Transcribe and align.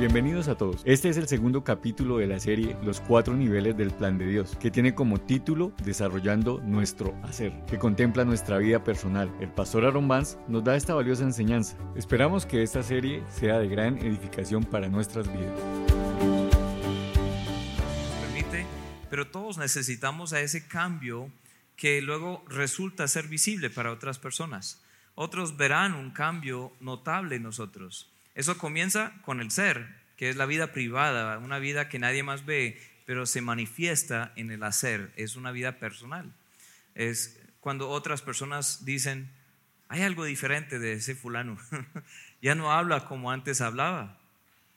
Bienvenidos 0.00 0.48
a 0.48 0.54
todos. 0.54 0.80
Este 0.86 1.10
es 1.10 1.18
el 1.18 1.28
segundo 1.28 1.62
capítulo 1.62 2.16
de 2.16 2.26
la 2.26 2.40
serie 2.40 2.74
Los 2.82 3.02
cuatro 3.02 3.34
niveles 3.34 3.76
del 3.76 3.90
plan 3.90 4.16
de 4.16 4.26
Dios, 4.26 4.56
que 4.58 4.70
tiene 4.70 4.94
como 4.94 5.20
título 5.20 5.74
Desarrollando 5.84 6.58
nuestro 6.62 7.14
hacer, 7.22 7.52
que 7.66 7.78
contempla 7.78 8.24
nuestra 8.24 8.56
vida 8.56 8.82
personal. 8.82 9.30
El 9.42 9.50
pastor 9.50 9.84
Aaron 9.84 10.08
Vance 10.08 10.38
nos 10.48 10.64
da 10.64 10.74
esta 10.74 10.94
valiosa 10.94 11.24
enseñanza. 11.24 11.76
Esperamos 11.96 12.46
que 12.46 12.62
esta 12.62 12.82
serie 12.82 13.22
sea 13.28 13.58
de 13.58 13.68
gran 13.68 13.98
edificación 13.98 14.64
para 14.64 14.88
nuestras 14.88 15.30
vidas. 15.30 15.60
Permite, 18.22 18.64
pero 19.10 19.28
todos 19.28 19.58
necesitamos 19.58 20.32
a 20.32 20.40
ese 20.40 20.66
cambio 20.66 21.30
que 21.76 22.00
luego 22.00 22.42
resulta 22.48 23.06
ser 23.06 23.28
visible 23.28 23.68
para 23.68 23.92
otras 23.92 24.18
personas. 24.18 24.82
Otros 25.14 25.58
verán 25.58 25.92
un 25.92 26.10
cambio 26.10 26.72
notable 26.80 27.36
en 27.36 27.42
nosotros. 27.42 28.09
Eso 28.34 28.58
comienza 28.58 29.12
con 29.22 29.40
el 29.40 29.50
ser, 29.50 30.00
que 30.16 30.28
es 30.28 30.36
la 30.36 30.46
vida 30.46 30.72
privada, 30.72 31.38
una 31.38 31.58
vida 31.58 31.88
que 31.88 31.98
nadie 31.98 32.22
más 32.22 32.44
ve, 32.44 32.80
pero 33.06 33.26
se 33.26 33.40
manifiesta 33.40 34.32
en 34.36 34.50
el 34.50 34.62
hacer, 34.62 35.12
es 35.16 35.34
una 35.34 35.50
vida 35.50 35.78
personal. 35.78 36.32
Es 36.94 37.40
cuando 37.60 37.88
otras 37.90 38.22
personas 38.22 38.84
dicen, 38.84 39.30
hay 39.88 40.02
algo 40.02 40.24
diferente 40.24 40.78
de 40.78 40.92
ese 40.92 41.14
fulano, 41.14 41.58
ya 42.42 42.54
no 42.54 42.72
habla 42.72 43.06
como 43.06 43.32
antes 43.32 43.60
hablaba, 43.60 44.20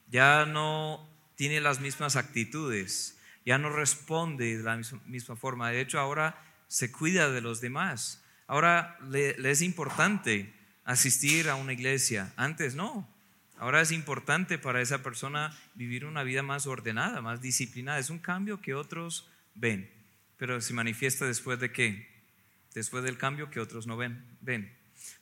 ya 0.10 0.46
no 0.46 1.08
tiene 1.36 1.62
las 1.62 1.80
mismas 1.80 2.16
actitudes, 2.16 3.20
ya 3.46 3.58
no 3.58 3.70
responde 3.70 4.58
de 4.58 4.64
la 4.64 4.82
misma 5.06 5.36
forma, 5.36 5.70
de 5.70 5.82
hecho 5.82 6.00
ahora 6.00 6.42
se 6.68 6.92
cuida 6.92 7.30
de 7.30 7.42
los 7.42 7.62
demás, 7.62 8.24
ahora 8.48 8.98
le, 9.10 9.36
es 9.50 9.62
importante 9.62 10.54
asistir 10.84 11.50
a 11.50 11.56
una 11.56 11.74
iglesia, 11.74 12.34
antes 12.36 12.74
no, 12.74 13.08
Ahora 13.64 13.80
es 13.80 13.94
importante 13.94 14.58
para 14.58 14.82
esa 14.82 15.04
persona 15.04 15.58
vivir 15.74 16.04
una 16.04 16.24
vida 16.24 16.44
más 16.44 16.68
ordenada, 16.68 17.22
más 17.22 17.42
disciplinada. 17.42 17.98
Es 17.98 18.10
un 18.10 18.20
cambio 18.20 18.60
que 18.60 18.74
otros 18.74 19.30
ven, 19.56 19.90
pero 20.36 20.60
se 20.60 20.74
manifiesta 20.74 21.26
después 21.26 21.62
de 21.62 21.72
qué? 21.72 22.10
Después 22.74 23.06
del 23.06 23.18
cambio 23.18 23.50
que 23.50 23.62
otros 23.62 23.88
no 23.88 23.96
ven. 23.96 24.22
ven. 24.42 24.70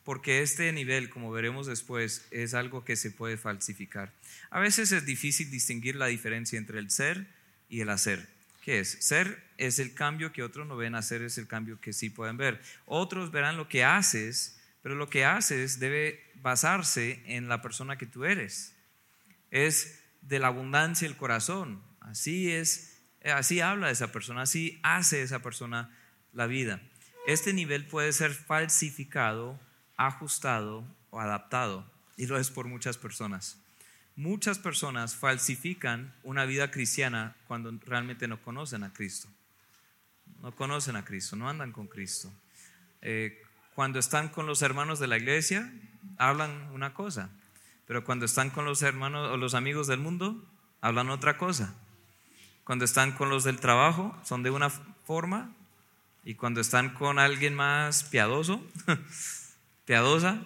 Porque 0.04 0.42
este 0.42 0.74
nivel, 0.74 1.12
como 1.12 1.32
veremos 1.32 1.68
después, 1.68 2.26
es 2.32 2.56
algo 2.56 2.84
que 2.84 2.96
se 2.96 3.12
puede 3.12 3.38
falsificar. 3.38 4.12
A 4.50 4.60
veces 4.60 4.92
es 4.92 5.06
difícil 5.06 5.52
distinguir 5.52 5.96
la 5.96 6.08
diferencia 6.08 6.58
entre 6.58 6.80
el 6.80 6.90
ser 6.90 7.28
y 7.70 7.82
el 7.82 7.90
hacer. 7.92 8.28
¿Qué 8.64 8.80
es? 8.80 8.98
Ser 9.02 9.44
es 9.60 9.78
el 9.78 9.94
cambio 9.94 10.34
que 10.34 10.42
otros 10.42 10.66
no 10.66 10.78
ven, 10.78 10.96
hacer 10.96 11.22
es 11.22 11.38
el 11.38 11.46
cambio 11.46 11.80
que 11.80 11.94
sí 11.94 12.10
pueden 12.10 12.38
ver. 12.38 12.60
Otros 12.88 13.32
verán 13.32 13.56
lo 13.56 13.70
que 13.70 13.84
haces, 13.84 14.60
pero 14.82 14.96
lo 14.96 15.12
que 15.12 15.26
haces 15.26 15.80
debe 15.80 16.31
basarse 16.42 17.22
en 17.26 17.48
la 17.48 17.62
persona 17.62 17.98
que 17.98 18.06
tú 18.06 18.26
eres. 18.26 18.76
Es 19.50 20.02
de 20.22 20.40
la 20.40 20.48
abundancia 20.48 21.08
el 21.08 21.18
corazón. 21.18 21.82
Así 22.00 22.52
es, 22.52 23.02
así 23.24 23.60
habla 23.62 23.92
esa 23.92 24.12
persona, 24.12 24.44
así 24.44 24.80
hace 24.84 25.22
esa 25.22 25.40
persona 25.40 25.96
la 26.34 26.48
vida. 26.48 26.82
Este 27.28 27.54
nivel 27.54 27.86
puede 27.86 28.14
ser 28.14 28.34
falsificado, 28.34 29.60
ajustado 29.98 30.86
o 31.12 31.20
adaptado, 31.20 31.90
y 32.18 32.26
lo 32.26 32.38
es 32.38 32.50
por 32.50 32.68
muchas 32.68 32.98
personas. 32.98 33.58
Muchas 34.16 34.60
personas 34.60 35.16
falsifican 35.16 36.14
una 36.24 36.46
vida 36.46 36.72
cristiana 36.72 37.36
cuando 37.48 37.72
realmente 37.86 38.28
no 38.28 38.42
conocen 38.42 38.84
a 38.84 38.92
Cristo. 38.94 39.30
No 40.42 40.56
conocen 40.56 40.96
a 40.96 41.06
Cristo, 41.06 41.36
no 41.36 41.50
andan 41.50 41.72
con 41.72 41.88
Cristo. 41.88 42.32
Eh, 43.02 43.42
cuando 43.76 44.00
están 44.00 44.30
con 44.30 44.46
los 44.48 44.62
hermanos 44.62 45.00
de 45.00 45.08
la 45.08 45.18
iglesia, 45.18 45.72
hablan 46.18 46.70
una 46.74 46.94
cosa, 46.94 47.30
pero 47.88 48.04
cuando 48.04 48.26
están 48.26 48.50
con 48.50 48.66
los 48.66 48.82
hermanos 48.82 49.30
o 49.32 49.38
los 49.38 49.54
amigos 49.54 49.88
del 49.88 50.00
mundo, 50.00 50.44
hablan 50.82 51.10
otra 51.10 51.38
cosa. 51.38 51.74
Cuando 52.64 52.86
están 52.86 53.12
con 53.12 53.30
los 53.30 53.44
del 53.44 53.60
trabajo, 53.60 54.16
son 54.24 54.44
de 54.44 54.50
una 54.50 54.70
forma, 54.70 55.54
y 56.24 56.36
cuando 56.36 56.62
están 56.62 56.90
con 56.94 57.18
alguien 57.18 57.56
más 57.56 58.04
piadoso, 58.04 58.64
piadosa, 59.86 60.44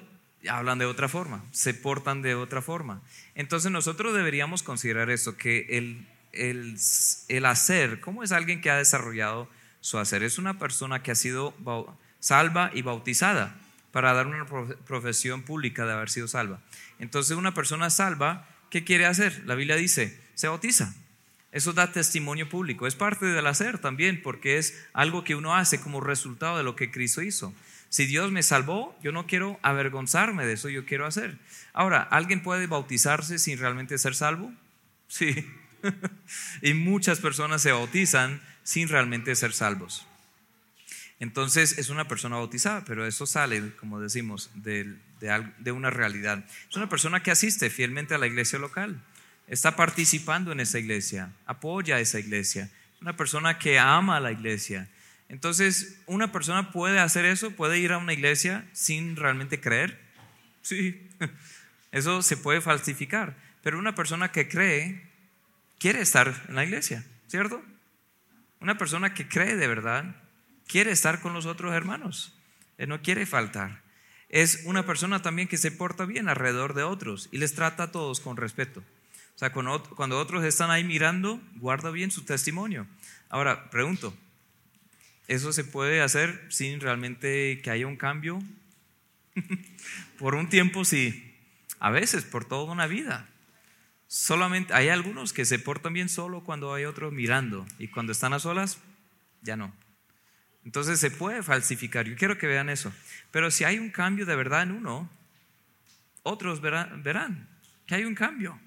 hablan 0.49 0.79
de 0.79 0.85
otra 0.85 1.09
forma, 1.09 1.43
se 1.51 1.73
portan 1.73 2.21
de 2.21 2.35
otra 2.35 2.61
forma. 2.61 3.01
Entonces 3.33 3.71
nosotros 3.71 4.13
deberíamos 4.13 4.63
considerar 4.63 5.09
esto, 5.09 5.35
que 5.35 5.77
el, 5.77 6.07
el, 6.31 6.77
el 7.27 7.45
hacer, 7.45 7.99
¿cómo 7.99 8.23
es 8.23 8.31
alguien 8.31 8.61
que 8.61 8.69
ha 8.69 8.77
desarrollado 8.77 9.49
su 9.81 9.97
hacer? 9.97 10.23
Es 10.23 10.37
una 10.37 10.57
persona 10.59 11.03
que 11.03 11.11
ha 11.11 11.15
sido 11.15 11.53
salva 12.25 12.71
y 12.73 12.81
bautizada 12.81 13.55
para 13.91 14.13
dar 14.13 14.25
una 14.25 14.47
profesión 14.87 15.43
pública 15.43 15.85
de 15.85 15.93
haber 15.93 16.09
sido 16.09 16.27
salva. 16.27 16.59
Entonces 16.97 17.37
una 17.37 17.53
persona 17.53 17.91
salva, 17.91 18.49
¿qué 18.71 18.83
quiere 18.83 19.05
hacer? 19.05 19.43
La 19.45 19.53
Biblia 19.53 19.75
dice, 19.75 20.19
se 20.33 20.47
bautiza. 20.47 20.95
Eso 21.51 21.73
da 21.73 21.91
testimonio 21.91 22.49
público. 22.49 22.87
Es 22.87 22.95
parte 22.95 23.27
del 23.27 23.45
hacer 23.45 23.77
también, 23.77 24.23
porque 24.23 24.57
es 24.57 24.87
algo 24.91 25.23
que 25.23 25.35
uno 25.35 25.55
hace 25.55 25.79
como 25.79 26.01
resultado 26.01 26.57
de 26.57 26.63
lo 26.63 26.75
que 26.75 26.89
Cristo 26.89 27.21
hizo. 27.21 27.53
Si 27.89 28.07
Dios 28.07 28.31
me 28.31 28.41
salvó, 28.41 28.97
yo 29.03 29.11
no 29.11 29.27
quiero 29.27 29.59
avergonzarme 29.61 30.47
de 30.47 30.53
eso, 30.53 30.67
yo 30.69 30.83
quiero 30.83 31.05
hacer. 31.05 31.37
Ahora, 31.73 32.01
¿alguien 32.01 32.41
puede 32.41 32.65
bautizarse 32.65 33.37
sin 33.37 33.59
realmente 33.59 33.99
ser 33.99 34.15
salvo? 34.15 34.51
Sí. 35.07 35.47
y 36.63 36.73
muchas 36.73 37.19
personas 37.19 37.61
se 37.61 37.71
bautizan 37.71 38.41
sin 38.63 38.89
realmente 38.89 39.35
ser 39.35 39.53
salvos. 39.53 40.07
Entonces 41.19 41.77
es 41.77 41.89
una 41.89 42.07
persona 42.07 42.35
bautizada, 42.35 42.83
pero 42.85 43.05
eso 43.05 43.25
sale, 43.25 43.71
como 43.77 43.99
decimos, 43.99 44.51
de, 44.55 44.95
una 45.71 45.89
realidad. 45.89 46.43
Es 46.69 46.75
una 46.75 46.89
persona 46.89 47.23
que 47.23 47.31
asiste 47.31 47.69
fielmente 47.69 48.13
a 48.13 48.17
la 48.17 48.27
iglesia 48.27 48.59
local, 48.59 49.01
está 49.47 49.75
participando 49.75 50.51
en 50.51 50.59
esa 50.59 50.79
iglesia, 50.79 51.31
apoya 51.45 51.95
a 51.95 51.99
esa 51.99 52.19
iglesia, 52.19 52.69
es 52.95 53.01
una 53.01 53.15
persona 53.15 53.57
que 53.59 53.79
ama 53.79 54.17
a 54.17 54.19
la 54.19 54.31
iglesia. 54.31 54.89
Entonces, 55.29 56.01
¿una 56.05 56.31
persona 56.31 56.71
puede 56.71 56.99
hacer 56.99 57.25
eso? 57.25 57.51
¿Puede 57.51 57.79
ir 57.79 57.93
a 57.93 57.97
una 57.97 58.13
iglesia 58.13 58.65
sin 58.73 59.15
realmente 59.15 59.59
creer? 59.59 59.99
Sí, 60.61 61.09
eso 61.91 62.21
se 62.21 62.35
puede 62.35 62.59
falsificar, 62.59 63.35
pero 63.63 63.79
una 63.79 63.95
persona 63.95 64.31
que 64.31 64.49
cree 64.49 65.01
quiere 65.79 66.01
estar 66.01 66.43
en 66.49 66.55
la 66.55 66.65
iglesia, 66.65 67.05
¿cierto? 67.27 67.63
Una 68.59 68.77
persona 68.77 69.13
que 69.13 69.27
cree 69.27 69.55
de 69.55 69.67
verdad 69.67 70.15
quiere 70.67 70.91
estar 70.91 71.21
con 71.21 71.33
los 71.33 71.45
otros 71.45 71.73
hermanos, 71.73 72.37
Él 72.77 72.89
no 72.89 73.01
quiere 73.01 73.25
faltar. 73.25 73.81
Es 74.29 74.63
una 74.65 74.85
persona 74.85 75.21
también 75.21 75.47
que 75.47 75.57
se 75.57 75.71
porta 75.71 76.05
bien 76.05 76.27
alrededor 76.27 76.73
de 76.73 76.83
otros 76.83 77.29
y 77.31 77.37
les 77.37 77.53
trata 77.53 77.83
a 77.83 77.91
todos 77.91 78.19
con 78.19 78.37
respeto. 78.37 78.83
O 79.35 79.37
sea, 79.37 79.51
cuando 79.51 80.17
otros 80.17 80.43
están 80.45 80.71
ahí 80.71 80.83
mirando, 80.83 81.41
guarda 81.55 81.91
bien 81.91 82.09
su 82.09 82.23
testimonio. 82.23 82.87
Ahora, 83.29 83.69
pregunto, 83.69 84.15
¿eso 85.27 85.51
se 85.51 85.65
puede 85.65 86.01
hacer 86.01 86.45
sin 86.49 86.79
realmente 86.79 87.61
que 87.61 87.69
haya 87.69 87.85
un 87.85 87.97
cambio? 87.97 88.41
por 90.17 90.35
un 90.35 90.47
tiempo 90.47 90.85
sí, 90.85 91.35
a 91.79 91.89
veces 91.89 92.23
por 92.23 92.45
toda 92.45 92.71
una 92.71 92.87
vida. 92.87 93.29
Solamente 94.07 94.73
hay 94.73 94.89
algunos 94.89 95.33
que 95.33 95.45
se 95.45 95.59
portan 95.59 95.93
bien 95.93 96.09
solo 96.09 96.43
cuando 96.43 96.73
hay 96.73 96.85
otros 96.85 97.11
mirando 97.11 97.65
y 97.79 97.89
cuando 97.89 98.11
están 98.11 98.33
a 98.33 98.39
solas, 98.39 98.79
ya 99.41 99.57
no. 99.57 99.73
Entonces 100.65 100.99
se 100.99 101.11
puede 101.11 101.43
falsificar. 101.43 102.07
Yo 102.07 102.15
quiero 102.15 102.37
que 102.39 102.47
vean 102.47 102.69
eso. 102.69 102.91
Pero 103.31 103.51
si 103.51 103.63
hay 103.63 103.77
un 103.77 103.91
cambio 103.91 104.25
de 104.25 104.35
verdad 104.35 104.63
en 104.63 104.71
uno, 104.71 105.09
otros 106.23 106.59
verán, 106.59 107.47
que 107.85 107.95
hay 107.95 108.03
un 108.03 108.15
cambio. 108.15 108.59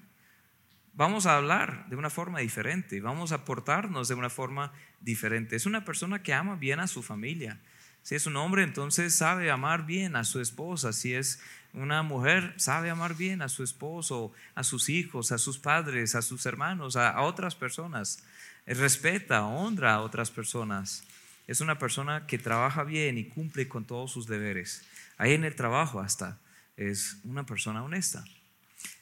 Vamos 0.93 1.25
a 1.25 1.35
hablar 1.35 1.87
de 1.89 1.97
una 1.97 2.09
forma 2.09 2.39
diferente, 2.39 2.99
vamos 2.99 3.31
a 3.31 3.45
portarnos 3.45 4.07
de 4.07 4.15
una 4.15 4.29
forma 4.29 4.71
diferente. 5.01 5.57
Es 5.57 5.65
una 5.65 5.83
persona 5.83 6.23
que 6.23 6.33
ama 6.33 6.55
bien 6.55 6.79
a 6.79 6.87
su 6.87 7.03
familia. 7.03 7.59
Si 8.01 8.15
es 8.15 8.25
un 8.25 8.37
hombre, 8.37 8.63
entonces 8.63 9.13
sabe 9.13 9.51
amar 9.51 9.85
bien 9.85 10.15
a 10.15 10.23
su 10.23 10.39
esposa. 10.39 10.93
Si 10.93 11.13
es 11.13 11.41
una 11.73 12.01
mujer, 12.01 12.53
sabe 12.55 12.89
amar 12.89 13.15
bien 13.15 13.41
a 13.41 13.49
su 13.49 13.61
esposo, 13.61 14.31
a 14.55 14.63
sus 14.63 14.87
hijos, 14.87 15.33
a 15.33 15.37
sus 15.37 15.59
padres, 15.59 16.15
a 16.15 16.21
sus 16.21 16.45
hermanos, 16.45 16.95
a, 16.95 17.09
a 17.09 17.21
otras 17.23 17.55
personas. 17.55 18.23
Respeta, 18.65 19.45
honra 19.45 19.95
a 19.95 20.01
otras 20.01 20.31
personas 20.31 21.03
es 21.49 21.61
una 21.61 21.79
persona 21.79 22.27
que 22.27 22.37
trabaja 22.37 22.83
bien 22.83 23.17
y 23.17 23.25
cumple 23.25 23.67
con 23.67 23.83
todos 23.83 24.11
sus 24.11 24.27
deberes. 24.27 24.83
Ahí 25.17 25.33
en 25.33 25.43
el 25.43 25.55
trabajo 25.55 25.99
hasta 25.99 26.39
es 26.77 27.17
una 27.23 27.43
persona 27.47 27.83
honesta. 27.83 28.23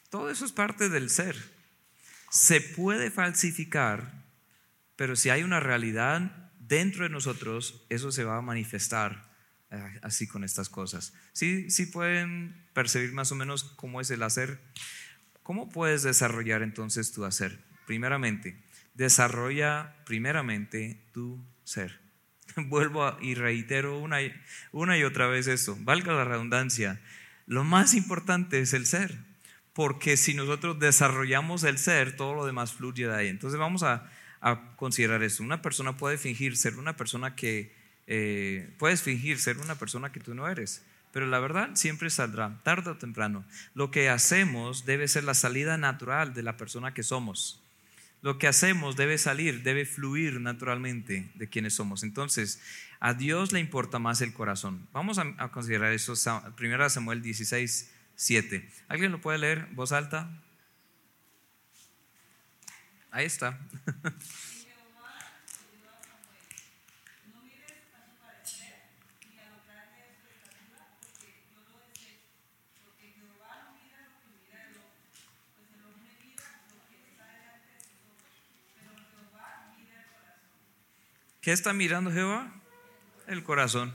Todo 0.08 0.30
eso 0.30 0.46
es 0.46 0.52
parte 0.52 0.88
del 0.88 1.10
ser. 1.10 1.36
Se 2.30 2.62
puede 2.62 3.10
falsificar, 3.10 4.24
pero 4.96 5.14
si 5.14 5.28
hay 5.28 5.42
una 5.42 5.60
realidad 5.60 6.50
dentro 6.58 7.02
de 7.04 7.10
nosotros, 7.10 7.84
eso 7.90 8.10
se 8.10 8.24
va 8.24 8.38
a 8.38 8.42
manifestar 8.42 9.28
eh, 9.70 10.00
así 10.00 10.26
con 10.26 10.42
estas 10.42 10.70
cosas. 10.70 11.12
Sí, 11.34 11.70
sí 11.70 11.84
pueden 11.84 12.66
percibir 12.72 13.12
más 13.12 13.30
o 13.30 13.34
menos 13.34 13.62
cómo 13.62 14.00
es 14.00 14.10
el 14.10 14.22
hacer. 14.22 14.58
¿Cómo 15.42 15.68
puedes 15.68 16.02
desarrollar 16.02 16.62
entonces 16.62 17.12
tu 17.12 17.26
hacer? 17.26 17.62
Primeramente, 17.86 18.58
desarrolla 18.94 19.96
primeramente 20.06 21.04
tu 21.12 21.44
ser. 21.62 22.07
Vuelvo 22.68 23.16
y 23.20 23.34
reitero 23.34 23.98
una 23.98 24.22
y, 24.22 24.34
una 24.72 24.98
y 24.98 25.04
otra 25.04 25.26
vez 25.26 25.46
eso, 25.46 25.76
valga 25.80 26.12
la 26.12 26.24
redundancia. 26.24 27.00
Lo 27.46 27.64
más 27.64 27.94
importante 27.94 28.60
es 28.60 28.74
el 28.74 28.86
ser. 28.86 29.16
porque 29.72 30.16
si 30.16 30.34
nosotros 30.34 30.80
desarrollamos 30.80 31.62
el 31.62 31.78
ser, 31.78 32.16
todo 32.16 32.34
lo 32.34 32.44
demás 32.44 32.72
fluye 32.72 33.06
de 33.06 33.14
ahí. 33.14 33.28
Entonces 33.28 33.60
vamos 33.60 33.84
a, 33.84 34.10
considerar 34.76 35.22
eso. 35.22 35.42
Una 35.42 35.62
persona 35.62 35.96
puede 35.96 36.18
fingir 36.18 36.56
ser 36.56 36.78
una 36.78 36.96
persona 36.96 37.36
que, 37.36 37.72
eh, 38.08 38.70
puedes 38.78 39.02
fingir 39.02 39.38
ser 39.38 39.58
una 39.58 39.76
persona 39.76 40.10
que 40.10 40.20
tú 40.20 40.34
no 40.34 40.48
eres, 40.48 40.82
pero 41.12 41.26
la 41.26 41.38
verdad 41.38 41.70
siempre 41.74 42.10
saldrá, 42.10 42.60
tarde 42.64 42.90
o 42.90 42.96
temprano. 42.96 43.44
Lo 43.74 43.90
que 43.90 44.08
hacemos 44.08 44.84
debe 44.84 45.06
ser 45.06 45.24
la 45.24 45.34
salida 45.34 45.76
natural 45.76 46.34
de 46.34 46.42
la 46.42 46.56
persona 46.56 46.92
que 46.92 47.02
somos. 47.02 47.62
Lo 48.20 48.38
que 48.38 48.48
hacemos 48.48 48.96
debe 48.96 49.16
salir, 49.16 49.62
debe 49.62 49.86
fluir 49.86 50.40
naturalmente 50.40 51.30
de 51.34 51.48
quienes 51.48 51.74
somos. 51.74 52.02
Entonces, 52.02 52.60
a 53.00 53.14
Dios 53.14 53.52
le 53.52 53.60
importa 53.60 53.98
más 53.98 54.20
el 54.20 54.32
corazón. 54.32 54.88
Vamos 54.92 55.18
a, 55.18 55.50
considerar 55.50 55.92
eso, 55.92 56.14
1 56.14 56.90
Samuel 56.90 57.22
16, 57.22 57.92
7. 58.16 58.68
¿Alguien 58.88 59.12
lo 59.12 59.20
puede 59.20 59.38
leer? 59.38 59.68
Voz 59.72 59.92
alta. 59.92 60.42
Ahí 63.10 63.26
está. 63.26 63.58
¿Qué 81.40 81.52
está 81.52 81.72
mirando 81.72 82.10
Jehová? 82.10 82.52
El 83.28 83.44
corazón, 83.44 83.94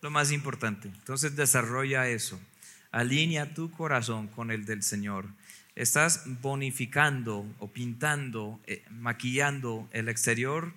lo 0.00 0.10
más 0.10 0.30
importante. 0.30 0.86
Entonces 0.86 1.34
desarrolla 1.34 2.08
eso. 2.08 2.40
Alinea 2.92 3.52
tu 3.52 3.72
corazón 3.72 4.28
con 4.28 4.52
el 4.52 4.64
del 4.64 4.84
Señor. 4.84 5.26
Estás 5.74 6.22
bonificando 6.40 7.44
o 7.58 7.72
pintando, 7.72 8.60
eh, 8.66 8.84
maquillando 8.90 9.88
el 9.92 10.08
exterior 10.08 10.72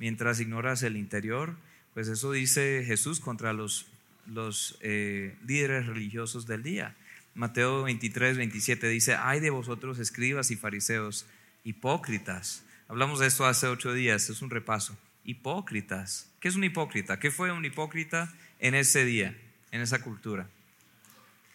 mientras 0.00 0.40
ignoras 0.40 0.82
el 0.82 0.96
interior. 0.96 1.54
Pues 1.94 2.08
eso 2.08 2.32
dice 2.32 2.82
Jesús 2.84 3.20
contra 3.20 3.52
los, 3.52 3.86
los 4.26 4.76
eh, 4.80 5.36
líderes 5.46 5.86
religiosos 5.86 6.48
del 6.48 6.64
día. 6.64 6.96
Mateo 7.36 7.84
23, 7.84 8.38
27 8.38 8.88
dice, 8.88 9.14
ay 9.14 9.38
de 9.38 9.50
vosotros 9.50 10.00
escribas 10.00 10.50
y 10.50 10.56
fariseos, 10.56 11.26
hipócritas. 11.62 12.64
Hablamos 12.88 13.20
de 13.20 13.28
esto 13.28 13.46
hace 13.46 13.68
ocho 13.68 13.92
días, 13.92 14.30
es 14.30 14.42
un 14.42 14.50
repaso 14.50 14.98
hipócritas. 15.28 16.30
¿Qué 16.40 16.48
es 16.48 16.56
un 16.56 16.64
hipócrita? 16.64 17.20
¿Qué 17.20 17.30
fue 17.30 17.52
un 17.52 17.62
hipócrita 17.62 18.32
en 18.60 18.74
ese 18.74 19.04
día, 19.04 19.36
en 19.72 19.82
esa 19.82 20.00
cultura? 20.00 20.48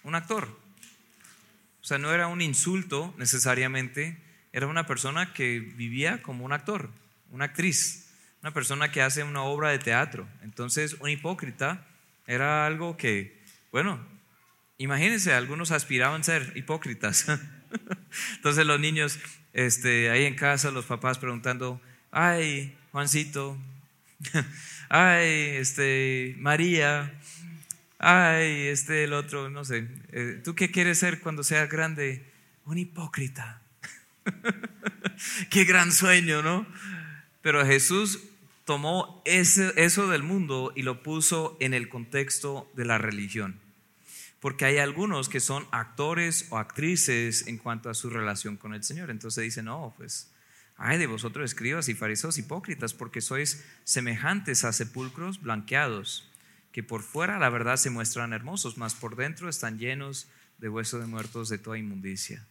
Un 0.04 0.14
actor. 0.14 0.48
O 1.82 1.84
sea, 1.84 1.98
no 1.98 2.14
era 2.14 2.28
un 2.28 2.40
insulto 2.40 3.16
necesariamente, 3.18 4.16
era 4.52 4.68
una 4.68 4.86
persona 4.86 5.34
que 5.34 5.60
vivía 5.60 6.22
como 6.22 6.46
un 6.46 6.54
actor, 6.54 6.92
una 7.32 7.46
actriz, 7.46 8.12
una 8.44 8.54
persona 8.54 8.92
que 8.92 9.02
hace 9.02 9.24
una 9.24 9.42
obra 9.42 9.72
de 9.72 9.80
teatro. 9.80 10.28
Entonces, 10.44 10.98
un 11.00 11.10
hipócrita 11.10 11.84
era 12.28 12.68
algo 12.68 12.96
que, 12.96 13.42
bueno, 13.72 14.00
imagínense, 14.78 15.34
algunos 15.34 15.72
aspiraban 15.72 16.22
a 16.22 16.24
ser 16.24 16.54
hipócritas. 16.56 17.26
Entonces 18.36 18.68
los 18.68 18.80
niños, 18.80 19.18
este, 19.54 20.12
ahí 20.12 20.26
en 20.26 20.36
casa, 20.36 20.70
los 20.70 20.86
papás 20.86 21.18
preguntando, 21.18 21.82
ay, 22.12 22.78
Juancito, 22.94 23.58
ay, 24.90 25.28
este, 25.58 26.36
María, 26.38 27.20
ay, 27.98 28.68
este, 28.68 29.06
el 29.06 29.14
otro, 29.14 29.50
no 29.50 29.66
sé, 29.66 29.88
eh, 30.12 30.40
¿tú 30.44 30.54
qué 30.54 30.70
quieres 30.70 31.00
ser 31.00 31.20
cuando 31.20 31.44
seas 31.44 31.68
grande? 31.68 32.24
Un 32.66 32.78
hipócrita. 32.78 33.64
qué 35.50 35.64
gran 35.64 35.92
sueño, 35.92 36.44
¿no? 36.44 36.68
Pero 37.42 37.66
Jesús 37.66 38.20
tomó 38.64 39.24
ese, 39.26 39.74
eso 39.76 40.08
del 40.08 40.22
mundo 40.22 40.72
y 40.76 40.84
lo 40.84 41.02
puso 41.02 41.58
en 41.60 41.74
el 41.74 41.90
contexto 41.90 42.72
de 42.76 42.86
la 42.86 43.00
religión. 43.00 43.60
Porque 44.40 44.66
hay 44.66 44.78
algunos 44.78 45.30
que 45.30 45.40
son 45.40 45.66
actores 45.72 46.46
o 46.52 46.60
actrices 46.60 47.48
en 47.48 47.58
cuanto 47.58 47.90
a 47.90 47.96
su 47.96 48.12
relación 48.12 48.56
con 48.56 48.76
el 48.76 48.84
Señor. 48.84 49.10
Entonces 49.10 49.44
dice, 49.44 49.64
no, 49.64 49.96
pues 49.98 50.30
Ay 50.78 50.98
de 50.98 51.08
vosotros 51.08 51.46
escribas 51.46 51.88
y 51.90 51.94
fariseos 51.94 52.38
hipócritas, 52.38 52.94
porque 52.94 53.22
sois 53.22 53.64
semejantes 53.84 54.64
a 54.64 54.74
sepulcros 54.74 55.42
blanqueados, 55.42 56.30
que 56.72 56.84
por 56.84 57.04
fuera 57.04 57.38
la 57.40 57.50
verdad 57.50 57.78
se 57.78 57.90
muestran 57.90 58.34
hermosos, 58.34 58.78
mas 58.78 58.96
por 58.96 59.16
dentro 59.16 59.50
están 59.50 59.78
llenos 59.78 60.28
de 60.58 60.70
huesos 60.70 61.02
de 61.02 61.08
muertos 61.08 61.50
de 61.50 61.58
toda 61.58 61.78
inmundicia. 61.78 62.46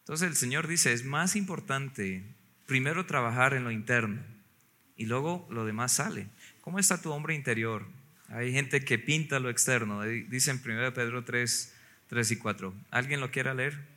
Entonces 0.00 0.28
el 0.28 0.36
Señor 0.36 0.68
dice, 0.68 0.92
es 0.92 1.04
más 1.04 1.36
importante 1.36 2.22
primero 2.66 3.06
trabajar 3.06 3.54
en 3.54 3.64
lo 3.64 3.70
interno 3.70 4.22
y 4.96 5.06
luego 5.06 5.46
lo 5.50 5.64
demás 5.64 5.92
sale. 5.92 6.28
¿Cómo 6.60 6.78
está 6.78 7.00
tu 7.00 7.12
hombre 7.12 7.34
interior? 7.34 7.86
Hay 8.28 8.52
gente 8.52 8.84
que 8.84 8.98
pinta 8.98 9.38
lo 9.38 9.50
externo, 9.50 10.02
dice 10.02 10.50
en 10.50 10.60
1 10.64 10.94
Pedro 10.94 11.24
3, 11.24 11.74
3 12.08 12.30
y 12.30 12.36
4. 12.36 12.74
¿Alguien 12.90 13.20
lo 13.20 13.30
quiera 13.30 13.54
leer? 13.54 13.95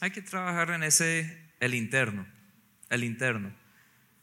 Hay 0.00 0.10
que 0.12 0.22
trabajar 0.22 0.70
en 0.70 0.84
ese, 0.84 1.36
el 1.58 1.74
interno, 1.74 2.26
el 2.88 3.02
interno. 3.02 3.52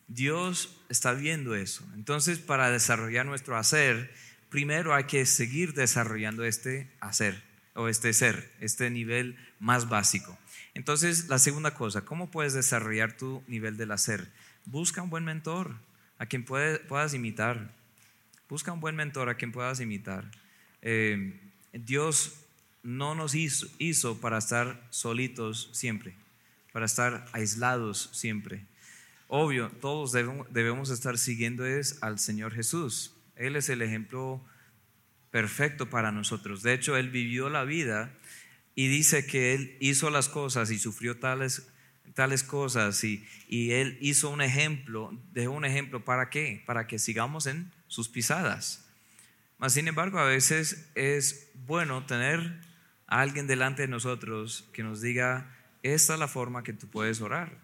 Dios 0.07 0.81
está 0.89 1.13
viendo 1.13 1.55
eso. 1.55 1.85
Entonces, 1.95 2.39
para 2.39 2.71
desarrollar 2.71 3.25
nuestro 3.25 3.57
hacer, 3.57 4.13
primero 4.49 4.93
hay 4.93 5.05
que 5.05 5.25
seguir 5.25 5.73
desarrollando 5.73 6.45
este 6.45 6.89
hacer 7.01 7.43
o 7.73 7.89
este 7.89 8.13
ser, 8.13 8.53
este 8.61 8.89
nivel 8.89 9.37
más 9.59 9.89
básico. 9.89 10.37
Entonces, 10.75 11.27
la 11.27 11.39
segunda 11.39 11.73
cosa, 11.73 12.05
¿cómo 12.05 12.31
puedes 12.31 12.53
desarrollar 12.53 13.17
tu 13.17 13.43
nivel 13.47 13.75
del 13.75 13.91
hacer? 13.91 14.31
Busca 14.63 15.01
un 15.01 15.09
buen 15.09 15.25
mentor 15.25 15.75
a 16.17 16.25
quien 16.25 16.45
puedas 16.45 17.13
imitar. 17.13 17.73
Busca 18.47 18.71
un 18.71 18.79
buen 18.79 18.95
mentor 18.95 19.27
a 19.27 19.35
quien 19.35 19.51
puedas 19.51 19.81
imitar. 19.81 20.31
Eh, 20.81 21.37
Dios 21.73 22.44
no 22.85 23.15
nos 23.15 23.33
hizo, 23.33 24.21
para 24.21 24.37
estar 24.37 24.87
solitos 24.91 25.69
siempre, 25.73 26.13
para 26.71 26.85
estar 26.85 27.25
aislados 27.33 28.11
siempre. 28.13 28.63
Obvio, 29.27 29.71
todos 29.81 30.11
debemos, 30.11 30.91
estar 30.91 31.17
siguiendo 31.17 31.65
es 31.65 31.97
al 32.03 32.19
Señor 32.19 32.53
Jesús. 32.53 33.15
Él 33.35 33.55
es 33.55 33.69
el 33.69 33.81
ejemplo 33.81 34.39
perfecto 35.31 35.89
para 35.89 36.11
nosotros. 36.11 36.61
De 36.61 36.73
hecho, 36.73 36.95
Él 36.95 37.09
vivió 37.09 37.49
la 37.49 37.63
vida 37.63 38.13
y 38.75 38.87
dice 38.87 39.25
que 39.25 39.55
Él 39.55 39.75
hizo 39.79 40.11
las 40.11 40.29
cosas 40.29 40.69
y 40.69 40.77
sufrió 40.77 41.17
tales, 41.17 41.67
tales 42.13 42.43
cosas 42.43 43.03
y, 43.03 43.25
y 43.47 43.71
Él 43.71 43.97
hizo 43.99 44.29
un 44.29 44.43
ejemplo, 44.43 45.11
dejó 45.33 45.53
un 45.53 45.65
ejemplo 45.65 46.05
para 46.05 46.29
qué? 46.29 46.61
Para 46.67 46.85
que 46.85 46.99
sigamos 46.99 47.47
en 47.47 47.71
sus 47.87 48.09
pisadas. 48.09 48.85
Mas, 49.57 49.73
sin 49.73 49.87
embargo, 49.87 50.19
a 50.19 50.25
veces 50.25 50.91
es 50.93 51.49
bueno 51.55 52.05
tener 52.05 52.61
alguien 53.07 53.47
delante 53.47 53.83
de 53.83 53.87
nosotros 53.87 54.67
que 54.73 54.83
nos 54.83 55.01
diga, 55.01 55.55
esta 55.83 56.13
es 56.13 56.19
la 56.19 56.27
forma 56.27 56.63
que 56.63 56.73
tú 56.73 56.87
puedes 56.87 57.21
orar, 57.21 57.57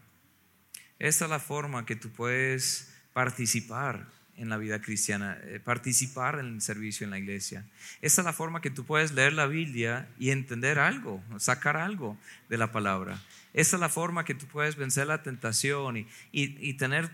esta 1.00 1.26
es 1.26 1.32
la 1.32 1.40
forma 1.40 1.86
que 1.86 1.96
tú 1.96 2.10
puedes 2.10 2.94
participar 3.14 4.08
en 4.38 4.50
la 4.50 4.58
vida 4.58 4.82
cristiana, 4.82 5.38
eh, 5.44 5.60
participar 5.60 6.40
en 6.40 6.48
el 6.48 6.62
servicio 6.62 7.04
en 7.04 7.12
la 7.12 7.20
iglesia. 7.20 7.66
Esta 8.02 8.22
es 8.22 8.26
la 8.26 8.34
forma 8.34 8.62
que 8.62 8.72
tú 8.72 8.86
puedes 8.86 9.12
leer 9.12 9.34
la 9.34 9.46
Biblia 9.46 10.10
y 10.18 10.32
entender 10.32 10.80
algo, 10.80 11.24
sacar 11.38 11.78
algo 11.78 12.18
de 12.50 12.58
la 12.58 12.72
palabra. 12.72 13.22
Esta 13.54 13.76
es 13.76 13.80
la 13.80 13.90
forma 13.90 14.26
que 14.26 14.34
tú 14.34 14.48
puedes 14.48 14.78
vencer 14.78 15.08
la 15.08 15.22
tentación 15.22 15.98
y, 15.98 16.08
y 16.32 16.74
tener 16.76 17.12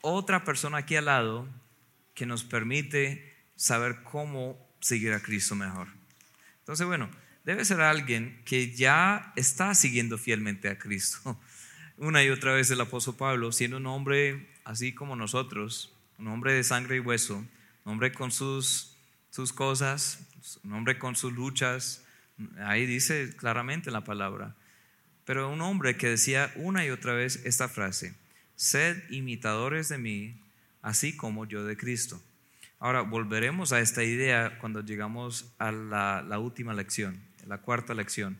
otra 0.00 0.44
persona 0.44 0.78
aquí 0.78 0.96
al 0.96 1.06
lado 1.06 1.48
que 2.14 2.26
nos 2.26 2.44
permite 2.44 3.34
saber 3.56 4.02
cómo 4.02 4.58
seguir 4.80 5.12
a 5.12 5.20
Cristo 5.20 5.54
mejor. 5.54 5.88
Entonces, 6.60 6.86
bueno, 6.86 7.10
debe 7.44 7.64
ser 7.64 7.80
alguien 7.80 8.40
que 8.44 8.72
ya 8.72 9.32
está 9.36 9.74
siguiendo 9.74 10.18
fielmente 10.18 10.68
a 10.68 10.78
Cristo. 10.78 11.40
Una 11.96 12.22
y 12.22 12.30
otra 12.30 12.54
vez 12.54 12.70
el 12.70 12.80
apóstol 12.80 13.16
Pablo, 13.16 13.52
siendo 13.52 13.76
un 13.76 13.86
hombre 13.86 14.48
así 14.64 14.92
como 14.92 15.16
nosotros, 15.16 15.94
un 16.18 16.28
hombre 16.28 16.52
de 16.52 16.64
sangre 16.64 16.96
y 16.96 17.00
hueso, 17.00 17.36
un 17.84 17.92
hombre 17.92 18.12
con 18.12 18.30
sus, 18.30 18.96
sus 19.30 19.52
cosas, 19.52 20.20
un 20.64 20.72
hombre 20.72 20.98
con 20.98 21.16
sus 21.16 21.32
luchas, 21.32 22.04
ahí 22.64 22.86
dice 22.86 23.34
claramente 23.36 23.90
la 23.90 24.04
palabra, 24.04 24.56
pero 25.24 25.50
un 25.50 25.60
hombre 25.60 25.96
que 25.96 26.08
decía 26.08 26.52
una 26.56 26.84
y 26.84 26.90
otra 26.90 27.12
vez 27.12 27.44
esta 27.44 27.68
frase, 27.68 28.14
sed 28.56 28.96
imitadores 29.10 29.88
de 29.88 29.98
mí, 29.98 30.40
así 30.82 31.16
como 31.16 31.44
yo 31.44 31.64
de 31.64 31.76
Cristo. 31.76 32.22
Ahora, 32.78 33.02
volveremos 33.02 33.72
a 33.72 33.80
esta 33.80 34.02
idea 34.04 34.58
cuando 34.58 34.80
llegamos 34.80 35.52
a 35.58 35.70
la 35.70 36.38
última 36.38 36.72
lección 36.72 37.29
la 37.50 37.58
cuarta 37.58 37.92
lección. 37.94 38.38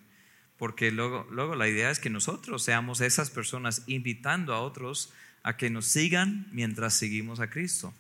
porque 0.57 0.91
luego, 0.91 1.27
luego 1.31 1.55
la 1.55 1.69
idea 1.69 1.91
es 1.91 2.01
que 2.01 2.11
nosotros 2.11 2.63
seamos 2.63 3.01
esas 3.01 3.31
personas 3.31 3.83
invitando 3.87 4.53
a 4.53 4.61
otros 4.61 5.11
a 5.43 5.57
que 5.57 5.71
nos 5.71 5.87
sigan 5.87 6.49
mientras 6.53 6.93
seguimos 6.93 7.41
a 7.41 7.49
Cristo. 7.49 7.95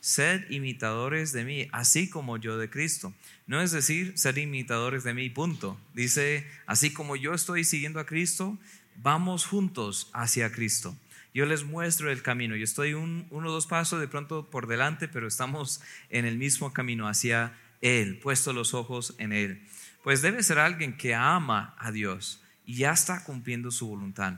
Sed 0.00 0.50
imitadores 0.50 1.32
de 1.32 1.44
mí, 1.44 1.68
así 1.72 2.08
como 2.08 2.38
yo 2.38 2.56
de 2.56 2.70
Cristo. 2.70 3.12
No 3.46 3.60
es 3.60 3.70
decir, 3.70 4.16
ser 4.16 4.38
imitadores 4.38 5.04
de 5.04 5.12
mí, 5.12 5.28
punto. 5.28 5.78
Dice, 5.92 6.46
así 6.66 6.90
como 6.90 7.16
yo 7.16 7.34
estoy 7.34 7.64
siguiendo 7.64 8.00
a 8.00 8.06
Cristo, 8.06 8.56
vamos 8.96 9.44
juntos 9.44 10.08
hacia 10.14 10.50
Cristo. 10.52 10.96
Yo 11.34 11.44
les 11.44 11.64
muestro 11.64 12.10
el 12.10 12.22
camino. 12.22 12.56
Yo 12.56 12.64
estoy 12.64 12.94
un, 12.94 13.26
uno 13.28 13.50
o 13.50 13.52
dos 13.52 13.66
pasos 13.66 14.00
de 14.00 14.08
pronto 14.08 14.48
por 14.50 14.68
delante, 14.68 15.06
pero 15.06 15.28
estamos 15.28 15.82
en 16.08 16.24
el 16.24 16.38
mismo 16.38 16.72
camino 16.72 17.08
hacia 17.08 17.52
Él, 17.82 18.18
puesto 18.20 18.54
los 18.54 18.72
ojos 18.72 19.14
en 19.18 19.34
Él 19.34 19.60
pues 20.06 20.22
debe 20.22 20.40
ser 20.44 20.60
alguien 20.60 20.96
que 20.96 21.16
ama 21.16 21.74
a 21.78 21.90
Dios 21.90 22.40
y 22.64 22.76
ya 22.76 22.92
está 22.92 23.24
cumpliendo 23.24 23.72
su 23.72 23.88
voluntad. 23.88 24.34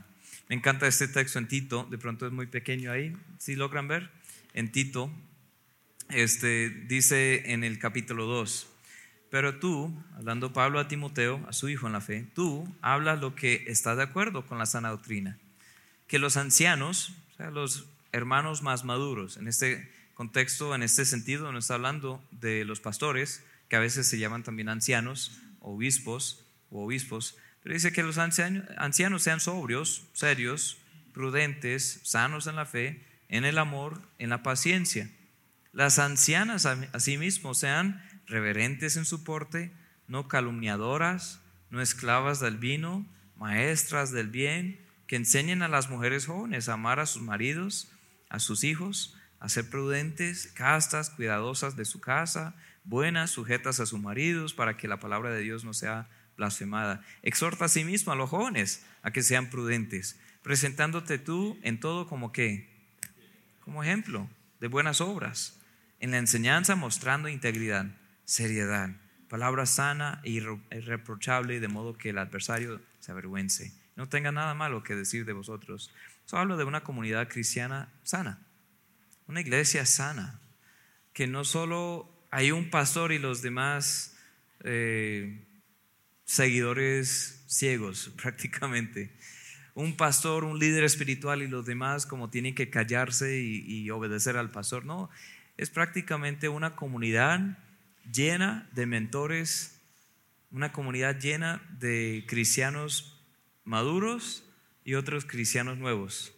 Me 0.49 0.57
encanta 0.57 0.87
este 0.87 1.09
texto 1.09 1.39
en 1.39 1.47
Tito, 1.47 1.87
de 1.91 1.99
pronto 1.99 2.27
es 2.27 2.33
muy 2.33 2.47
pequeño 2.47 2.91
ahí, 2.91 3.15
si 3.37 3.55
logran 3.55 3.87
ver, 3.87 4.11
en 4.55 4.73
Tito, 4.73 5.13
este, 6.09 6.71
dice 6.71 7.53
en 7.53 7.65
el 7.65 7.79
capítulo 7.79 8.25
2, 8.25 8.67
pero 9.29 9.59
tú, 9.59 9.95
hablando 10.17 10.55
Pablo 10.55 10.81
a 10.81 10.89
Timoteo, 10.89 11.45
a 11.47 11.53
su 11.53 11.69
hijo 11.69 11.87
en 11.87 11.93
la 11.93 12.01
fe, 12.01 12.27
tú 12.35 12.67
hablas 12.81 13.21
lo 13.21 13.35
que 13.35 13.65
está 13.67 13.95
de 13.95 14.05
acuerdo 14.05 14.47
con 14.47 14.57
la 14.57 14.65
sana 14.65 14.89
doctrina, 14.89 15.37
que 16.07 16.19
los 16.19 16.39
ancianos, 16.39 17.13
o 17.35 17.37
sea, 17.37 17.51
los 17.51 17.91
hermanos 18.13 18.63
más 18.63 18.87
maduros, 18.87 19.37
en 19.37 19.49
este 19.49 19.93
contexto, 20.15 20.75
en 20.75 20.83
este 20.83 21.05
sentido, 21.05 21.53
no 21.53 21.59
está 21.59 21.75
hablando 21.75 22.25
de 22.31 22.65
los 22.65 22.81
pastores, 22.81 23.45
que 23.69 23.77
a 23.77 23.81
veces 23.81 24.07
se 24.07 24.19
llaman 24.19 24.45
también 24.45 24.71
ancianos, 24.71 25.43
obispos 25.61 26.45
o 26.71 26.85
obispos, 26.85 27.37
pero 27.63 27.75
dice 27.75 27.93
que 27.93 28.03
los 28.03 28.19
ancianos 28.19 29.23
sean 29.23 29.41
sobrios, 29.41 30.09
serios, 30.13 30.79
prudentes, 31.13 32.01
sanos 32.05 32.47
en 32.47 32.57
la 32.57 32.67
fe, 32.67 33.05
en 33.29 33.45
el 33.45 33.59
amor, 33.59 34.03
en 34.19 34.31
la 34.31 34.43
paciencia. 34.43 35.11
Las 35.73 35.99
ancianas 35.99 36.67
asimismo 36.67 37.55
sean 37.55 38.03
reverentes 38.27 38.97
en 38.97 39.05
su 39.05 39.25
porte, 39.25 39.73
no 40.07 40.29
calumniadoras, 40.29 41.41
no 41.71 41.83
esclavas 41.83 42.41
del 42.41 42.57
vino, 42.57 43.07
maestras 43.37 44.11
del 44.11 44.29
bien, 44.29 44.81
que 45.07 45.17
enseñen 45.17 45.63
a 45.63 45.69
las 45.69 45.91
mujeres 45.91 46.27
jóvenes 46.27 46.69
a 46.69 46.75
amar 46.75 47.01
a 47.01 47.07
sus 47.07 47.23
maridos, 47.23 47.91
a 48.29 48.39
sus 48.39 48.65
hijos, 48.65 49.17
a 49.41 49.49
ser 49.49 49.71
prudentes, 49.71 50.49
castas, 50.55 51.11
cuidadosas 51.11 51.77
de 51.77 51.85
su 51.85 52.01
casa, 52.01 52.55
buenas, 52.89 53.31
sujetas 53.31 53.81
a 53.81 53.87
sus 53.87 54.01
maridos, 54.01 54.55
para 54.55 54.77
que 54.77 54.89
la 54.89 54.99
palabra 54.99 55.31
de 55.31 55.43
Dios 55.43 55.65
no 55.65 55.75
sea 55.75 56.09
blasfemada. 56.37 57.05
Exhorta 57.23 57.67
a 57.67 57.69
sí 57.69 57.85
mismo 57.85 58.13
a 58.13 58.17
los 58.17 58.31
jóvenes 58.31 58.85
a 59.03 59.11
que 59.11 59.23
sean 59.23 59.51
prudentes, 59.51 60.19
presentándote 60.43 61.19
tú 61.19 61.59
en 61.63 61.81
todo 61.81 62.07
como 62.07 62.33
que, 62.33 62.69
como 63.61 63.83
ejemplo 63.83 64.29
de 64.61 64.69
buenas 64.69 65.01
obras, 65.01 65.61
en 66.01 66.13
la 66.13 66.19
enseñanza 66.19 66.77
mostrando 66.77 67.29
integridad, 67.29 67.87
seriedad, 68.25 68.91
palabra 69.29 69.67
sana 69.67 70.21
e 70.25 70.31
irreprochable, 70.31 71.61
de 71.61 71.69
modo 71.69 71.99
que 71.99 72.11
el 72.11 72.19
adversario 72.19 72.81
se 73.01 73.13
avergüence. 73.13 73.75
No 73.97 74.09
tenga 74.09 74.33
nada 74.33 74.55
malo 74.55 74.83
que 74.83 74.95
decir 74.95 75.27
de 75.27 75.33
vosotros. 75.35 75.93
Solo 76.25 76.43
hablo 76.43 76.57
de 76.57 76.65
una 76.65 76.83
comunidad 76.83 77.29
cristiana 77.29 77.93
sana, 78.03 78.47
una 79.27 79.41
iglesia 79.41 79.85
sana, 79.85 80.41
que 81.13 81.27
no 81.27 81.45
solo 81.45 82.18
hay 82.31 82.51
un 82.51 82.71
pastor 82.71 83.13
y 83.13 83.19
los 83.19 83.43
demás 83.43 84.17
eh, 84.65 85.45
seguidores 86.25 87.45
ciegos 87.47 88.13
prácticamente. 88.23 89.11
Un 89.75 89.97
pastor, 89.97 90.45
un 90.45 90.59
líder 90.59 90.85
espiritual 90.85 91.43
y 91.43 91.47
los 91.47 91.65
demás 91.65 92.05
como 92.05 92.31
tienen 92.31 92.55
que 92.55 92.69
callarse 92.69 93.41
y, 93.41 93.89
obedecer 93.91 94.37
al 94.37 94.51
pastor. 94.51 94.85
No, 94.85 95.09
es 95.57 95.71
prácticamente 95.71 96.49
una 96.49 96.75
comunidad 96.75 97.59
llena 98.13 98.69
de 98.73 98.87
mentores, 98.87 99.81
una 100.51 100.73
comunidad 100.73 101.21
llena 101.21 101.63
de 101.79 102.25
cristianos 102.27 103.23
maduros 103.65 104.43
y 104.85 104.95
otros 104.95 105.25
cristianos 105.25 105.79
nuevos. 105.79 106.33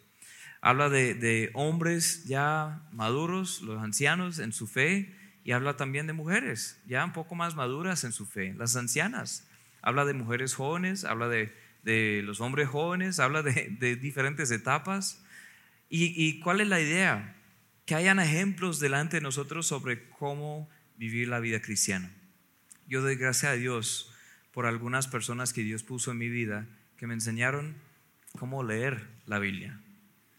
Habla 0.61 0.91
de, 0.91 1.15
de 1.15 1.51
hombres 1.55 2.25
ya 2.27 2.83
maduros, 2.93 3.63
los 3.63 3.83
ancianos 3.83 4.39
en 4.39 4.53
su 4.53 4.67
fe, 4.67 5.17
y 5.51 5.53
habla 5.53 5.77
también 5.77 6.07
de 6.07 6.13
mujeres, 6.13 6.81
ya 6.87 7.05
un 7.05 7.13
poco 7.13 7.35
más 7.35 7.57
maduras 7.57 8.05
en 8.05 8.13
su 8.13 8.25
fe, 8.25 8.55
las 8.57 8.77
ancianas. 8.77 9.49
Habla 9.83 10.05
de 10.05 10.15
mujeres 10.15 10.55
jóvenes, 10.55 11.05
habla 11.05 11.27
de, 11.27 12.23
los 12.23 12.41
hombres 12.41 12.69
jóvenes, 12.69 13.19
habla 13.19 13.43
de, 13.43 13.97
diferentes 14.01 14.53
etapas. 14.53 15.25
¿Y, 15.89 16.39
cuál 16.39 16.61
es 16.61 16.69
la 16.69 16.81
idea? 16.81 17.35
Que 17.85 17.97
hayan 17.97 18.21
ejemplos 18.21 18.79
delante 18.79 19.17
de 19.17 19.23
nosotros 19.23 19.67
sobre 19.67 20.09
cómo 20.11 20.71
vivir 20.97 21.27
la 21.27 21.41
vida 21.41 21.61
cristiana. 21.61 22.13
Yo 22.87 23.03
doy 23.03 23.17
gracias 23.17 23.51
a 23.51 23.57
Dios 23.57 24.15
por 24.53 24.67
algunas 24.67 25.09
personas 25.09 25.53
que 25.53 25.65
Dios 25.65 25.83
puso 25.83 26.13
en 26.13 26.19
mi 26.19 26.29
vida 26.29 26.69
que 26.97 27.09
me 27.09 27.15
enseñaron 27.15 27.75
cómo 28.39 28.63
leer 28.63 29.09
la 29.27 29.41
Biblia, 29.41 29.81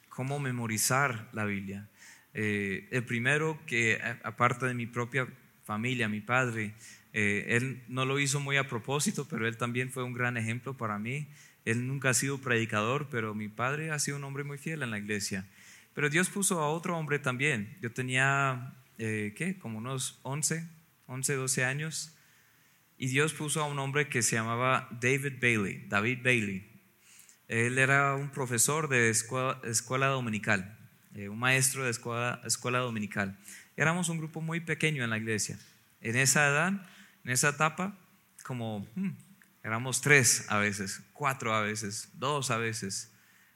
cómo 0.07 0.39
memorizar 0.39 1.27
la 1.33 1.43
Biblia, 1.43 1.89
eh, 2.33 2.87
el 2.91 3.03
primero 3.03 3.59
que, 3.65 3.99
aparte 4.23 4.65
de 4.65 4.73
mi 4.73 4.85
propia 4.85 5.27
familia, 5.63 6.07
mi 6.07 6.21
padre, 6.21 6.73
eh, 7.13 7.45
él 7.49 7.83
no 7.87 8.05
lo 8.05 8.19
hizo 8.19 8.39
muy 8.39 8.57
a 8.57 8.67
propósito, 8.67 9.27
pero 9.29 9.47
él 9.47 9.57
también 9.57 9.91
fue 9.91 10.03
un 10.03 10.13
gran 10.13 10.37
ejemplo 10.37 10.77
para 10.77 10.97
mí. 10.97 11.27
Él 11.65 11.87
nunca 11.87 12.09
ha 12.09 12.13
sido 12.13 12.39
predicador, 12.39 13.07
pero 13.09 13.35
mi 13.35 13.47
padre 13.47 13.91
ha 13.91 13.99
sido 13.99 14.17
un 14.17 14.23
hombre 14.23 14.43
muy 14.43 14.57
fiel 14.57 14.81
en 14.81 14.91
la 14.91 14.97
iglesia. 14.97 15.47
Pero 15.93 16.09
Dios 16.09 16.29
puso 16.29 16.59
a 16.59 16.69
otro 16.69 16.97
hombre 16.97 17.19
también. 17.19 17.77
Yo 17.81 17.91
tenía, 17.91 18.73
eh, 18.97 19.33
¿qué? 19.35 19.59
Como 19.59 19.77
unos 19.77 20.19
11, 20.23 20.67
11, 21.07 21.35
12 21.35 21.65
años. 21.65 22.15
Y 22.97 23.07
Dios 23.07 23.33
puso 23.33 23.61
a 23.61 23.67
un 23.67 23.77
hombre 23.79 24.07
que 24.07 24.21
se 24.21 24.35
llamaba 24.35 24.87
David 25.01 25.33
Bailey, 25.41 25.85
David 25.87 26.19
Bailey. 26.23 26.69
Él 27.47 27.77
era 27.77 28.15
un 28.15 28.29
profesor 28.29 28.87
de 28.87 29.09
escuela 29.09 30.07
dominical. 30.07 30.77
Eh, 31.13 31.27
un 31.27 31.39
maestro 31.39 31.83
de 31.83 31.91
escuela, 31.91 32.41
escuela 32.45 32.79
dominical. 32.79 33.37
Éramos 33.75 34.07
un 34.07 34.17
grupo 34.17 34.39
muy 34.39 34.61
pequeño 34.61 35.03
en 35.03 35.09
la 35.09 35.17
iglesia. 35.17 35.59
En 35.99 36.15
esa 36.15 36.47
edad, 36.47 36.69
en 37.25 37.31
esa 37.31 37.49
etapa, 37.49 37.97
como 38.43 38.87
hmm, 38.95 39.09
éramos 39.61 39.99
tres 40.01 40.45
a 40.47 40.57
veces, 40.57 41.03
cuatro 41.11 41.53
a 41.53 41.61
veces, 41.61 42.09
dos 42.13 42.49
a 42.49 42.57
veces, 42.57 43.11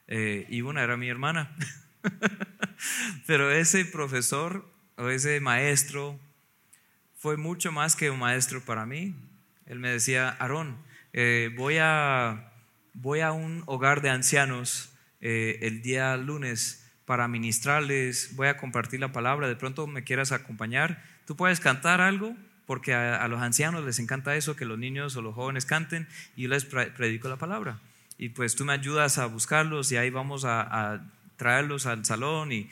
eh, 0.06 0.46
y 0.50 0.60
una 0.60 0.82
era 0.82 0.98
mi 0.98 1.08
hermana. 1.08 1.56
Pero 3.26 3.50
ese 3.50 3.86
profesor 3.86 4.70
o 4.96 5.08
ese 5.08 5.40
maestro 5.40 6.20
fue 7.14 7.38
mucho 7.38 7.72
más 7.72 7.96
que 7.96 8.10
un 8.10 8.18
maestro 8.18 8.62
para 8.62 8.84
mí. 8.84 9.16
Él 9.64 9.78
me 9.78 9.88
decía, 9.88 10.36
Aarón, 10.38 10.76
eh, 11.14 11.50
voy, 11.56 11.78
a, 11.80 12.52
voy 12.92 13.20
a 13.20 13.32
un 13.32 13.62
hogar 13.64 14.02
de 14.02 14.10
ancianos 14.10 14.92
el 15.18 15.82
día 15.82 16.16
lunes 16.16 16.85
para 17.06 17.28
ministrarles, 17.28 18.34
voy 18.34 18.48
a 18.48 18.56
compartir 18.56 19.00
la 19.00 19.12
palabra, 19.12 19.48
de 19.48 19.56
pronto 19.56 19.86
me 19.86 20.02
quieras 20.02 20.32
acompañar, 20.32 21.02
tú 21.24 21.36
puedes 21.36 21.60
cantar 21.60 22.00
algo, 22.00 22.36
porque 22.66 22.94
a, 22.94 23.26
los 23.28 23.40
ancianos 23.40 23.84
les 23.84 24.00
encanta 24.00 24.34
eso, 24.34 24.56
que 24.56 24.64
los 24.64 24.76
niños 24.76 25.14
o 25.16 25.22
los 25.22 25.34
jóvenes 25.34 25.64
canten, 25.66 26.08
y 26.34 26.42
yo 26.42 26.48
les 26.48 26.64
predico 26.64 27.28
la 27.28 27.36
palabra. 27.36 27.78
Y 28.18 28.30
pues 28.30 28.56
tú 28.56 28.64
me 28.64 28.72
ayudas 28.72 29.18
a 29.18 29.26
buscarlos 29.26 29.92
y 29.92 29.96
ahí 29.96 30.10
vamos 30.10 30.44
a, 30.44 31.00
traerlos 31.36 31.86
al 31.86 32.04
salón. 32.04 32.50
Y, 32.50 32.68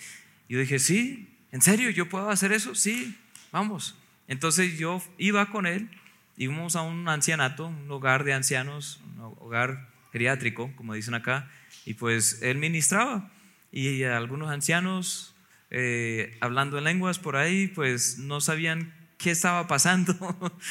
yo 0.49 0.59
dije, 0.59 0.79
sí, 0.79 1.29
¿en 1.53 1.63
serio 1.63 1.91
yo 1.91 2.09
puedo 2.09 2.29
hacer 2.29 2.53
eso? 2.53 2.75
Sí, 2.75 3.17
vamos. 3.53 3.97
Entonces 4.27 4.77
yo 4.79 5.01
iba 5.17 5.47
con 5.47 5.67
él, 5.67 5.89
íbamos 6.37 6.75
a 6.75 6.83
un 6.83 7.09
ancianato, 7.09 7.67
un 7.67 7.89
hogar 7.91 8.25
de 8.25 8.33
ancianos, 8.33 9.01
un 9.17 9.35
hogar 9.39 9.89
geriátrico, 10.13 10.73
como 10.75 10.95
dicen 10.95 11.15
acá, 11.15 11.49
y 11.85 11.95
pues 11.95 12.43
él 12.43 12.59
ministraba 12.59 13.31
y 13.75 14.05
algunos 14.05 14.51
ancianos 14.51 15.35
eh, 15.77 16.37
hablando 16.41 16.79
en 16.79 16.85
lenguas 16.85 17.19
por 17.19 17.35
ahí, 17.35 17.67
pues 17.67 18.19
no 18.19 18.41
sabían 18.41 18.95
qué 19.19 19.33
estaba 19.33 19.67
pasando. 19.67 20.15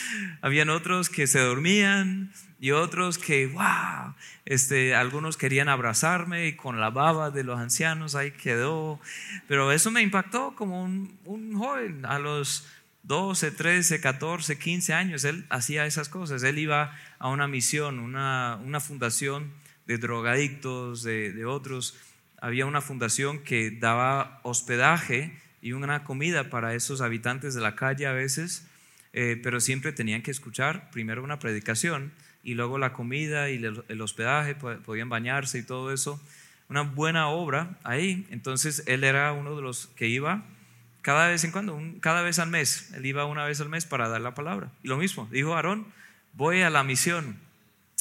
Habían 0.41 0.69
otros 0.69 1.09
que 1.09 1.27
se 1.27 1.39
dormían 1.39 2.31
y 2.61 2.71
otros 2.71 3.17
que, 3.17 3.47
wow, 3.47 4.15
este, 4.45 4.95
algunos 4.95 5.35
querían 5.35 5.67
abrazarme 5.67 6.47
y 6.47 6.55
con 6.55 6.79
la 6.79 6.89
baba 6.89 7.29
de 7.29 7.43
los 7.43 7.59
ancianos 7.59 8.15
ahí 8.15 8.31
quedó. 8.31 9.01
Pero 9.49 9.73
eso 9.73 9.91
me 9.91 10.01
impactó 10.01 10.55
como 10.55 10.81
un, 10.81 11.19
un 11.25 11.53
joven 11.57 12.05
a 12.05 12.19
los 12.19 12.65
12, 13.03 13.51
13, 13.51 13.99
14, 13.99 14.57
15 14.57 14.93
años. 14.93 15.25
Él 15.25 15.45
hacía 15.49 15.85
esas 15.85 16.07
cosas. 16.07 16.43
Él 16.43 16.57
iba 16.57 16.97
a 17.19 17.27
una 17.27 17.49
misión, 17.49 17.99
una, 17.99 18.57
una 18.63 18.79
fundación 18.79 19.51
de 19.85 19.97
drogadictos, 19.97 21.03
de, 21.03 21.33
de 21.33 21.45
otros 21.45 21.97
había 22.43 22.65
una 22.65 22.81
fundación 22.81 23.39
que 23.39 23.71
daba 23.71 24.41
hospedaje 24.43 25.31
y 25.61 25.71
una 25.71 26.03
comida 26.03 26.49
para 26.49 26.75
esos 26.75 26.99
habitantes 26.99 27.53
de 27.53 27.61
la 27.61 27.73
calle 27.77 28.05
a 28.05 28.11
veces, 28.11 28.67
eh, 29.13 29.39
pero 29.41 29.61
siempre 29.61 29.93
tenían 29.93 30.21
que 30.21 30.31
escuchar 30.31 30.91
primero 30.91 31.23
una 31.23 31.39
predicación 31.39 32.11
y 32.43 32.55
luego 32.55 32.77
la 32.77 32.91
comida 32.91 33.49
y 33.49 33.63
el 33.63 34.01
hospedaje, 34.01 34.55
podían 34.55 35.07
bañarse 35.07 35.59
y 35.59 35.63
todo 35.63 35.93
eso. 35.93 36.21
Una 36.67 36.81
buena 36.81 37.29
obra 37.29 37.77
ahí. 37.85 38.27
Entonces 38.29 38.83
él 38.87 39.05
era 39.05 39.31
uno 39.31 39.55
de 39.55 39.61
los 39.61 39.87
que 39.95 40.09
iba 40.09 40.43
cada 41.01 41.29
vez 41.29 41.45
en 41.45 41.51
cuando, 41.51 41.81
cada 42.01 42.23
vez 42.23 42.39
al 42.39 42.49
mes. 42.49 42.91
Él 42.93 43.05
iba 43.05 43.23
una 43.23 43.45
vez 43.45 43.61
al 43.61 43.69
mes 43.69 43.85
para 43.85 44.09
dar 44.09 44.19
la 44.19 44.35
palabra. 44.35 44.69
Y 44.83 44.89
lo 44.89 44.97
mismo, 44.97 45.29
dijo 45.31 45.55
Aarón, 45.55 45.87
voy 46.33 46.61
a 46.61 46.69
la 46.69 46.83
misión, 46.83 47.37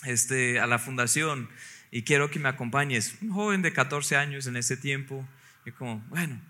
este, 0.05 0.59
a 0.59 0.67
la 0.67 0.81
fundación 0.81 1.49
y 1.93 2.03
quiero 2.03 2.31
que 2.31 2.41
me 2.41 2.49
acompañes. 2.49 3.19
Un 3.21 3.31
joven 3.33 3.61
de 3.63 3.73
14 3.73 4.17
años 4.17 4.47
en 4.47 4.57
ese 4.57 4.79
tiempo. 4.79 5.25
Y 5.67 5.71
como, 5.71 6.03
bueno, 6.09 6.41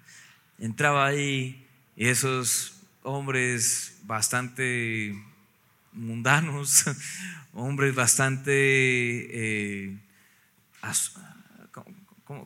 entraba 0.59 1.05
ahí 1.05 1.67
y 1.97 2.07
esos 2.07 2.81
hombres 3.03 4.01
bastante 4.05 5.21
mundanos, 5.93 6.85
hombres 7.53 7.95
bastante, 7.95 8.53
eh, 8.55 9.99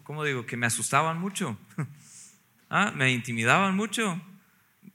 ¿cómo, 0.03 0.25
digo? 0.25 0.47
Que 0.47 0.57
me 0.57 0.67
asustaban 0.67 1.21
mucho, 1.21 1.59
¿Ah? 2.71 2.93
me 2.97 3.13
intimidaban 3.13 3.77
mucho. 3.77 4.21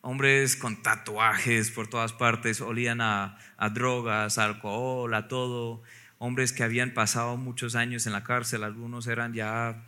Hombres 0.03 0.55
con 0.55 0.81
tatuajes 0.81 1.69
por 1.69 1.87
todas 1.87 2.11
partes, 2.11 2.59
olían 2.59 3.01
a, 3.01 3.37
a 3.57 3.69
drogas, 3.69 4.39
alcohol, 4.39 5.13
a 5.13 5.27
todo. 5.27 5.83
Hombres 6.23 6.53
que 6.53 6.61
habían 6.61 6.93
pasado 6.93 7.35
muchos 7.35 7.73
años 7.73 8.05
en 8.05 8.13
la 8.13 8.23
cárcel, 8.23 8.63
algunos 8.63 9.07
eran 9.07 9.33
ya 9.33 9.87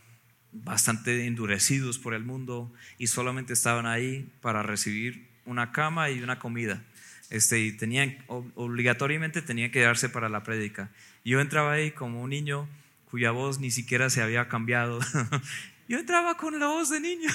bastante 0.51 1.27
endurecidos 1.27 1.99
por 1.99 2.15
el 2.15 2.23
mundo 2.23 2.73
y 2.97 3.05
solamente 3.05 3.53
estaban 3.53 3.85
ahí 3.85 4.27
para 4.41 4.63
recibir 4.63 5.27
una 5.45 5.71
cama 5.71 6.09
y 6.09 6.23
una 6.23 6.39
comida. 6.39 6.81
Este, 7.29 7.59
y 7.59 7.71
tenían, 7.71 8.17
obligatoriamente 8.55 9.43
tenían 9.43 9.69
que 9.69 9.81
darse 9.81 10.09
para 10.09 10.27
la 10.27 10.41
prédica. 10.41 10.89
Yo 11.23 11.39
entraba 11.39 11.73
ahí 11.73 11.91
como 11.91 12.23
un 12.23 12.31
niño 12.31 12.67
cuya 13.11 13.29
voz 13.29 13.59
ni 13.59 13.69
siquiera 13.69 14.09
se 14.09 14.23
había 14.23 14.49
cambiado. 14.49 15.01
Yo 15.87 15.99
entraba 15.99 16.35
con 16.35 16.59
la 16.59 16.65
voz 16.65 16.89
de 16.89 16.99
niño. 16.99 17.29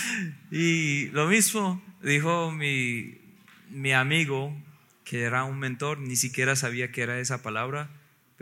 y 0.50 1.06
lo 1.12 1.26
mismo 1.26 1.82
dijo 2.02 2.52
mi, 2.52 3.18
mi 3.70 3.94
amigo, 3.94 4.54
que 5.04 5.22
era 5.22 5.44
un 5.44 5.58
mentor, 5.58 6.00
ni 6.00 6.16
siquiera 6.16 6.54
sabía 6.54 6.92
que 6.92 7.00
era 7.00 7.18
esa 7.18 7.42
palabra, 7.42 7.88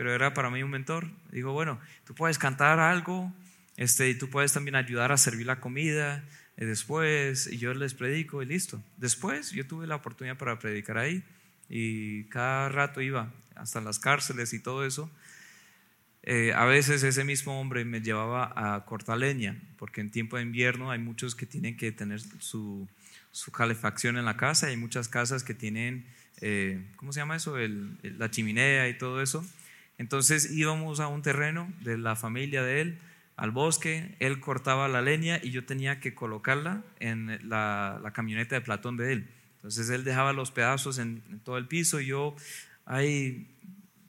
pero 0.01 0.15
era 0.15 0.33
para 0.33 0.49
mí 0.49 0.63
un 0.63 0.71
mentor. 0.71 1.11
Dijo, 1.31 1.51
bueno, 1.51 1.79
tú 2.05 2.15
puedes 2.15 2.39
cantar 2.39 2.79
algo, 2.79 3.31
este, 3.77 4.09
y 4.09 4.17
tú 4.17 4.31
puedes 4.31 4.51
también 4.51 4.73
ayudar 4.73 5.11
a 5.11 5.17
servir 5.17 5.45
la 5.45 5.59
comida, 5.59 6.23
y 6.57 6.65
después 6.65 7.45
y 7.45 7.59
yo 7.59 7.71
les 7.75 7.93
predico 7.93 8.41
y 8.41 8.47
listo. 8.47 8.81
Después 8.97 9.51
yo 9.51 9.67
tuve 9.67 9.85
la 9.85 9.97
oportunidad 9.97 10.39
para 10.39 10.57
predicar 10.57 10.97
ahí 10.97 11.23
y 11.69 12.23
cada 12.29 12.69
rato 12.69 12.99
iba 13.01 13.31
hasta 13.53 13.79
las 13.79 13.99
cárceles 13.99 14.53
y 14.53 14.59
todo 14.59 14.87
eso. 14.87 15.07
Eh, 16.23 16.51
a 16.55 16.65
veces 16.65 17.03
ese 17.03 17.23
mismo 17.23 17.61
hombre 17.61 17.85
me 17.85 18.01
llevaba 18.01 18.51
a 18.55 18.83
cortar 18.85 19.19
leña, 19.19 19.61
porque 19.77 20.01
en 20.01 20.09
tiempo 20.09 20.37
de 20.37 20.41
invierno 20.41 20.89
hay 20.89 20.97
muchos 20.97 21.35
que 21.35 21.45
tienen 21.45 21.77
que 21.77 21.91
tener 21.91 22.21
su, 22.39 22.87
su 23.29 23.51
calefacción 23.51 24.17
en 24.17 24.25
la 24.25 24.35
casa, 24.35 24.65
hay 24.65 24.77
muchas 24.77 25.07
casas 25.07 25.43
que 25.43 25.53
tienen, 25.53 26.07
eh, 26.41 26.83
¿cómo 26.95 27.13
se 27.13 27.19
llama 27.19 27.35
eso? 27.35 27.55
la 28.01 28.31
chimenea 28.31 28.89
y 28.89 28.97
todo 28.97 29.21
eso. 29.21 29.45
Entonces 30.01 30.51
íbamos 30.51 30.99
a 30.99 31.07
un 31.07 31.21
terreno 31.21 31.71
de 31.81 31.95
la 31.95 32.15
familia 32.15 32.63
de 32.63 32.81
él 32.81 32.97
al 33.35 33.51
bosque, 33.51 34.15
él 34.17 34.39
cortaba 34.39 34.87
la 34.87 35.03
leña 35.03 35.39
y 35.43 35.51
yo 35.51 35.63
tenía 35.63 35.99
que 35.99 36.15
colocarla 36.15 36.81
en 36.99 37.39
la, 37.47 38.01
camioneta 38.11 38.55
de 38.55 38.61
Platón 38.61 38.97
de 38.97 39.13
él. 39.13 39.29
Entonces 39.57 39.91
él 39.91 40.03
dejaba 40.03 40.33
los 40.33 40.49
pedazos 40.49 40.97
en, 40.97 41.21
todo 41.43 41.59
el 41.59 41.67
piso 41.67 41.99
y 41.99 42.07
yo 42.07 42.35
ahí 42.83 43.47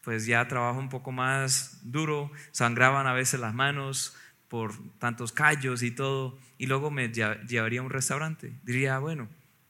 pues 0.03 0.25
ya 0.25 0.49
trabajo 0.49 0.79
un 0.79 0.89
poco 0.89 1.13
más 1.13 1.81
duro, 1.83 2.33
sangraban 2.53 3.07
a 3.07 3.13
veces 3.13 3.39
las 3.39 3.53
manos 3.53 4.17
por 4.49 4.73
tantos 4.99 5.31
callos 5.31 5.83
y 5.83 5.91
todo, 5.91 6.39
y 6.57 6.69
luego 6.69 6.91
me 6.91 7.11
llevaría 7.11 7.81
a 7.81 7.83
un 7.83 7.91
restaurante. 7.91 8.55
Diría, 8.63 8.99
bueno, 8.99 9.29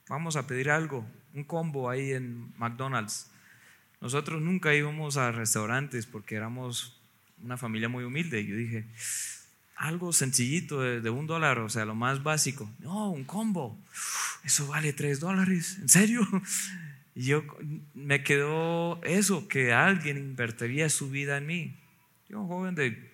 vamos 0.08 0.36
a 0.36 0.46
pedir 0.46 0.70
algo, 0.70 1.04
un 1.34 1.42
combo 1.42 1.90
ahí 1.90 2.12
en 2.12 2.56
McDonald's. 2.58 3.31
Nosotros 4.02 4.42
nunca 4.42 4.74
íbamos 4.74 5.16
a 5.16 5.30
restaurantes 5.30 6.06
porque 6.06 6.34
éramos 6.34 7.00
una 7.40 7.56
familia 7.56 7.88
muy 7.88 8.02
humilde. 8.02 8.40
Y 8.40 8.48
yo 8.48 8.56
dije, 8.56 8.84
algo 9.76 10.12
sencillito 10.12 10.80
de, 10.80 11.08
un 11.08 11.28
dólar, 11.28 11.60
o 11.60 11.68
sea, 11.68 11.84
lo 11.84 11.94
más 11.94 12.24
básico. 12.24 12.68
No, 12.80 13.10
un 13.10 13.22
combo. 13.22 13.78
Eso 14.42 14.66
vale 14.66 14.92
tres 14.92 15.20
dólares. 15.20 15.78
¿En 15.80 15.88
serio? 15.88 16.26
Y 17.14 17.24
yo 17.24 17.44
me 17.92 18.22
quedó 18.22 18.98
eso, 19.04 19.46
que 19.46 19.74
alguien 19.74 20.16
invertiría 20.16 20.88
su 20.88 21.10
vida 21.10 21.36
en 21.36 21.46
mí. 21.46 21.76
Yo, 22.30 22.40
un 22.40 22.48
joven 22.48 22.74
de 22.74 23.12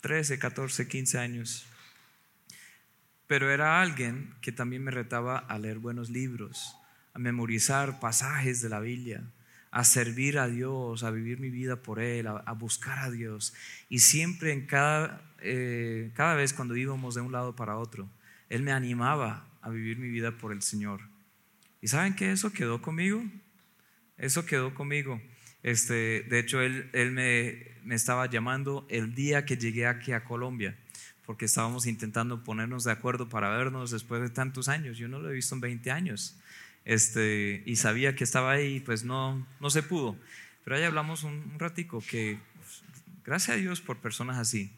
13, 0.00 0.40
14, 0.40 0.88
15 0.88 1.18
años. 1.20 1.64
Pero 3.28 3.52
era 3.52 3.80
alguien 3.80 4.34
que 4.40 4.50
también 4.50 4.82
me 4.82 4.90
retaba 4.90 5.38
a 5.38 5.56
leer 5.60 5.78
buenos 5.78 6.10
libros, 6.10 6.74
a 7.14 7.20
memorizar 7.20 8.00
pasajes 8.00 8.60
de 8.60 8.70
la 8.70 8.80
Biblia, 8.80 9.22
a 9.72 9.84
servir 9.84 10.38
a 10.38 10.48
Dios, 10.48 11.02
a 11.02 11.10
vivir 11.10 11.40
mi 11.40 11.48
vida 11.48 11.76
por 11.76 11.98
Él, 11.98 12.26
a, 12.26 12.52
buscar 12.52 12.98
a 12.98 13.10
Dios. 13.10 13.54
Y 13.88 14.00
siempre 14.00 14.52
en 14.52 14.66
cada, 14.66 15.32
eh, 15.40 16.12
cada 16.14 16.34
vez 16.34 16.52
cuando 16.52 16.76
íbamos 16.76 17.14
de 17.14 17.22
un 17.22 17.32
lado 17.32 17.56
para 17.56 17.78
otro, 17.78 18.08
Él 18.50 18.62
me 18.62 18.70
animaba 18.70 19.48
a 19.62 19.70
vivir 19.70 19.98
mi 19.98 20.10
vida 20.10 20.36
por 20.36 20.52
el 20.52 20.60
Señor. 20.60 21.00
¿Y 21.80 21.88
saben 21.88 22.14
que 22.14 22.32
eso 22.32 22.52
quedó 22.52 22.82
conmigo? 22.82 23.24
Eso 24.18 24.44
quedó 24.44 24.74
conmigo. 24.74 25.22
Este, 25.62 26.22
de 26.28 26.38
hecho, 26.38 26.60
Él, 26.60 26.90
él 26.92 27.10
me, 27.10 27.66
me 27.82 27.94
estaba 27.94 28.26
llamando 28.28 28.86
el 28.90 29.14
día 29.14 29.46
que 29.46 29.56
llegué 29.56 29.86
aquí 29.86 30.12
a 30.12 30.22
Colombia 30.22 30.76
porque 31.24 31.46
estábamos 31.46 31.86
intentando 31.86 32.44
ponernos 32.44 32.84
de 32.84 32.92
acuerdo 32.92 33.28
para 33.30 33.48
vernos 33.56 33.90
después 33.90 34.20
de 34.20 34.28
tantos 34.28 34.68
años. 34.68 34.98
Yo 34.98 35.08
no 35.08 35.18
lo 35.18 35.30
he 35.30 35.34
visto 35.34 35.54
en 35.54 35.62
20 35.62 35.90
años 35.90 36.36
este, 36.84 37.62
y 37.66 37.76
sabía 37.76 38.14
que 38.14 38.24
estaba 38.24 38.52
ahí, 38.52 38.80
pues 38.80 39.04
no, 39.04 39.46
no 39.60 39.70
se 39.70 39.82
pudo. 39.82 40.16
Pero 40.64 40.76
ahí 40.76 40.82
hablamos 40.82 41.22
un, 41.22 41.58
ratico 41.58 42.02
que, 42.08 42.38
pues, 42.56 42.82
gracias 43.24 43.56
a 43.56 43.60
Dios 43.60 43.80
por 43.80 43.98
personas 43.98 44.38
así. 44.38 44.72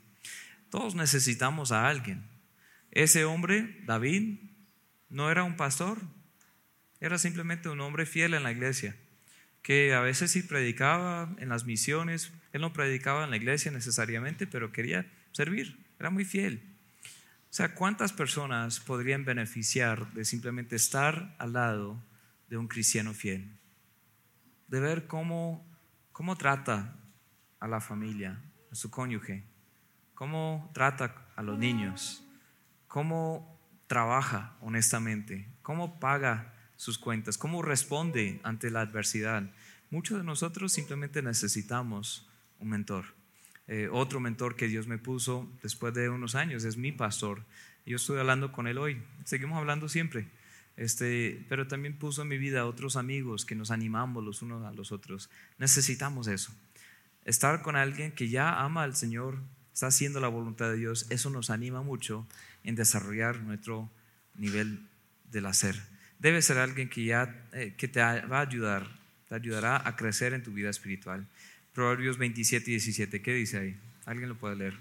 Todos 0.71 0.95
necesitamos 0.95 1.73
a 1.73 1.89
alguien. 1.89 2.25
Ese 2.91 3.25
hombre, 3.25 3.81
David, 3.87 4.39
no 5.09 5.31
era 5.31 5.45
un 5.45 5.57
pastor, 5.57 5.99
era 7.01 7.19
simplemente 7.19 7.69
un 7.69 7.81
hombre 7.81 8.07
fiel 8.07 8.35
en 8.35 8.43
la 8.43 8.53
iglesia, 8.53 8.97
que 9.63 9.95
a 9.95 10.01
veces 10.01 10.31
sí 10.31 10.43
predicaba 10.43 11.35
en 11.39 11.49
las 11.49 11.65
misiones, 11.65 12.33
él 12.53 12.61
no 12.61 12.73
predicaba 12.73 13.25
en 13.25 13.31
la 13.31 13.37
iglesia 13.37 13.71
necesariamente, 13.71 14.47
pero 14.47 14.73
quería 14.73 15.07
servir, 15.33 15.79
era 15.99 16.11
muy 16.11 16.25
fiel. 16.25 16.74
O 17.55 17.57
sea, 17.57 17.73
¿cuántas 17.73 18.13
personas 18.13 18.81
podrían 18.81 19.25
beneficiar 19.25 20.13
de 20.13 20.25
simplemente 20.25 20.75
estar 20.75 21.37
al 21.39 21.53
lado 21.53 22.03
de 22.49 22.57
un 22.57 22.67
cristiano 22.67 23.15
fiel? 23.15 23.49
De 24.67 24.81
ver 24.81 25.07
cómo, 25.07 25.65
cómo 26.11 26.35
trata 26.35 26.97
a 27.61 27.69
la 27.69 27.81
familia, 27.81 28.43
a 28.73 28.75
su 28.75 28.91
cónyuge, 28.91 29.45
cómo 30.17 30.69
trata 30.75 31.29
a 31.37 31.43
los 31.43 31.57
niños, 31.57 32.27
cómo 32.89 33.57
trabaja 33.87 34.57
honestamente, 34.61 35.49
cómo 35.63 36.01
paga 36.01 36.55
sus 36.75 36.99
cuentas, 36.99 37.39
cómo 37.39 37.63
responde 37.63 38.41
ante 38.43 38.69
la 38.69 38.81
adversidad. 38.81 39.49
Muchos 39.91 40.19
de 40.19 40.25
nosotros 40.25 40.73
simplemente 40.73 41.23
necesitamos 41.23 42.29
un 42.59 42.71
mentor. 42.71 43.05
Eh, 43.67 43.89
otro 43.91 44.21
mentor 44.21 44.57
que 44.57 44.69
Dios 44.69 44.87
me 44.87 44.99
puso 44.99 45.51
después 45.63 45.95
de 45.95 46.09
unos 46.09 46.35
años, 46.35 46.65
es 46.65 46.77
mi 46.77 46.93
pastor. 46.93 47.43
Yo 47.87 47.97
estoy 47.97 48.19
hablando 48.19 48.53
con 48.53 48.67
él 48.67 48.79
hoy, 48.79 49.03
seguimos 49.25 49.59
hablando 49.59 49.89
siempre. 49.89 50.29
Este, 50.77 51.45
pero 51.49 51.69
también 51.69 51.97
puso 51.97 52.23
en 52.23 52.29
mi 52.29 52.39
vida 52.39 52.67
otros 52.67 52.97
amigos 52.97 53.45
que 53.45 53.55
nos 53.55 53.71
animamos 53.71 54.25
los 54.25 54.43
unos 54.43 54.65
a 54.65 54.73
los 54.73 54.91
otros. 54.93 55.31
Necesitamos 55.59 56.27
eso. 56.27 56.53
Estar 57.25 57.63
con 57.63 57.77
alguien 57.77 58.13
que 58.13 58.29
ya 58.29 58.61
ama 58.61 58.83
al 58.83 58.97
Señor, 58.97 59.39
está 59.73 59.87
haciendo 59.87 60.21
la 60.21 60.29
voluntad 60.29 60.71
de 60.71 60.77
Dios, 60.77 61.07
eso 61.11 61.31
nos 61.31 61.51
anima 61.51 61.83
mucho 61.83 62.27
en 62.65 62.75
desarrollar 62.75 63.41
nuestro 63.41 63.91
nivel 64.35 64.81
del 65.31 65.47
hacer. 65.47 65.77
Debe 66.19 66.43
ser 66.43 66.59
alguien 66.59 66.89
que 66.89 67.05
ya 67.05 67.49
eh, 67.53 67.75
que 67.77 67.89
te 67.89 68.01
va 68.01 68.39
a 68.39 68.41
ayudar, 68.41 68.87
te 69.29 69.35
ayudará 69.35 69.87
a 69.87 69.97
crecer 69.97 70.35
en 70.35 70.43
tu 70.43 70.53
vida 70.53 70.71
espiritual. 70.71 71.27
Proverbios 71.75 72.19
27 72.19 72.71
y 72.71 72.75
17. 72.75 73.21
¿Qué 73.21 73.35
dice 73.35 73.59
ahí? 73.59 73.77
¿Alguien 74.07 74.29
lo 74.29 74.37
puede 74.37 74.57
leer? 74.57 74.79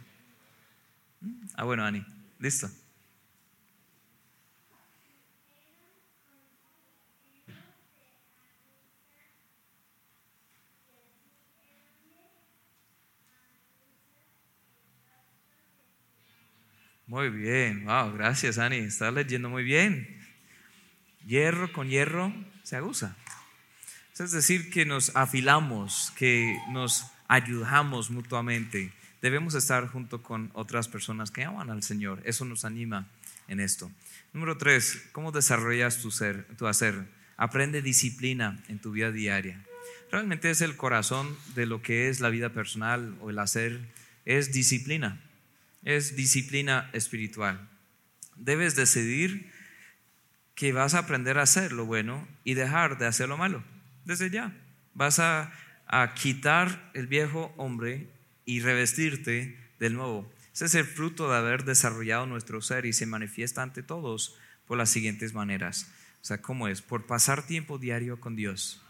¿Mm? 1.21 1.47
Ah, 1.55 1.63
bueno, 1.63 1.83
Ani. 1.83 2.05
Listo. 2.39 2.69
Muy 17.05 17.29
bien, 17.29 17.83
wow, 17.85 18.13
gracias 18.13 18.57
Ani, 18.57 18.77
estás 18.77 19.13
leyendo 19.13 19.49
muy 19.49 19.63
bien. 19.63 20.07
Hierro 21.25 21.71
con 21.71 21.89
hierro 21.89 22.33
se 22.63 22.77
aguza. 22.77 23.15
Es 24.19 24.31
decir, 24.31 24.69
que 24.69 24.85
nos 24.85 25.15
afilamos, 25.15 26.13
que 26.15 26.59
nos 26.69 27.07
ayudamos 27.27 28.11
mutuamente. 28.11 28.93
Debemos 29.23 29.55
estar 29.55 29.87
junto 29.87 30.21
con 30.21 30.51
otras 30.53 30.87
personas 30.87 31.31
que 31.31 31.43
aman 31.43 31.71
al 31.71 31.81
Señor. 31.81 32.21
Eso 32.23 32.45
nos 32.45 32.63
anima 32.63 33.07
en 33.47 33.59
esto. 33.59 33.91
Número 34.31 34.55
tres, 34.57 35.09
¿cómo 35.13 35.31
desarrollas 35.31 35.97
tu, 35.97 36.11
ser, 36.11 36.45
tu 36.57 36.67
hacer? 36.67 37.07
Aprende 37.37 37.81
disciplina 37.81 38.63
en 38.67 38.77
tu 38.77 38.91
vida 38.91 39.11
diaria. 39.11 39.65
Realmente 40.11 40.51
es 40.51 40.61
el 40.61 40.77
corazón 40.77 41.35
de 41.55 41.65
lo 41.65 41.81
que 41.81 42.07
es 42.09 42.19
la 42.19 42.29
vida 42.29 42.49
personal 42.49 43.17
o 43.19 43.31
el 43.31 43.39
hacer, 43.39 43.81
es 44.25 44.53
disciplina, 44.53 45.19
es 45.81 46.15
disciplina 46.15 46.87
espiritual. 46.93 47.67
Debes 48.35 48.75
decidir 48.75 49.51
que 50.53 50.71
vas 50.71 50.93
a 50.93 50.99
aprender 50.99 51.39
a 51.39 51.43
hacer 51.43 51.71
lo 51.71 51.85
bueno 51.85 52.27
y 52.43 52.53
dejar 52.53 52.99
de 52.99 53.07
hacer 53.07 53.27
lo 53.27 53.37
malo. 53.37 53.63
Desde 54.05 54.29
ya. 54.29 54.55
Vas 54.93 55.19
a, 55.19 55.51
a 55.87 56.13
quitar 56.13 56.91
el 56.93 57.07
viejo 57.07 57.53
hombre 57.57 58.09
y 58.45 58.59
revestirte 58.59 59.57
del 59.79 59.95
nuevo. 59.95 60.31
Ese 60.53 60.65
es 60.65 60.75
el 60.75 60.85
fruto 60.85 61.29
de 61.29 61.37
haber 61.37 61.65
desarrollado 61.65 62.27
nuestro 62.27 62.61
ser 62.61 62.85
y 62.85 62.93
se 62.93 63.05
manifiesta 63.05 63.63
ante 63.63 63.81
todos 63.81 64.37
por 64.67 64.77
las 64.77 64.89
siguientes 64.89 65.33
maneras. 65.33 65.91
O 66.21 66.25
sea, 66.25 66.41
¿cómo 66.41 66.67
es? 66.67 66.81
Por 66.81 67.05
pasar 67.05 67.45
tiempo 67.45 67.79
diario 67.79 68.19
con 68.19 68.35
Dios. 68.35 68.81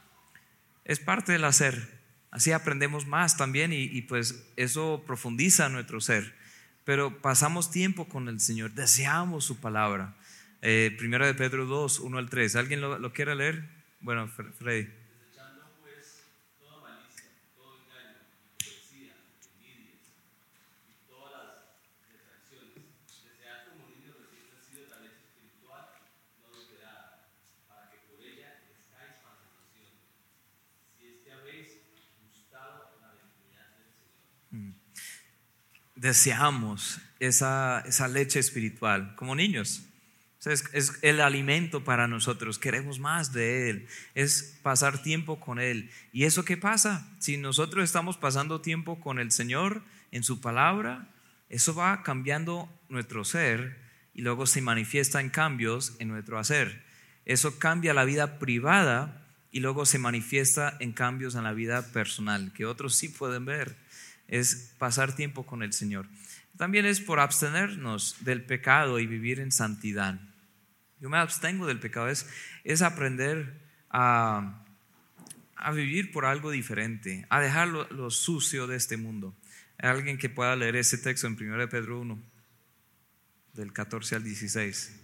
Es 0.85 0.99
parte 0.99 1.31
del 1.31 1.45
hacer. 1.45 2.01
Así 2.31 2.51
aprendemos 2.51 3.07
más 3.07 3.37
también 3.37 3.71
y, 3.73 4.01
pues 4.01 4.45
eso 4.55 5.03
profundiza 5.07 5.69
nuestro 5.69 6.01
ser. 6.01 6.35
Pero 6.83 7.21
pasamos 7.21 7.71
tiempo 7.71 8.09
con 8.09 8.27
el 8.27 8.39
Señor, 8.39 8.73
deseamos 8.73 9.45
su 9.45 9.59
palabra. 9.61 10.15
Eh, 10.61 10.93
primero 10.97 11.25
de 11.25 11.33
Pedro 11.33 11.65
2, 11.65 11.99
1 11.99 12.17
al 12.17 12.29
3. 12.29 12.55
¿Alguien 12.55 12.81
lo, 12.81 12.99
lo 12.99 13.13
quiere 13.13 13.35
leer? 13.35 13.69
Bueno, 14.01 14.27
Freddy. 14.27 14.89
Deseamos 36.03 36.99
esa, 37.21 37.79
esa 37.87 38.09
leche 38.09 38.37
espiritual 38.37 39.15
como 39.15 39.35
niños. 39.35 39.83
Es, 40.45 40.65
es, 40.73 40.99
el 41.01 41.21
alimento 41.21 41.85
para 41.85 42.09
nosotros, 42.09 42.59
queremos 42.59 42.99
más 42.99 43.31
de 43.31 43.69
Él, 43.69 43.87
es 44.13 44.59
pasar 44.61 45.01
tiempo 45.01 45.39
con 45.39 45.59
Él. 45.59 45.89
¿Y 46.11 46.25
eso 46.25 46.43
qué 46.43 46.57
pasa? 46.57 47.07
Si 47.19 47.37
nosotros 47.37 47.85
estamos 47.85 48.17
pasando 48.17 48.59
tiempo 48.59 48.99
con 48.99 49.17
el 49.17 49.31
Señor 49.31 49.81
en 50.11 50.23
su 50.23 50.41
palabra, 50.41 51.07
eso 51.47 51.73
va 51.73 52.03
cambiando 52.03 52.67
nuestro 52.89 53.23
ser 53.23 53.79
y 54.13 54.23
luego 54.23 54.45
se 54.45 54.61
manifiesta 54.61 55.21
en 55.21 55.29
cambios 55.29 55.95
en 55.99 56.09
nuestro 56.09 56.37
hacer. 56.37 56.83
Eso 57.23 57.57
cambia 57.59 57.93
la 57.93 58.03
vida 58.03 58.39
privada 58.39 59.25
y 59.53 59.61
luego 59.61 59.85
se 59.85 59.99
manifiesta 59.99 60.75
en 60.81 60.91
cambios 60.91 61.35
en 61.35 61.45
la 61.45 61.53
vida 61.53 61.93
personal, 61.93 62.51
que 62.51 62.65
otros 62.65 62.95
sí 62.95 63.07
pueden 63.07 63.45
ver 63.45 63.82
es 64.27 64.73
pasar 64.77 65.15
tiempo 65.15 65.45
con 65.45 65.63
el 65.63 65.73
Señor. 65.73 66.07
También 66.57 66.85
es 66.85 66.99
por 66.99 67.19
abstenernos 67.19 68.17
del 68.21 68.43
pecado 68.43 68.99
y 68.99 69.07
vivir 69.07 69.39
en 69.39 69.51
santidad. 69.51 70.19
Yo 70.99 71.09
me 71.09 71.17
abstengo 71.17 71.67
del 71.67 71.79
pecado, 71.79 72.07
es, 72.07 72.81
aprender 72.81 73.59
a, 73.89 74.63
a, 75.55 75.71
vivir 75.71 76.11
por 76.11 76.25
algo 76.25 76.51
diferente, 76.51 77.25
a 77.29 77.41
dejar 77.41 77.67
lo, 77.67 78.09
sucio 78.09 78.67
de 78.67 78.77
este 78.77 78.95
mundo. 78.95 79.35
Alguien 79.79 80.17
que 80.17 80.29
pueda 80.29 80.55
leer 80.55 80.77
ese 80.77 80.97
texto 80.97 81.27
en 81.27 81.33
1 81.33 81.67
Pedro 81.67 81.99
1, 81.99 82.23
del 83.53 83.73
14 83.73 84.15
al 84.15 84.23
16. 84.23 85.02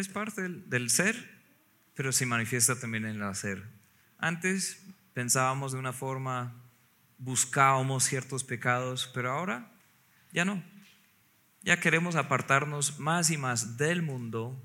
Es 0.00 0.08
parte 0.08 0.46
del, 0.46 0.90
ser, 0.90 1.16
pero 1.94 2.12
se 2.12 2.26
manifiesta 2.26 2.78
también 2.78 3.06
en 3.06 3.16
el 3.16 3.22
hacer. 3.22 3.64
Antes 4.18 4.84
pensábamos 5.14 5.72
de 5.72 5.78
una 5.78 5.94
forma, 5.94 6.54
buscábamos 7.16 8.04
ciertos 8.04 8.44
pecados, 8.44 9.10
pero 9.14 9.32
ahora 9.32 9.72
ya 10.32 10.44
no. 10.44 10.62
Ya 11.62 11.80
queremos 11.80 12.14
apartarnos 12.14 13.00
más 13.00 13.30
y 13.30 13.38
más 13.38 13.78
del 13.78 14.02
mundo 14.02 14.62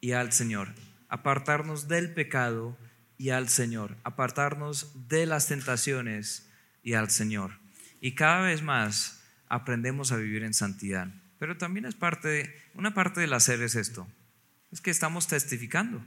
y 0.00 0.12
al 0.12 0.32
Señor. 0.32 0.74
Apartarnos 1.08 1.86
del 1.86 2.12
pecado 2.12 2.76
y 3.18 3.30
al 3.30 3.48
Señor. 3.48 3.96
Apartarnos 4.02 5.08
de 5.08 5.26
las 5.26 5.46
tentaciones 5.46 6.50
y 6.82 6.94
al 6.94 7.08
Señor. 7.08 7.52
Y 8.00 8.16
cada 8.16 8.40
vez 8.40 8.62
más 8.62 9.22
aprendemos 9.48 10.10
a 10.10 10.16
vivir 10.16 10.42
en 10.42 10.54
santidad. 10.54 11.06
Pero 11.38 11.56
también 11.56 11.86
es 11.86 11.94
parte, 11.94 12.60
una 12.74 12.94
parte 12.94 13.20
del 13.20 13.32
hacer 13.32 13.62
es 13.62 13.76
esto 13.76 14.08
es 14.72 14.80
que 14.80 14.90
estamos 14.90 15.28
testificando. 15.28 16.02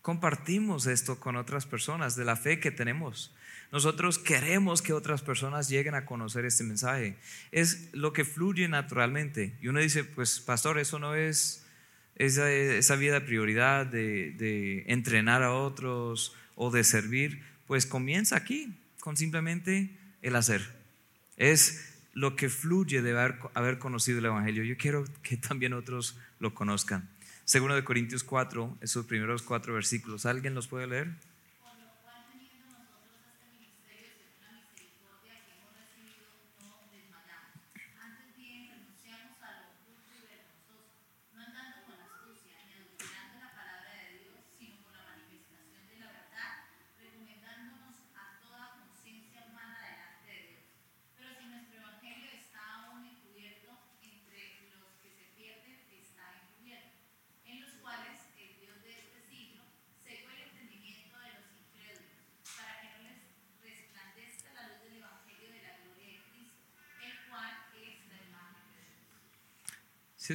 Compartimos 0.00 0.86
esto 0.86 1.20
con 1.20 1.36
otras 1.36 1.66
personas 1.66 2.16
de 2.16 2.24
la 2.24 2.34
fe 2.34 2.58
que 2.58 2.70
tenemos. 2.72 3.32
Nosotros 3.70 4.18
queremos 4.18 4.82
que 4.82 4.92
otras 4.92 5.22
personas 5.22 5.68
lleguen 5.68 5.94
a 5.94 6.04
conocer 6.04 6.44
este 6.44 6.64
mensaje. 6.64 7.16
Es 7.52 7.88
lo 7.92 8.12
que 8.12 8.24
fluye 8.24 8.66
naturalmente. 8.68 9.56
Y 9.62 9.68
uno 9.68 9.80
dice, 9.80 10.02
pues 10.02 10.40
pastor, 10.40 10.78
eso 10.78 10.98
no 10.98 11.14
es 11.14 11.64
esa, 12.16 12.50
esa 12.50 12.96
vida 12.96 13.14
de 13.14 13.20
prioridad 13.20 13.86
de, 13.86 14.32
de 14.32 14.84
entrenar 14.88 15.42
a 15.42 15.52
otros 15.52 16.34
o 16.56 16.70
de 16.70 16.84
servir. 16.84 17.42
Pues 17.66 17.86
comienza 17.86 18.36
aquí, 18.36 18.76
con 19.00 19.16
simplemente 19.16 19.96
el 20.20 20.36
hacer. 20.36 20.74
Es 21.36 21.92
lo 22.12 22.34
que 22.34 22.48
fluye 22.48 23.02
de 23.02 23.12
haber, 23.12 23.38
haber 23.54 23.78
conocido 23.78 24.18
el 24.18 24.26
Evangelio. 24.26 24.64
Yo 24.64 24.76
quiero 24.76 25.04
que 25.22 25.36
también 25.36 25.72
otros 25.72 26.18
lo 26.40 26.54
conozcan. 26.54 27.08
Segundo 27.44 27.74
de 27.74 27.84
Corintios 27.84 28.24
4, 28.24 28.78
esos 28.80 29.06
primeros 29.06 29.42
cuatro 29.42 29.74
versículos. 29.74 30.26
¿Alguien 30.26 30.54
los 30.54 30.68
puede 30.68 30.86
leer? 30.86 31.08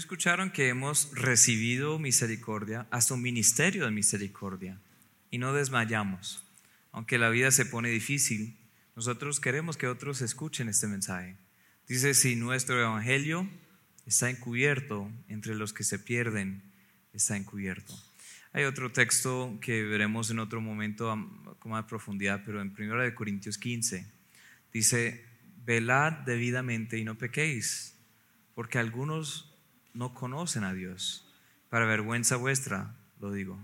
Escucharon 0.08 0.52
que 0.52 0.70
hemos 0.70 1.12
recibido 1.12 2.00
misericordia, 2.00 2.88
hasta 2.92 3.14
un 3.14 3.22
ministerio 3.22 3.84
de 3.84 3.92
misericordia, 3.92 4.80
y 5.32 5.38
no 5.38 5.52
desmayamos. 5.52 6.46
Aunque 6.94 7.18
la 7.18 7.30
vida 7.30 7.52
se 7.52 7.66
pone 7.66 7.90
difícil, 7.90 8.56
nosotros 8.96 9.42
queremos 9.42 9.76
que 9.76 9.90
otros 9.90 10.22
escuchen 10.22 10.70
este 10.70 10.88
mensaje. 10.88 11.36
Dice, 11.90 12.14
si 12.14 12.38
nuestro 12.38 12.80
evangelio 12.80 13.50
está 14.06 14.30
encubierto 14.30 15.12
entre 15.28 15.56
los 15.56 15.74
que 15.74 15.84
se 15.84 16.00
pierden, 16.00 16.62
está 17.12 17.36
encubierto. 17.36 17.94
Hay 18.54 18.64
otro 18.64 18.94
texto 18.94 19.58
que 19.60 19.84
veremos 19.84 20.32
en 20.32 20.40
otro 20.40 20.62
momento 20.62 21.10
con 21.60 21.74
más 21.74 21.84
profundidad, 21.84 22.44
pero 22.46 22.62
en 22.62 22.74
1 22.74 23.14
Corintios 23.14 23.58
15 23.58 24.06
dice, 24.72 25.26
velad 25.66 26.14
debidamente 26.26 26.98
y 26.98 27.04
no 27.04 27.18
pequéis, 27.18 27.94
porque 28.56 28.80
algunos 28.80 29.47
no 29.98 30.14
conocen 30.14 30.64
a 30.64 30.74
Dios. 30.74 31.26
Para 31.70 31.86
vergüenza 31.86 32.36
vuestra, 32.36 32.96
lo 33.20 33.32
digo. 33.32 33.60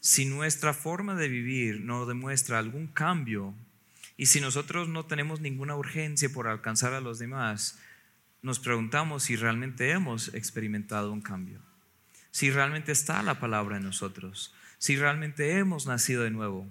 Si 0.00 0.26
nuestra 0.26 0.74
forma 0.74 1.14
de 1.14 1.28
vivir 1.28 1.80
no 1.80 2.06
demuestra 2.06 2.58
algún 2.58 2.86
cambio 2.88 3.54
y 4.16 4.26
si 4.26 4.40
nosotros 4.40 4.88
no 4.88 5.06
tenemos 5.06 5.40
ninguna 5.40 5.76
urgencia 5.76 6.28
por 6.28 6.48
alcanzar 6.48 6.92
a 6.92 7.00
los 7.00 7.18
demás, 7.18 7.78
nos 8.42 8.58
preguntamos 8.58 9.24
si 9.24 9.36
realmente 9.36 9.90
hemos 9.90 10.34
experimentado 10.34 11.12
un 11.12 11.20
cambio, 11.20 11.60
si 12.30 12.50
realmente 12.50 12.92
está 12.92 13.22
la 13.22 13.40
palabra 13.40 13.76
en 13.76 13.84
nosotros, 13.84 14.54
si 14.78 14.96
realmente 14.96 15.58
hemos 15.58 15.86
nacido 15.86 16.22
de 16.22 16.30
nuevo, 16.30 16.66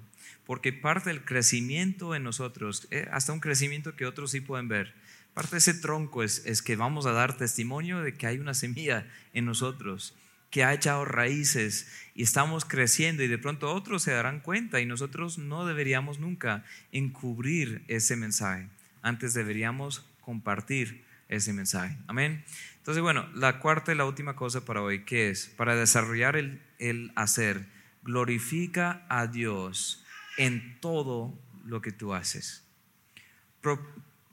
porque 0.45 0.71
parte 0.71 1.09
del 1.09 1.25
crecimiento 1.25 2.15
en 2.15 2.23
nosotros, 2.23 2.87
eh, 2.91 3.07
hasta 3.11 3.33
un 3.33 3.41
crecimiento 3.41 3.95
que 3.95 4.05
otros 4.05 4.31
sí 4.31 4.39
pueden 4.39 4.69
ver, 4.69 4.93
parte 5.37 5.51
de 5.51 5.57
ese 5.59 5.75
tronco 5.75 6.23
es, 6.23 6.41
es 6.47 6.63
que 6.63 6.75
vamos 6.75 7.05
a 7.05 7.11
dar 7.11 7.37
testimonio 7.37 8.01
de 8.01 8.15
que 8.15 8.25
hay 8.25 8.39
una 8.39 8.55
semilla 8.55 9.05
en 9.33 9.45
nosotros 9.45 10.15
que 10.49 10.63
ha 10.63 10.73
echado 10.73 11.05
raíces 11.05 11.91
y 12.15 12.23
estamos 12.23 12.65
creciendo 12.65 13.21
y 13.21 13.27
de 13.27 13.37
pronto 13.37 13.71
otros 13.71 14.01
se 14.01 14.13
darán 14.13 14.39
cuenta 14.39 14.81
y 14.81 14.87
nosotros 14.87 15.37
no 15.37 15.67
deberíamos 15.67 16.17
nunca 16.17 16.65
encubrir 16.91 17.83
ese 17.87 18.15
mensaje. 18.15 18.67
Antes 19.03 19.35
deberíamos 19.35 20.03
compartir 20.21 21.05
ese 21.29 21.53
mensaje. 21.53 21.95
Amén. 22.07 22.43
Entonces, 22.77 23.03
bueno, 23.03 23.29
la 23.35 23.59
cuarta 23.59 23.91
y 23.91 23.95
la 23.95 24.05
última 24.05 24.35
cosa 24.35 24.65
para 24.65 24.81
hoy, 24.81 25.03
¿qué 25.03 25.29
es? 25.29 25.53
Para 25.55 25.75
desarrollar 25.75 26.35
el, 26.35 26.63
el 26.79 27.11
hacer, 27.15 27.67
glorifica 28.01 29.05
a 29.07 29.27
Dios 29.27 30.03
en 30.39 30.79
todo 30.79 31.37
lo 31.63 31.79
que 31.83 31.91
tú 31.91 32.15
haces. 32.15 32.63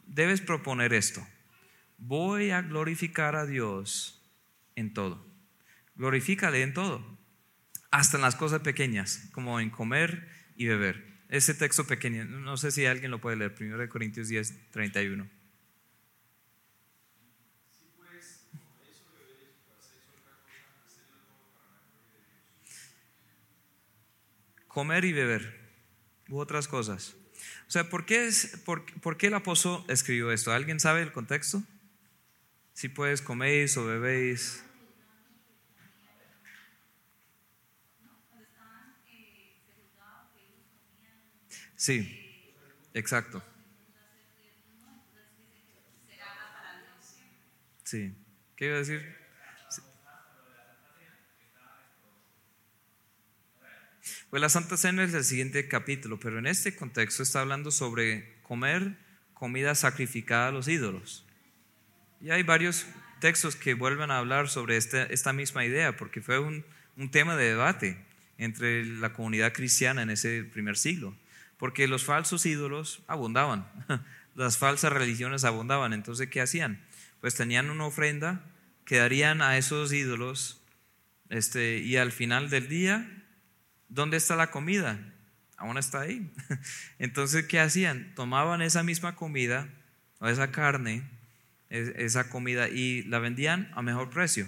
Debes 0.07 0.41
proponer 0.41 0.93
esto. 0.93 1.27
Voy 1.99 2.51
a 2.51 2.63
glorificar 2.63 3.37
a 3.37 3.47
Dios 3.47 4.23
en 4.77 4.93
todo. 4.93 5.25
Glorifícale 5.95 6.63
en 6.63 6.75
todo, 6.75 7.19
hasta 7.91 8.17
en 8.17 8.23
las 8.23 8.37
cosas 8.37 8.61
pequeñas, 8.61 9.29
como 9.33 9.61
en 9.61 9.71
comer 9.71 10.29
y 10.57 10.67
beber. 10.67 11.15
Ese 11.29 11.55
texto 11.55 11.87
pequeño, 11.87 12.25
no 12.25 12.57
sé 12.57 12.71
si 12.71 12.87
alguien 12.87 13.11
lo 13.11 13.21
puede 13.21 13.37
leer, 13.37 13.55
1 13.59 13.89
Corintios 13.89 14.29
10, 14.29 14.71
31. 14.71 15.29
Comer 24.67 25.05
y 25.05 25.13
beber, 25.13 25.61
u 26.29 26.39
otras 26.39 26.67
cosas. 26.67 27.17
O 27.67 27.71
sea, 27.71 27.89
¿por 27.89 28.07
qué, 28.07 28.27
es, 28.27 28.59
por, 28.65 28.85
por 29.01 29.17
qué 29.17 29.29
el 29.29 29.35
apóstol 29.35 29.85
escribió 29.89 30.31
esto? 30.31 30.53
¿Alguien 30.53 30.81
sabe 30.81 31.03
el 31.03 31.13
contexto? 31.13 31.63
Si 32.73 32.89
puedes 32.89 33.23
coméis 33.23 33.77
o 33.77 33.87
bebéis 33.87 34.65
Sí, 41.85 42.43
exacto. 42.95 43.43
Sí. 47.83 48.15
¿Qué 48.57 48.67
iba 48.67 48.77
a 48.77 48.79
decir? 48.79 49.24
Pues 54.35 54.41
la 54.41 54.49
Santa 54.49 54.77
Cena 54.77 55.05
es 55.05 55.15
el 55.15 55.23
siguiente 55.23 55.69
capítulo, 55.69 56.19
pero 56.19 56.41
en 56.41 56.49
este 56.49 56.75
contexto 56.75 57.23
está 57.23 57.43
hablando 57.43 57.71
sobre 57.71 58.35
comer 58.43 58.97
comida 59.33 59.77
sacrificada 59.77 60.49
a 60.49 60.51
los 60.51 60.67
ídolos. 60.67 61.25
Y 62.21 62.31
hay 62.31 62.43
varios 62.43 62.85
textos 63.21 63.55
que 63.55 63.75
vuelven 63.75 64.11
a 64.11 64.19
hablar 64.19 64.49
sobre 64.49 64.77
este, 64.77 65.15
esta 65.15 65.33
misma 65.33 65.65
idea, 65.65 65.97
porque 65.97 66.21
fue 66.21 66.41
un, 66.41 66.65
tema 67.13 67.37
de 67.37 67.51
debate 67.51 68.05
entre 68.37 68.85
la 68.85 69.13
comunidad 69.13 69.53
cristiana 69.53 70.03
en 70.03 70.11
ese 70.11 70.43
primer 70.43 70.77
siglo 70.77 71.17
porque 71.57 71.87
los 71.87 72.05
falsos 72.05 72.45
ídolos 72.45 73.05
abundaban, 73.07 73.69
las 74.35 74.59
falsas 74.59 74.93
religiones 74.93 75.45
abundaban. 75.45 75.93
Entonces, 75.93 76.29
¿qué 76.29 76.41
hacían? 76.41 76.85
Pues 77.21 77.37
tenían 77.37 77.71
una 77.71 77.87
ofrenda 77.87 78.45
que 78.85 78.97
darían 78.97 79.43
a 79.43 79.59
esos 79.59 79.93
ídolos 79.93 80.61
este, 81.29 81.79
y 81.79 81.99
al 81.99 82.11
final 82.11 82.51
del 82.51 82.67
día, 82.67 83.24
¿dónde 83.95 84.17
está 84.17 84.37
la 84.37 84.51
comida? 84.51 84.99
Aún 85.57 85.79
está 85.79 86.01
ahí. 86.01 86.31
Entonces, 86.99 87.47
¿qué 87.47 87.61
hacían? 87.61 88.13
Tomaban 88.15 88.61
esa 88.61 88.83
misma 88.83 89.15
comida 89.15 89.69
o 90.19 90.29
esa 90.29 90.51
carne, 90.51 91.09
esa 91.71 92.29
comida 92.29 92.69
y 92.69 93.03
la 93.05 93.21
vendían 93.21 93.71
a 93.75 93.83
mejor 93.83 94.11
precio. 94.11 94.47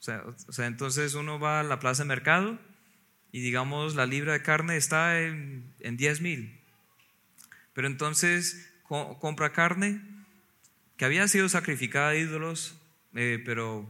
O 0.00 0.52
sea, 0.52 0.66
entonces 0.66 1.14
uno 1.14 1.40
va 1.40 1.60
a 1.60 1.62
la 1.64 1.80
plaza 1.80 2.04
de 2.04 2.08
mercado 2.08 2.58
y 3.32 3.40
digamos 3.40 3.96
la 3.96 4.06
libra 4.06 4.32
de 4.32 4.42
carne 4.42 4.76
está 4.76 5.20
en, 5.20 5.72
en 5.80 5.96
10 5.96 6.20
mil. 6.20 6.60
Pero 7.74 7.88
entonces 7.88 8.70
compra 8.84 9.52
carne 9.52 10.00
que 10.96 11.04
había 11.04 11.26
sido 11.26 11.48
sacrificada 11.48 12.10
a 12.10 12.16
ídolos, 12.16 12.78
eh, 13.14 13.42
pero 13.44 13.88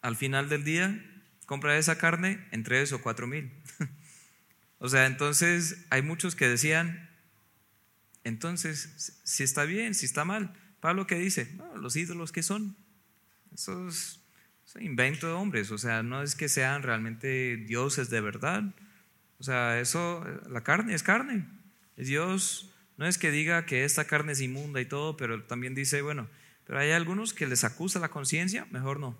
al 0.00 0.16
final 0.16 0.48
del 0.48 0.64
día 0.64 1.09
compra 1.50 1.76
esa 1.76 1.98
carne 1.98 2.38
en 2.52 2.62
3 2.62 2.92
o 2.92 3.02
4 3.02 3.26
mil. 3.26 3.50
o 4.78 4.88
sea, 4.88 5.06
entonces 5.06 5.84
hay 5.90 6.00
muchos 6.00 6.36
que 6.36 6.46
decían, 6.46 7.10
entonces, 8.22 9.18
si 9.24 9.42
está 9.42 9.64
bien, 9.64 9.96
si 9.96 10.06
está 10.06 10.24
mal. 10.24 10.54
Pablo 10.78 11.08
que 11.08 11.16
dice, 11.16 11.58
los 11.74 11.96
ídolos 11.96 12.30
que 12.30 12.44
son, 12.44 12.76
esos 13.52 14.20
invento 14.78 15.26
de 15.26 15.32
hombres, 15.32 15.72
o 15.72 15.78
sea, 15.78 16.04
no 16.04 16.22
es 16.22 16.36
que 16.36 16.48
sean 16.48 16.84
realmente 16.84 17.56
dioses 17.56 18.10
de 18.10 18.20
verdad. 18.20 18.62
O 19.40 19.42
sea, 19.42 19.80
eso, 19.80 20.24
la 20.48 20.62
carne 20.62 20.94
es 20.94 21.02
carne. 21.02 21.48
Dios 21.96 22.72
no 22.96 23.08
es 23.08 23.18
que 23.18 23.32
diga 23.32 23.66
que 23.66 23.82
esta 23.82 24.04
carne 24.04 24.34
es 24.34 24.40
inmunda 24.40 24.80
y 24.80 24.86
todo, 24.86 25.16
pero 25.16 25.42
también 25.42 25.74
dice, 25.74 26.00
bueno, 26.00 26.28
pero 26.64 26.78
hay 26.78 26.92
algunos 26.92 27.34
que 27.34 27.48
les 27.48 27.64
acusa 27.64 27.98
la 27.98 28.10
conciencia, 28.10 28.68
mejor 28.70 29.00
no. 29.00 29.18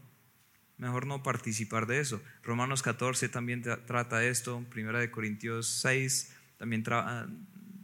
Mejor 0.81 1.07
no 1.07 1.23
participar 1.23 1.87
de 1.87 2.01
eso. 2.01 2.23
Romanos 2.43 2.83
14 2.83 3.29
también 3.29 3.63
trata 3.63 4.25
esto, 4.25 4.65
Primera 4.71 4.99
de 4.99 5.11
Corintios 5.11 5.69
6 5.83 6.35
también 6.57 6.83
ah, 6.91 7.27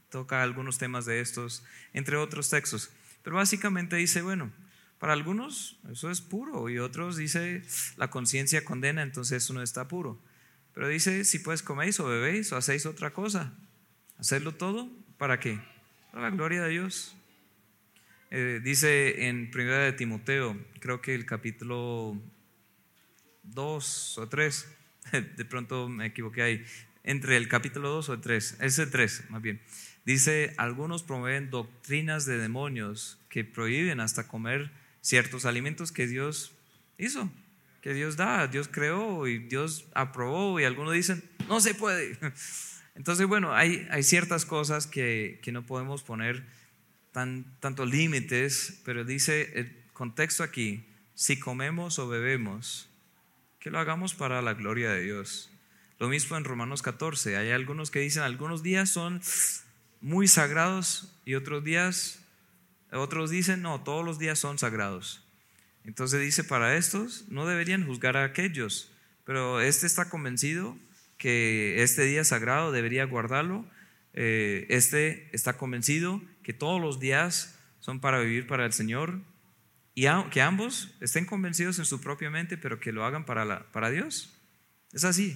toca 0.09 0.43
algunos 0.43 0.79
temas 0.79 1.05
de 1.05 1.21
estos, 1.21 1.63
entre 1.93 2.17
otros 2.17 2.49
textos. 2.49 2.91
Pero 3.23 3.37
básicamente 3.37 3.97
dice, 3.97 4.23
bueno, 4.23 4.51
para 4.99 5.13
algunos 5.13 5.79
eso 5.93 6.11
es 6.11 6.23
puro 6.23 6.71
y 6.71 6.79
otros 6.79 7.19
dice 7.19 7.63
la 7.99 8.09
conciencia 8.09 8.65
condena, 8.65 9.03
entonces 9.03 9.45
eso 9.45 9.53
no 9.53 9.63
está 9.63 9.89
puro. 9.89 10.19
Pero 10.73 10.89
dice 10.89 11.27
si 11.27 11.39
pues 11.39 11.63
coméis 11.63 12.01
o 12.01 12.07
bebéis 12.07 12.51
o 12.53 12.57
hacéis 12.57 12.87
otra 12.87 13.13
cosa, 13.13 13.53
hacerlo 14.17 14.53
todo, 14.53 14.91
¿para 15.19 15.39
qué? 15.39 15.61
Para 16.13 16.31
la 16.31 16.35
gloria 16.35 16.63
de 16.63 16.71
Dios. 16.71 17.15
Eh, 18.31 18.61
dice 18.65 19.29
en 19.29 19.51
Primera 19.51 19.81
de 19.81 19.93
Timoteo, 19.93 20.59
creo 20.81 21.03
que 21.03 21.15
el 21.15 21.27
capítulo 21.27 22.19
2 23.47 24.19
o 24.19 24.29
3, 24.29 24.69
de 25.37 25.45
pronto 25.45 25.89
me 25.89 26.07
equivoqué 26.07 26.43
ahí, 26.43 26.65
entre 27.05 27.37
el 27.37 27.49
capítulo 27.49 27.91
2 27.91 28.09
o 28.09 28.21
3, 28.21 28.59
ese 28.61 28.87
3 28.87 29.31
más 29.31 29.43
bien. 29.43 29.61
Dice, 30.05 30.55
algunos 30.57 31.03
promueven 31.03 31.51
doctrinas 31.51 32.27
de 32.27 32.39
demonios 32.39 33.19
que 33.29 33.45
prohíben 33.45 34.01
hasta 34.01 34.29
comer 34.29 34.71
ciertos 35.01 35.45
alimentos 35.47 35.91
que 35.91 36.07
Dios 36.07 36.53
hizo, 36.99 37.31
que 37.81 37.93
Dios 37.93 38.17
da, 38.17 38.47
Dios 38.47 38.69
creó 38.69 39.27
y 39.27 39.39
Dios 39.39 39.87
aprobó 39.95 40.61
y 40.61 40.65
algunos 40.65 40.95
dicen, 40.95 41.23
no 41.49 41.61
se 41.61 41.75
puede. 41.75 42.19
Entonces, 42.95 43.27
bueno, 43.27 43.55
hay, 43.55 43.87
hay 43.91 44.03
ciertas 44.03 44.47
cosas 44.47 44.87
que, 44.87 45.41
que 45.43 45.53
no 45.53 45.67
podemos 45.67 46.03
poner 46.03 46.45
tan, 47.13 47.45
tantos 47.61 47.91
límites, 47.91 48.81
pero 48.85 49.05
dice 49.05 49.59
el 49.59 49.85
contexto 49.93 50.43
aquí, 50.43 50.87
si 51.15 51.39
comemos 51.39 51.99
o 51.99 52.09
bebemos, 52.09 52.89
que 53.67 53.73
lo 53.73 53.81
hagamos 53.81 54.15
para 54.15 54.43
la 54.43 54.55
gloria 54.55 54.93
de 54.93 55.03
Dios. 55.03 55.51
Lo 55.99 56.09
mismo 56.09 56.37
en 56.37 56.45
Romanos 56.45 56.83
14, 56.83 57.37
hay 57.37 57.51
algunos 57.51 57.91
que 57.91 57.99
dicen, 57.99 58.23
algunos 58.23 58.63
días 58.63 58.91
son 58.91 59.21
muy 60.01 60.29
sagrados 60.29 61.13
y 61.25 61.35
otros 61.35 61.65
días 61.65 62.21
otros 62.93 63.29
dicen, 63.29 63.63
no, 63.63 63.83
todos 63.83 64.05
los 64.05 64.21
días 64.21 64.39
son 64.39 64.57
sagrados. 64.57 65.27
Entonces 65.85 66.21
dice, 66.21 66.45
para 66.45 66.77
estos 66.77 67.25
no 67.29 67.45
deberían 67.45 67.85
juzgar 67.85 68.17
a 68.17 68.23
aquellos, 68.23 68.93
pero 69.25 69.61
este 69.61 69.89
está 69.89 70.09
convencido 70.11 70.79
que 71.19 71.83
este 71.83 72.05
día 72.05 72.23
sagrado 72.23 72.71
debería 72.71 73.05
guardarlo. 73.05 73.67
Eh, 74.15 74.67
este 74.69 75.29
está 75.33 75.57
convencido 75.57 76.23
que 76.45 76.53
todos 76.53 76.81
los 76.81 77.01
días 77.01 77.59
son 77.81 77.99
para 77.99 78.21
vivir 78.21 78.47
para 78.47 78.65
el 78.65 78.73
Señor 78.73 79.23
y 79.99 80.07
que 80.31 80.43
ambos 80.43 80.95
estén 81.01 81.25
convencidos 81.25 81.79
en 81.79 81.87
su 81.87 82.03
propia 82.03 82.29
mente, 82.29 82.59
pero 82.59 82.79
que 82.79 82.93
lo 82.93 83.07
hagan 83.07 83.25
para, 83.25 83.73
para 83.73 83.89
Dios. 83.89 84.31
Es 84.93 85.05
así. 85.05 85.35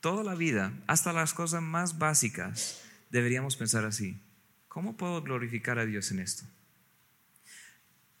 Toda 0.00 0.24
la 0.24 0.34
vida, 0.34 0.72
hasta 0.88 1.12
las 1.12 1.32
cosas 1.32 1.62
más 1.62 1.98
básicas, 1.98 2.82
deberíamos 3.10 3.54
pensar 3.54 3.84
así. 3.84 4.20
¿Cómo 4.66 4.96
puedo 4.96 5.22
glorificar 5.22 5.78
a 5.78 5.86
Dios 5.86 6.10
en 6.10 6.18
esto? 6.18 6.44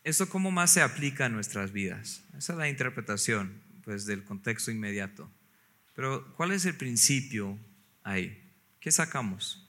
¿Esto 0.04 0.28
cómo 0.28 0.52
más 0.52 0.72
se 0.72 0.80
aplica 0.80 1.26
a 1.26 1.28
nuestras 1.28 1.72
vidas? 1.72 2.22
Esa 2.38 2.52
es 2.52 2.58
la 2.60 2.68
interpretación 2.68 3.60
pues, 3.82 4.06
del 4.06 4.22
contexto 4.22 4.70
inmediato. 4.70 5.28
Pero 5.96 6.32
¿cuál 6.36 6.52
es 6.52 6.66
el 6.66 6.76
principio 6.76 7.58
ahí? 8.04 8.48
¿Qué 8.78 8.92
sacamos? 8.92 9.68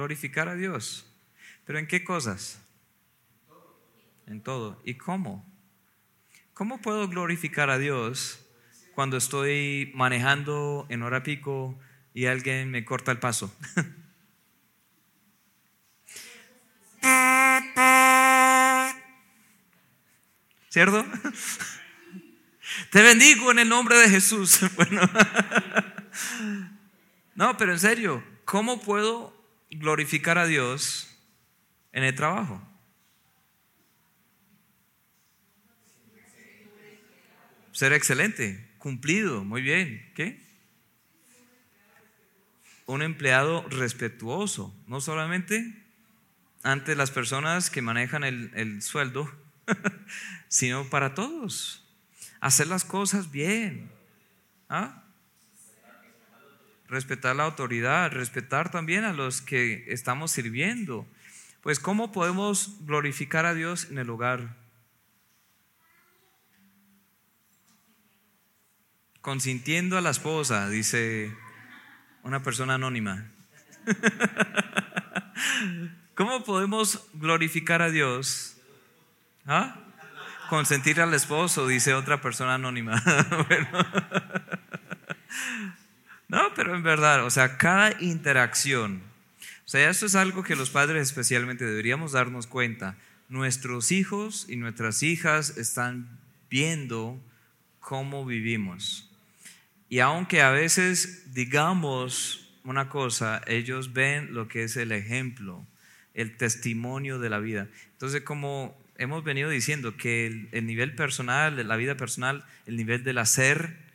Glorificar 0.00 0.48
a 0.48 0.54
Dios. 0.54 1.04
¿Pero 1.66 1.78
en 1.78 1.86
qué 1.86 2.02
cosas? 2.02 2.62
En 4.26 4.42
todo. 4.42 4.80
¿Y 4.82 4.94
cómo? 4.94 5.46
¿Cómo 6.54 6.80
puedo 6.80 7.06
glorificar 7.06 7.68
a 7.68 7.76
Dios 7.76 8.40
cuando 8.94 9.18
estoy 9.18 9.92
manejando 9.94 10.86
en 10.88 11.02
hora 11.02 11.22
pico 11.22 11.78
y 12.14 12.24
alguien 12.24 12.70
me 12.70 12.86
corta 12.86 13.12
el 13.12 13.18
paso? 13.18 13.54
¿Cierto? 20.70 21.04
Te 22.90 23.02
bendigo 23.02 23.50
en 23.50 23.58
el 23.58 23.68
nombre 23.68 23.98
de 23.98 24.08
Jesús. 24.08 24.60
Bueno, 24.76 25.02
no, 27.34 27.58
pero 27.58 27.72
en 27.72 27.80
serio, 27.80 28.24
¿cómo 28.46 28.80
puedo 28.80 29.39
glorificar 29.70 30.38
a 30.38 30.46
Dios 30.46 31.16
en 31.92 32.04
el 32.04 32.14
trabajo? 32.14 32.60
Ser 37.72 37.92
excelente, 37.92 38.68
cumplido, 38.78 39.44
muy 39.44 39.62
bien. 39.62 40.12
¿Qué? 40.14 40.40
Un 42.86 43.02
empleado 43.02 43.66
respetuoso, 43.68 44.74
no 44.86 45.00
solamente 45.00 45.80
ante 46.62 46.94
las 46.94 47.10
personas 47.10 47.70
que 47.70 47.80
manejan 47.80 48.24
el, 48.24 48.50
el 48.54 48.82
sueldo, 48.82 49.30
sino 50.48 50.90
para 50.90 51.14
todos. 51.14 51.86
Hacer 52.40 52.66
las 52.66 52.84
cosas 52.84 53.30
bien. 53.30 53.90
¿Ah? 54.68 54.99
Respetar 56.90 57.36
la 57.36 57.44
autoridad, 57.44 58.10
respetar 58.10 58.72
también 58.72 59.04
a 59.04 59.12
los 59.12 59.42
que 59.42 59.84
estamos 59.86 60.32
sirviendo. 60.32 61.06
Pues 61.60 61.78
¿cómo 61.78 62.10
podemos 62.10 62.84
glorificar 62.84 63.46
a 63.46 63.54
Dios 63.54 63.86
en 63.92 63.98
el 63.98 64.10
hogar? 64.10 64.56
Consintiendo 69.20 69.98
a 69.98 70.00
la 70.00 70.10
esposa, 70.10 70.68
dice 70.68 71.32
una 72.24 72.42
persona 72.42 72.74
anónima. 72.74 73.30
¿Cómo 76.16 76.42
podemos 76.42 77.06
glorificar 77.14 77.82
a 77.82 77.90
Dios? 77.90 78.56
¿Ah? 79.46 79.76
Consentir 80.48 81.00
al 81.00 81.14
esposo, 81.14 81.68
dice 81.68 81.94
otra 81.94 82.20
persona 82.20 82.54
anónima. 82.54 83.00
No, 86.30 86.54
pero 86.54 86.76
en 86.76 86.84
verdad, 86.84 87.24
o 87.24 87.30
sea, 87.30 87.58
cada 87.58 88.00
interacción, 88.00 89.02
o 89.64 89.68
sea, 89.68 89.90
eso 89.90 90.06
es 90.06 90.14
algo 90.14 90.44
que 90.44 90.54
los 90.54 90.70
padres 90.70 91.02
especialmente 91.02 91.64
deberíamos 91.64 92.12
darnos 92.12 92.46
cuenta. 92.46 92.96
Nuestros 93.28 93.90
hijos 93.90 94.46
y 94.48 94.54
nuestras 94.54 95.02
hijas 95.02 95.56
están 95.56 96.20
viendo 96.48 97.20
cómo 97.80 98.24
vivimos. 98.24 99.10
Y 99.88 99.98
aunque 99.98 100.40
a 100.40 100.50
veces 100.50 101.34
digamos 101.34 102.48
una 102.62 102.88
cosa, 102.88 103.42
ellos 103.48 103.92
ven 103.92 104.32
lo 104.32 104.46
que 104.46 104.62
es 104.62 104.76
el 104.76 104.92
ejemplo, 104.92 105.66
el 106.14 106.36
testimonio 106.36 107.18
de 107.18 107.28
la 107.28 107.40
vida. 107.40 107.66
Entonces, 107.94 108.22
como 108.22 108.80
hemos 108.98 109.24
venido 109.24 109.50
diciendo, 109.50 109.96
que 109.96 110.26
el, 110.52 110.66
nivel 110.66 110.94
personal, 110.94 111.66
la 111.66 111.76
vida 111.76 111.96
personal, 111.96 112.44
el 112.66 112.76
nivel 112.76 113.02
del 113.02 113.18
hacer, 113.18 113.89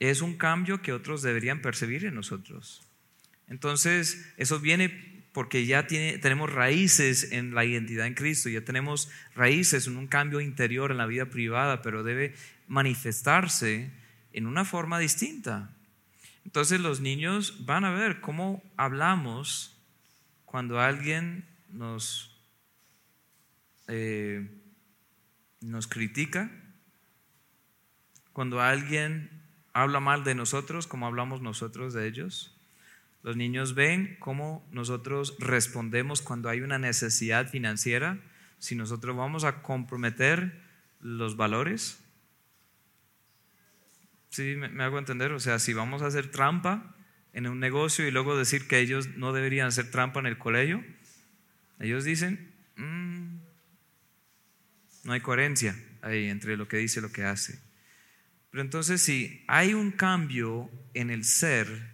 es 0.00 0.20
un 0.20 0.36
cambio 0.36 0.82
que 0.82 0.92
otros 0.92 1.22
deberían 1.22 1.62
percibir 1.62 2.04
en 2.04 2.14
nosotros. 2.14 2.82
Entonces, 3.48 4.32
eso 4.36 4.60
viene 4.60 5.16
porque 5.32 5.66
ya 5.66 5.86
tiene, 5.86 6.16
tenemos 6.18 6.50
raíces 6.50 7.30
en 7.32 7.54
la 7.54 7.64
identidad 7.64 8.06
en 8.06 8.14
Cristo, 8.14 8.48
ya 8.48 8.62
tenemos 8.62 9.10
raíces 9.34 9.86
en 9.86 9.98
un 9.98 10.06
cambio 10.06 10.40
interior 10.40 10.90
en 10.90 10.96
la 10.96 11.04
vida 11.04 11.26
privada, 11.26 11.82
pero 11.82 12.02
debe 12.02 12.34
manifestarse 12.66 13.90
en 14.32 14.46
una 14.46 14.64
forma 14.64 14.98
distinta. 14.98 15.76
Entonces 16.46 16.80
los 16.80 17.00
niños 17.00 17.66
van 17.66 17.84
a 17.84 17.90
ver 17.90 18.20
cómo 18.20 18.62
hablamos 18.76 19.76
cuando 20.46 20.80
alguien 20.80 21.44
nos, 21.70 22.40
eh, 23.88 24.48
nos 25.60 25.86
critica, 25.86 26.50
cuando 28.32 28.62
alguien 28.62 29.45
habla 29.82 30.00
mal 30.00 30.24
de 30.24 30.34
nosotros, 30.34 30.86
como 30.86 31.06
hablamos 31.06 31.40
nosotros 31.40 31.92
de 31.94 32.06
ellos. 32.06 32.56
Los 33.22 33.36
niños 33.36 33.74
ven 33.74 34.16
cómo 34.20 34.66
nosotros 34.70 35.36
respondemos 35.38 36.22
cuando 36.22 36.48
hay 36.48 36.60
una 36.60 36.78
necesidad 36.78 37.48
financiera, 37.48 38.18
si 38.58 38.74
nosotros 38.74 39.16
vamos 39.16 39.44
a 39.44 39.62
comprometer 39.62 40.62
los 41.00 41.36
valores 41.36 42.02
Sí, 44.36 44.54
me, 44.54 44.84
hago 44.84 44.98
entender. 44.98 45.32
O 45.32 45.40
sea, 45.40 45.58
si 45.58 45.72
vamos 45.72 46.02
a 46.02 46.06
hacer 46.08 46.30
trampa 46.30 46.94
en 47.32 47.46
un 47.46 47.58
negocio 47.58 48.06
y 48.06 48.10
luego 48.10 48.36
decir 48.36 48.68
que 48.68 48.80
ellos 48.80 49.08
no 49.16 49.32
deberían 49.32 49.68
hacer 49.68 49.90
trampa 49.90 50.20
en 50.20 50.26
el 50.26 50.36
colegio, 50.36 50.84
ellos 51.80 52.04
dicen, 52.04 52.52
mm, 52.76 53.38
no 55.04 55.12
hay 55.14 55.20
coherencia 55.20 55.74
ahí 56.02 56.28
entre 56.28 56.58
lo 56.58 56.68
que 56.68 56.76
dice 56.76 57.00
y 57.00 57.02
lo 57.02 57.12
que 57.12 57.24
hace. 57.24 57.58
Pero 58.56 58.64
entonces 58.64 59.02
si 59.02 59.44
hay 59.48 59.74
un 59.74 59.90
cambio 59.90 60.70
en 60.94 61.10
el 61.10 61.24
ser, 61.24 61.92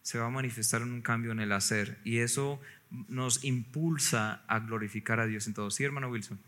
se 0.00 0.18
va 0.18 0.28
a 0.28 0.30
manifestar 0.30 0.80
en 0.80 0.92
un 0.92 1.02
cambio 1.02 1.30
en 1.32 1.40
el 1.40 1.52
hacer. 1.52 1.98
Y 2.04 2.20
eso 2.20 2.58
nos 3.08 3.44
impulsa 3.44 4.42
a 4.46 4.60
glorificar 4.60 5.20
a 5.20 5.26
Dios 5.26 5.46
en 5.46 5.52
todo. 5.52 5.70
Sí, 5.70 5.84
hermano 5.84 6.08
Wilson. 6.08 6.40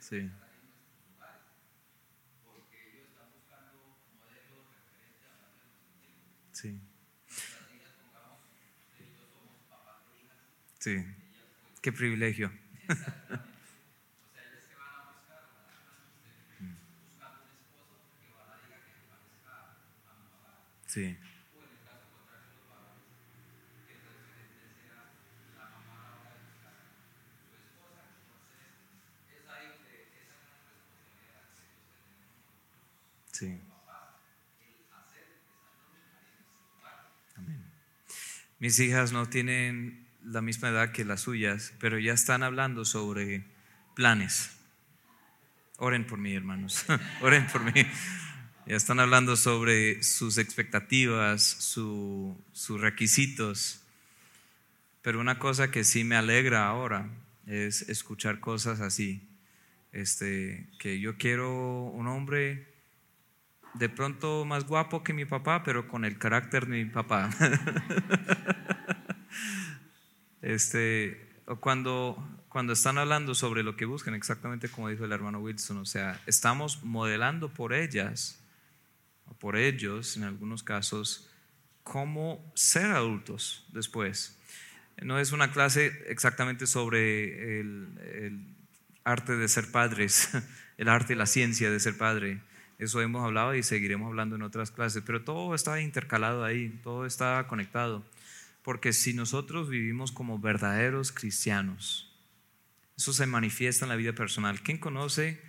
Sí. 0.00 0.30
Sí. 10.82 11.04
Qué 11.80 11.92
privilegio. 11.92 12.50
Sí. 20.88 21.16
Mis 38.58 38.80
hijas 38.80 39.12
no 39.12 39.28
tienen 39.28 40.01
la 40.24 40.40
misma 40.40 40.68
edad 40.68 40.92
que 40.92 41.04
las 41.04 41.22
suyas, 41.22 41.72
pero 41.78 41.98
ya 41.98 42.12
están 42.12 42.42
hablando 42.42 42.84
sobre 42.84 43.44
planes. 43.94 44.50
Oren 45.78 46.06
por 46.06 46.18
mí, 46.18 46.34
hermanos. 46.34 46.84
Oren 47.22 47.46
por 47.46 47.62
mí. 47.64 47.86
Ya 48.66 48.76
están 48.76 49.00
hablando 49.00 49.36
sobre 49.36 50.02
sus 50.02 50.38
expectativas, 50.38 51.42
sus 51.42 52.80
requisitos. 52.80 53.82
Pero 55.02 55.18
una 55.18 55.38
cosa 55.38 55.70
que 55.70 55.82
sí 55.82 56.04
me 56.04 56.14
alegra 56.14 56.68
ahora 56.68 57.10
es 57.46 57.82
escuchar 57.88 58.38
cosas 58.38 58.80
así. 58.80 59.28
Este, 59.90 60.68
que 60.78 61.00
yo 61.00 61.18
quiero 61.18 61.82
un 61.84 62.06
hombre 62.06 62.72
de 63.74 63.88
pronto 63.88 64.44
más 64.44 64.64
guapo 64.64 65.02
que 65.02 65.12
mi 65.12 65.24
papá, 65.24 65.64
pero 65.64 65.88
con 65.88 66.04
el 66.04 66.18
carácter 66.18 66.66
de 66.66 66.84
mi 66.84 66.90
papá. 66.90 67.30
este, 70.42 71.26
cuando, 71.60 72.22
cuando 72.48 72.72
están 72.72 72.98
hablando 72.98 73.34
sobre 73.34 73.62
lo 73.62 73.76
que 73.76 73.84
buscan, 73.84 74.14
exactamente 74.14 74.68
como 74.68 74.88
dijo 74.88 75.04
el 75.04 75.12
hermano 75.12 75.40
Wilson, 75.40 75.78
o 75.78 75.86
sea, 75.86 76.20
estamos 76.26 76.82
modelando 76.84 77.48
por 77.48 77.72
ellas, 77.72 78.38
o 79.26 79.34
por 79.34 79.56
ellos 79.56 80.16
en 80.16 80.24
algunos 80.24 80.62
casos, 80.62 81.30
cómo 81.82 82.52
ser 82.54 82.90
adultos 82.90 83.64
después. 83.72 84.38
No 85.00 85.18
es 85.18 85.32
una 85.32 85.50
clase 85.50 86.04
exactamente 86.06 86.66
sobre 86.66 87.60
el, 87.60 87.88
el 88.14 88.46
arte 89.04 89.36
de 89.36 89.48
ser 89.48 89.70
padres, 89.70 90.30
el 90.76 90.88
arte 90.88 91.14
y 91.14 91.16
la 91.16 91.26
ciencia 91.26 91.70
de 91.70 91.80
ser 91.80 91.96
padre 91.96 92.40
eso 92.82 93.00
hemos 93.00 93.24
hablado 93.24 93.54
y 93.54 93.62
seguiremos 93.62 94.08
hablando 94.08 94.34
en 94.34 94.42
otras 94.42 94.72
clases, 94.72 95.04
pero 95.06 95.22
todo 95.22 95.54
está 95.54 95.80
intercalado 95.80 96.44
ahí, 96.44 96.80
todo 96.82 97.06
está 97.06 97.46
conectado. 97.46 98.02
Porque 98.62 98.92
si 98.92 99.12
nosotros 99.12 99.68
vivimos 99.68 100.12
como 100.12 100.38
verdaderos 100.38 101.10
cristianos, 101.12 102.12
eso 102.96 103.12
se 103.12 103.26
manifiesta 103.26 103.84
en 103.84 103.88
la 103.88 103.96
vida 103.96 104.12
personal. 104.12 104.62
¿Quién 104.62 104.78
conoce 104.78 105.42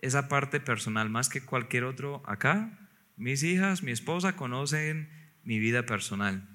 esa 0.00 0.28
parte 0.28 0.60
personal 0.60 1.10
más 1.10 1.28
que 1.28 1.40
cualquier 1.40 1.84
otro 1.84 2.22
acá? 2.26 2.78
Mis 3.16 3.42
hijas, 3.42 3.82
mi 3.82 3.90
esposa 3.90 4.36
conocen 4.36 5.10
mi 5.42 5.58
vida 5.58 5.84
personal, 5.84 6.48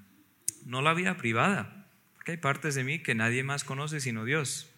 no 0.64 0.80
la 0.80 0.94
vida 0.94 1.16
privada, 1.16 1.88
porque 2.14 2.32
hay 2.32 2.38
partes 2.38 2.74
de 2.74 2.84
mí 2.84 3.00
que 3.00 3.14
nadie 3.14 3.44
más 3.44 3.64
conoce 3.64 4.00
sino 4.00 4.24
Dios, 4.24 4.70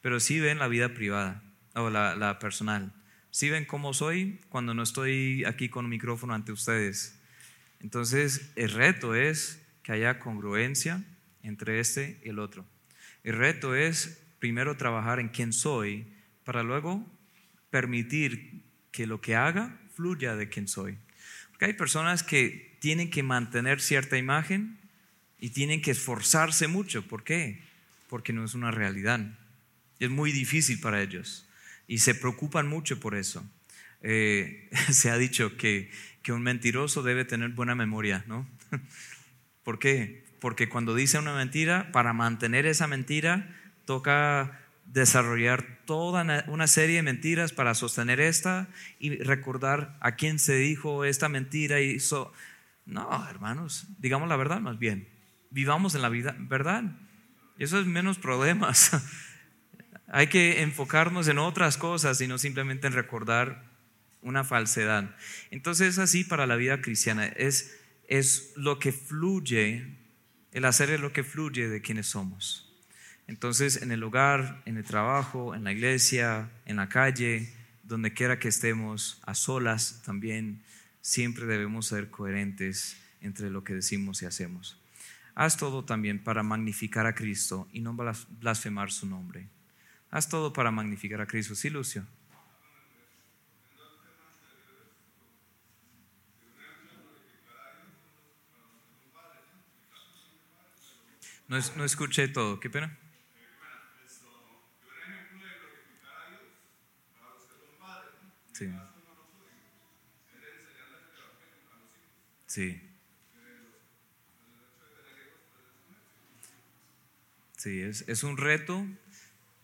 pero 0.00 0.20
sí 0.20 0.38
ven 0.40 0.58
la 0.58 0.68
vida 0.68 0.94
privada 0.94 1.42
o 1.74 1.90
la, 1.90 2.14
la 2.14 2.38
personal. 2.38 2.92
Sí 3.30 3.50
ven 3.50 3.64
cómo 3.64 3.92
soy 3.92 4.40
cuando 4.48 4.72
no 4.72 4.82
estoy 4.82 5.44
aquí 5.44 5.68
con 5.68 5.84
un 5.84 5.90
micrófono 5.90 6.32
ante 6.32 6.52
ustedes. 6.52 7.20
Entonces, 7.80 8.52
el 8.56 8.70
reto 8.70 9.14
es 9.14 9.65
que 9.86 9.92
haya 9.92 10.18
congruencia 10.18 11.04
entre 11.44 11.78
este 11.78 12.20
y 12.24 12.30
el 12.30 12.40
otro. 12.40 12.66
El 13.22 13.36
reto 13.36 13.76
es 13.76 14.20
primero 14.40 14.76
trabajar 14.76 15.20
en 15.20 15.28
quién 15.28 15.52
soy 15.52 16.12
para 16.42 16.64
luego 16.64 17.06
permitir 17.70 18.64
que 18.90 19.06
lo 19.06 19.20
que 19.20 19.36
haga 19.36 19.78
fluya 19.94 20.34
de 20.34 20.48
quién 20.48 20.66
soy. 20.66 20.98
Porque 21.50 21.66
hay 21.66 21.72
personas 21.74 22.24
que 22.24 22.76
tienen 22.80 23.10
que 23.10 23.22
mantener 23.22 23.80
cierta 23.80 24.18
imagen 24.18 24.76
y 25.38 25.50
tienen 25.50 25.80
que 25.80 25.92
esforzarse 25.92 26.66
mucho. 26.66 27.06
¿Por 27.06 27.22
qué? 27.22 27.62
Porque 28.08 28.32
no 28.32 28.44
es 28.44 28.54
una 28.54 28.72
realidad. 28.72 29.38
Es 30.00 30.10
muy 30.10 30.32
difícil 30.32 30.80
para 30.80 31.00
ellos 31.00 31.46
y 31.86 31.98
se 31.98 32.16
preocupan 32.16 32.66
mucho 32.66 32.98
por 32.98 33.14
eso. 33.14 33.48
Eh, 34.02 34.68
se 34.90 35.10
ha 35.10 35.16
dicho 35.16 35.56
que, 35.56 35.92
que 36.22 36.32
un 36.32 36.42
mentiroso 36.42 37.04
debe 37.04 37.24
tener 37.24 37.50
buena 37.50 37.76
memoria, 37.76 38.24
¿no? 38.26 38.48
¿Por 39.66 39.80
qué? 39.80 40.22
Porque 40.38 40.68
cuando 40.68 40.94
dice 40.94 41.18
una 41.18 41.34
mentira, 41.34 41.90
para 41.90 42.12
mantener 42.12 42.66
esa 42.66 42.86
mentira, 42.86 43.52
toca 43.84 44.60
desarrollar 44.84 45.80
toda 45.86 46.44
una 46.46 46.68
serie 46.68 46.94
de 46.94 47.02
mentiras 47.02 47.50
para 47.50 47.74
sostener 47.74 48.20
esta 48.20 48.68
y 49.00 49.16
recordar 49.16 49.98
a 50.00 50.14
quién 50.14 50.38
se 50.38 50.54
dijo 50.54 51.04
esta 51.04 51.28
mentira 51.28 51.80
y 51.80 51.96
eso. 51.96 52.32
No, 52.84 53.28
hermanos, 53.28 53.88
digamos 53.98 54.28
la 54.28 54.36
verdad 54.36 54.60
más 54.60 54.78
bien. 54.78 55.08
Vivamos 55.50 55.96
en 55.96 56.02
la 56.02 56.10
vida, 56.10 56.36
¿verdad? 56.38 56.84
Eso 57.58 57.80
es 57.80 57.86
menos 57.86 58.18
problemas. 58.20 58.92
Hay 60.06 60.28
que 60.28 60.62
enfocarnos 60.62 61.26
en 61.26 61.38
otras 61.38 61.76
cosas 61.76 62.20
y 62.20 62.28
no 62.28 62.38
simplemente 62.38 62.86
en 62.86 62.92
recordar 62.92 63.64
una 64.22 64.44
falsedad. 64.44 65.16
Entonces 65.50 65.88
es 65.88 65.98
así 65.98 66.22
para 66.22 66.46
la 66.46 66.54
vida 66.54 66.80
cristiana. 66.80 67.26
Es 67.26 67.75
es 68.08 68.52
lo 68.56 68.78
que 68.78 68.92
fluye, 68.92 69.86
el 70.52 70.64
hacer 70.64 70.90
es 70.90 71.00
lo 71.00 71.12
que 71.12 71.24
fluye 71.24 71.68
de 71.68 71.80
quienes 71.80 72.06
somos. 72.06 72.72
Entonces, 73.26 73.82
en 73.82 73.90
el 73.90 74.02
hogar, 74.02 74.62
en 74.66 74.76
el 74.76 74.84
trabajo, 74.84 75.54
en 75.54 75.64
la 75.64 75.72
iglesia, 75.72 76.50
en 76.64 76.76
la 76.76 76.88
calle, 76.88 77.52
donde 77.82 78.12
quiera 78.12 78.38
que 78.38 78.48
estemos, 78.48 79.20
a 79.26 79.34
solas 79.34 80.02
también, 80.04 80.62
siempre 81.00 81.46
debemos 81.46 81.86
ser 81.86 82.10
coherentes 82.10 82.96
entre 83.20 83.50
lo 83.50 83.64
que 83.64 83.74
decimos 83.74 84.22
y 84.22 84.26
hacemos. 84.26 84.78
Haz 85.34 85.56
todo 85.56 85.84
también 85.84 86.22
para 86.22 86.42
magnificar 86.42 87.06
a 87.06 87.14
Cristo 87.14 87.68
y 87.72 87.80
no 87.80 87.94
blasfemar 88.40 88.90
su 88.90 89.06
nombre. 89.06 89.48
Haz 90.10 90.28
todo 90.28 90.52
para 90.52 90.70
magnificar 90.70 91.20
a 91.20 91.26
Cristo. 91.26 91.54
Sí, 91.54 91.68
Lucio. 91.68 92.06
No, 101.48 101.58
no 101.76 101.84
escuché 101.84 102.28
todo, 102.28 102.58
qué 102.58 102.70
pena. 102.70 102.96
Sí. 108.52 108.72
Sí. 112.46 112.80
Sí, 117.56 117.80
es, 117.80 118.08
es 118.08 118.22
un 118.22 118.36
reto 118.36 118.86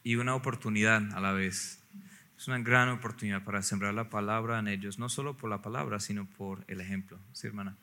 y 0.02 0.16
una 0.16 0.34
oportunidad 0.34 1.12
a 1.14 1.20
la 1.20 1.32
vez. 1.32 1.82
Es 2.36 2.48
una 2.48 2.58
gran 2.58 2.88
oportunidad 2.88 3.44
para 3.44 3.62
sembrar 3.62 3.94
la 3.94 4.10
palabra 4.10 4.58
en 4.58 4.68
ellos, 4.68 4.98
no 4.98 5.08
solo 5.08 5.36
por 5.36 5.48
la 5.48 5.62
palabra, 5.62 6.00
sino 6.00 6.26
por 6.26 6.64
el 6.68 6.80
ejemplo. 6.80 7.18
Sí, 7.32 7.46
hermana. 7.46 7.76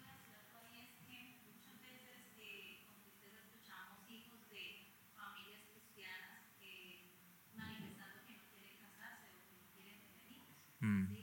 Mm. 10.84 11.19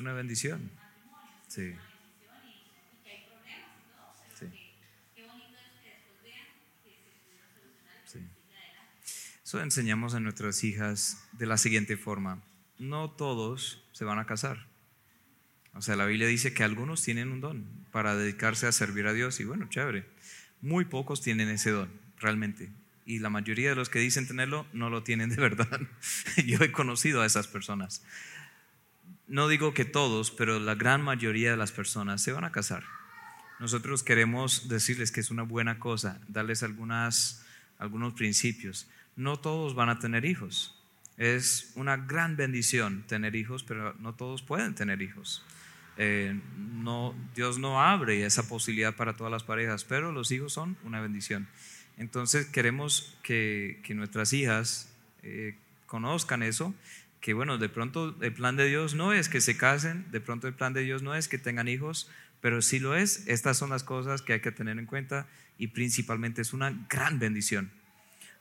Una 0.00 0.12
bendición. 0.12 0.70
Sí. 1.48 1.74
Eso 9.50 9.60
enseñamos 9.60 10.14
a 10.14 10.20
nuestras 10.20 10.62
hijas 10.62 11.24
de 11.32 11.44
la 11.44 11.58
siguiente 11.58 11.96
forma. 11.96 12.40
No 12.78 13.10
todos 13.10 13.82
se 13.90 14.04
van 14.04 14.20
a 14.20 14.24
casar. 14.24 14.68
O 15.74 15.82
sea, 15.82 15.96
la 15.96 16.06
Biblia 16.06 16.28
dice 16.28 16.54
que 16.54 16.62
algunos 16.62 17.02
tienen 17.02 17.32
un 17.32 17.40
don 17.40 17.66
para 17.90 18.14
dedicarse 18.14 18.68
a 18.68 18.72
servir 18.72 19.08
a 19.08 19.12
Dios 19.12 19.40
y 19.40 19.44
bueno, 19.44 19.68
chévere. 19.68 20.06
Muy 20.60 20.84
pocos 20.84 21.20
tienen 21.20 21.48
ese 21.48 21.72
don, 21.72 21.90
realmente. 22.20 22.70
Y 23.06 23.18
la 23.18 23.28
mayoría 23.28 23.70
de 23.70 23.74
los 23.74 23.88
que 23.88 23.98
dicen 23.98 24.28
tenerlo 24.28 24.68
no 24.72 24.88
lo 24.88 25.02
tienen 25.02 25.30
de 25.30 25.42
verdad. 25.42 25.80
Yo 26.46 26.58
he 26.60 26.70
conocido 26.70 27.20
a 27.20 27.26
esas 27.26 27.48
personas 27.48 28.04
no 29.30 29.46
digo 29.46 29.72
que 29.72 29.84
todos, 29.84 30.32
pero 30.32 30.58
la 30.58 30.74
gran 30.74 31.02
mayoría 31.02 31.52
de 31.52 31.56
las 31.56 31.70
personas 31.70 32.20
se 32.20 32.32
van 32.32 32.44
a 32.44 32.50
casar. 32.50 32.82
Nosotros 33.60 34.02
queremos 34.02 34.68
decirles 34.68 35.12
que 35.12 35.20
es 35.20 35.30
una 35.30 35.44
buena 35.44 35.78
cosa, 35.78 36.20
darles 36.26 36.64
algunas, 36.64 37.46
algunos 37.78 38.14
principios. 38.14 38.88
No 39.14 39.38
todos 39.38 39.74
van 39.76 39.88
a 39.88 40.00
tener 40.00 40.24
hijos. 40.24 40.76
Es 41.16 41.70
una 41.76 41.96
gran 41.96 42.36
bendición 42.36 43.04
tener 43.06 43.36
hijos, 43.36 43.62
pero 43.62 43.94
no 44.00 44.14
todos 44.14 44.42
pueden 44.42 44.74
tener 44.74 45.00
hijos. 45.00 45.44
Eh, 45.96 46.40
Dios 47.36 47.58
no 47.58 47.80
abre 47.80 48.26
esa 48.26 48.48
posibilidad 48.48 48.96
para 48.96 49.16
todas 49.16 49.30
las 49.30 49.44
parejas, 49.44 49.84
pero 49.84 50.10
los 50.10 50.32
hijos 50.32 50.52
son 50.52 50.76
una 50.82 51.00
bendición. 51.00 51.46
Entonces 51.98 52.46
queremos 52.46 53.16
que, 53.22 53.80
nuestras 53.94 54.32
hijas 54.32 54.92
eh, 55.22 55.56
conozcan 55.86 56.42
eso 56.42 56.74
que 57.20 57.34
bueno, 57.34 57.58
de 57.58 57.68
pronto 57.68 58.16
el 58.20 58.32
plan 58.32 58.56
de 58.56 58.66
Dios 58.66 58.94
no 58.94 59.12
es 59.12 59.28
que 59.28 59.40
se 59.40 59.56
casen, 59.56 60.10
de 60.10 60.20
pronto 60.20 60.48
el 60.48 60.54
plan 60.54 60.72
de 60.72 60.82
Dios 60.82 61.02
no 61.02 61.14
es 61.14 61.28
que 61.28 61.38
tengan 61.38 61.68
hijos, 61.68 62.10
pero 62.40 62.62
si 62.62 62.78
lo 62.78 62.96
es, 62.96 63.26
estas 63.26 63.58
son 63.58 63.70
las 63.70 63.84
cosas 63.84 64.22
que 64.22 64.32
hay 64.32 64.40
que 64.40 64.52
tener 64.52 64.78
en 64.78 64.86
cuenta 64.86 65.26
y 65.58 65.68
principalmente 65.68 66.40
es 66.40 66.52
una 66.52 66.86
gran 66.88 67.18
bendición. 67.18 67.70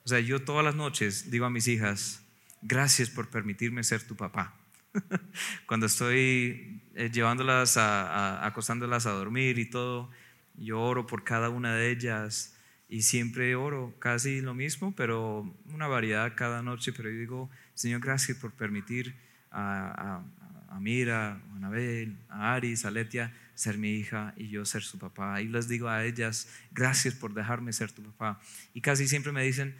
O 0.05 0.09
sea, 0.09 0.19
yo 0.21 0.41
todas 0.41 0.63
las 0.63 0.75
noches 0.75 1.29
digo 1.29 1.45
a 1.45 1.49
mis 1.49 1.67
hijas, 1.67 2.23
gracias 2.61 3.09
por 3.09 3.29
permitirme 3.29 3.83
ser 3.83 4.01
tu 4.03 4.15
papá. 4.15 4.55
Cuando 5.65 5.85
estoy 5.85 6.81
eh, 6.95 7.09
llevándolas 7.11 7.77
a, 7.77 8.45
acostándolas 8.45 9.05
a 9.05 9.11
dormir 9.11 9.59
y 9.59 9.69
todo, 9.69 10.09
yo 10.55 10.79
oro 10.79 11.05
por 11.05 11.23
cada 11.23 11.49
una 11.49 11.75
de 11.75 11.91
ellas 11.91 12.55
y 12.87 13.03
siempre 13.03 13.55
oro 13.55 13.93
casi 13.99 14.41
lo 14.41 14.53
mismo, 14.53 14.95
pero 14.95 15.53
una 15.73 15.87
variedad 15.87 16.33
cada 16.35 16.61
noche, 16.61 16.91
pero 16.91 17.09
yo 17.09 17.19
digo, 17.19 17.49
Señor, 17.79 18.01
gracias 18.01 18.37
por 18.37 18.51
permitir 18.51 19.15
a, 19.51 20.21
a, 20.67 20.79
Mira, 20.81 21.29
a 21.29 21.55
Anabel, 21.55 22.17
a 22.27 22.53
Aris, 22.53 22.83
a 22.83 22.91
Letia 22.91 23.33
ser 23.55 23.77
mi 23.77 23.91
hija 23.91 24.33
y 24.35 24.49
yo 24.49 24.65
ser 24.65 24.83
su 24.83 24.99
papá. 24.99 25.41
Y 25.41 25.47
les 25.47 25.69
digo 25.69 25.87
a 25.87 26.03
ellas, 26.03 26.49
gracias 26.71 27.13
por 27.13 27.33
dejarme 27.33 27.71
ser 27.71 27.89
tu 27.93 28.03
papá. 28.03 28.41
Y 28.73 28.81
casi 28.81 29.07
siempre 29.07 29.31
me 29.31 29.43
dicen, 29.43 29.77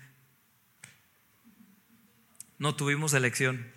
no 2.58 2.74
tuvimos 2.74 3.14
elección, 3.14 3.68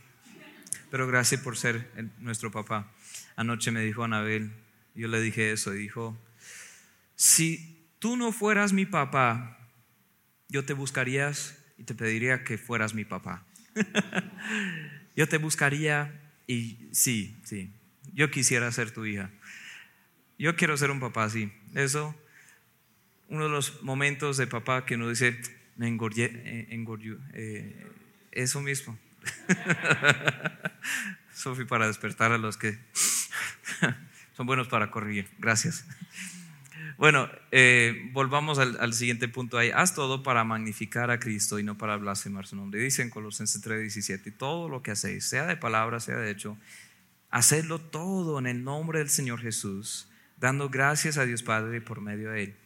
pero 0.93 1.09
gracias 1.09 1.41
por 1.41 1.57
ser 1.57 1.91
nuestro 2.21 2.53
papá. 2.53 2.93
Anoche 3.35 3.73
me 3.73 3.81
dijo 3.81 4.05
Anabel, 4.05 4.53
Yo 4.95 5.09
le 5.09 5.21
dije 5.21 5.51
eso 5.51 5.75
y 5.75 5.79
dijo, 5.79 6.17
si 7.17 7.89
tú 7.99 8.17
no 8.17 8.31
fueras 8.31 8.73
mi 8.73 8.87
papá, 8.87 9.59
yo 10.49 10.65
te 10.65 10.75
buscarías 10.75 11.59
y 11.77 11.83
te 11.83 11.97
pediría 11.97 12.45
que 12.45 12.57
fueras 12.57 12.95
mi 12.95 13.05
papá. 13.05 13.45
yo 15.17 15.29
te 15.29 15.39
buscaría 15.39 16.21
y 16.47 16.89
sí, 16.93 17.37
sí, 17.45 17.73
yo 18.13 18.31
quisiera 18.31 18.71
ser 18.73 18.91
tu 18.91 19.05
hija. 19.05 19.31
Yo 20.39 20.57
quiero 20.57 20.77
ser 20.77 20.91
un 20.91 21.01
papá 21.01 21.25
así. 21.25 21.53
Eso, 21.75 22.15
uno 23.29 23.45
de 23.45 23.51
los 23.51 23.83
momentos 23.83 24.37
de 24.37 24.47
papá 24.47 24.85
que 24.85 24.97
uno 24.97 25.09
dice, 25.09 25.39
me 25.77 25.89
engordé, 25.89 26.31
eh, 26.45 26.85
eh, 27.35 27.87
eso 28.33 28.61
mismo. 28.61 28.99
Sofi, 31.35 31.65
para 31.65 31.87
despertar 31.87 32.33
a 32.33 32.39
los 32.39 32.57
que 32.57 32.79
son 34.37 34.47
buenos 34.47 34.69
para 34.69 34.91
corregir. 34.91 35.29
Gracias. 35.39 35.85
Bueno, 37.03 37.29
eh, 37.51 38.11
volvamos 38.13 38.61
al, 38.61 38.95
siguiente 38.95 39.27
punto 39.27 39.59
ahí. 39.59 39.73
Haz 39.75 39.93
todo 39.93 40.23
para 40.23 40.45
magnificar 40.45 41.11
a 41.11 41.19
Cristo 41.19 41.59
y 41.59 41.65
no 41.65 41.77
para 41.77 41.97
blasfemar 41.97 42.47
su 42.47 42.55
nombre. 42.55 42.79
Dice 42.79 43.03
en 43.03 43.11
Colosenses 43.11 43.61
3:17, 43.61 44.29
y 44.29 44.31
todo 44.31 44.69
lo 44.69 44.85
que 44.85 44.93
hacéis, 44.93 45.25
sea 45.25 45.47
de 45.47 45.57
palabra, 45.57 45.99
sea 45.99 46.15
de 46.19 46.31
hecho, 46.31 46.57
hacedlo 47.29 47.81
todo 47.81 48.39
en 48.39 48.47
el 48.47 48.63
nombre 48.63 49.01
del 49.01 49.09
Señor 49.09 49.41
Jesús, 49.41 50.13
dando 50.37 50.69
gracias 50.69 51.19
a 51.19 51.25
Dios 51.25 51.43
Padre 51.43 51.81
por 51.81 52.01
medio 52.01 52.31
de 52.31 52.45
Él. 52.45 52.57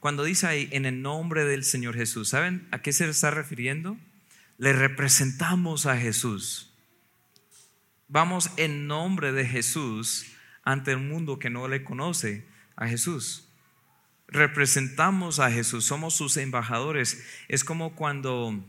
Cuando 0.00 0.24
dice 0.24 0.46
ahí, 0.46 0.70
en 0.72 0.86
el 0.86 1.02
nombre 1.02 1.44
del 1.44 1.62
Señor 1.62 1.94
Jesús, 1.94 2.30
¿saben 2.30 2.66
a 2.70 2.80
qué 2.80 2.94
se 2.94 3.06
está 3.06 3.30
refiriendo? 3.30 3.98
Le 4.56 4.72
representamos 4.72 5.84
a 5.84 5.98
Jesús. 5.98 6.72
Vamos 8.08 8.52
en 8.56 8.86
nombre 8.86 9.32
de 9.32 9.44
Jesús 9.44 10.32
ante 10.62 10.92
el 10.92 10.98
mundo 10.98 11.38
que 11.38 11.50
no 11.50 11.68
le 11.68 11.84
conoce 11.84 12.46
a 12.74 12.88
Jesús. 12.88 13.50
Representamos 14.32 15.40
a 15.40 15.50
Jesús, 15.50 15.84
somos 15.84 16.14
sus 16.14 16.38
embajadores. 16.38 17.22
Es 17.48 17.64
como 17.64 17.94
cuando, 17.94 18.64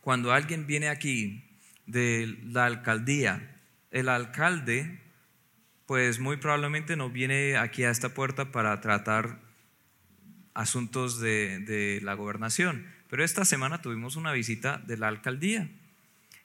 cuando 0.00 0.32
alguien 0.32 0.66
viene 0.66 0.88
aquí 0.88 1.44
de 1.86 2.36
la 2.42 2.64
alcaldía, 2.64 3.56
el 3.92 4.08
alcalde, 4.08 5.00
pues 5.86 6.18
muy 6.18 6.38
probablemente 6.38 6.96
no 6.96 7.08
viene 7.08 7.56
aquí 7.56 7.84
a 7.84 7.90
esta 7.90 8.14
puerta 8.14 8.50
para 8.50 8.80
tratar 8.80 9.38
asuntos 10.54 11.20
de, 11.20 11.60
de 11.60 12.00
la 12.02 12.14
gobernación. 12.14 12.84
Pero 13.08 13.22
esta 13.22 13.44
semana 13.44 13.82
tuvimos 13.82 14.16
una 14.16 14.32
visita 14.32 14.78
de 14.78 14.96
la 14.96 15.06
alcaldía 15.06 15.70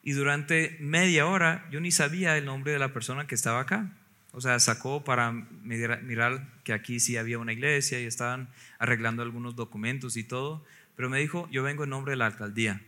y 0.03 0.11
durante 0.11 0.77
media 0.79 1.25
hora 1.25 1.67
yo 1.71 1.79
ni 1.79 1.89
sabía 1.91 2.37
el 2.37 2.45
nombre 2.45 2.73
de 2.73 2.79
la 2.79 2.93
persona 2.93 3.25
que 3.25 3.33
estaba 3.33 3.61
acá. 3.61 3.91
O 4.31 4.39
sea, 4.39 4.59
sacó 4.59 5.03
para 5.03 5.31
mirar 5.31 6.47
que 6.63 6.73
aquí 6.73 6.99
sí 6.99 7.17
había 7.17 7.37
una 7.37 7.53
iglesia 7.53 7.99
y 7.99 8.05
estaban 8.05 8.49
arreglando 8.79 9.23
algunos 9.23 9.55
documentos 9.55 10.15
y 10.15 10.23
todo, 10.23 10.63
pero 10.95 11.09
me 11.09 11.19
dijo, 11.19 11.49
yo 11.51 11.63
vengo 11.63 11.83
en 11.83 11.89
nombre 11.89 12.11
de 12.11 12.17
la 12.17 12.27
alcaldía. 12.27 12.81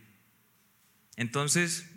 Entonces, 1.16 1.90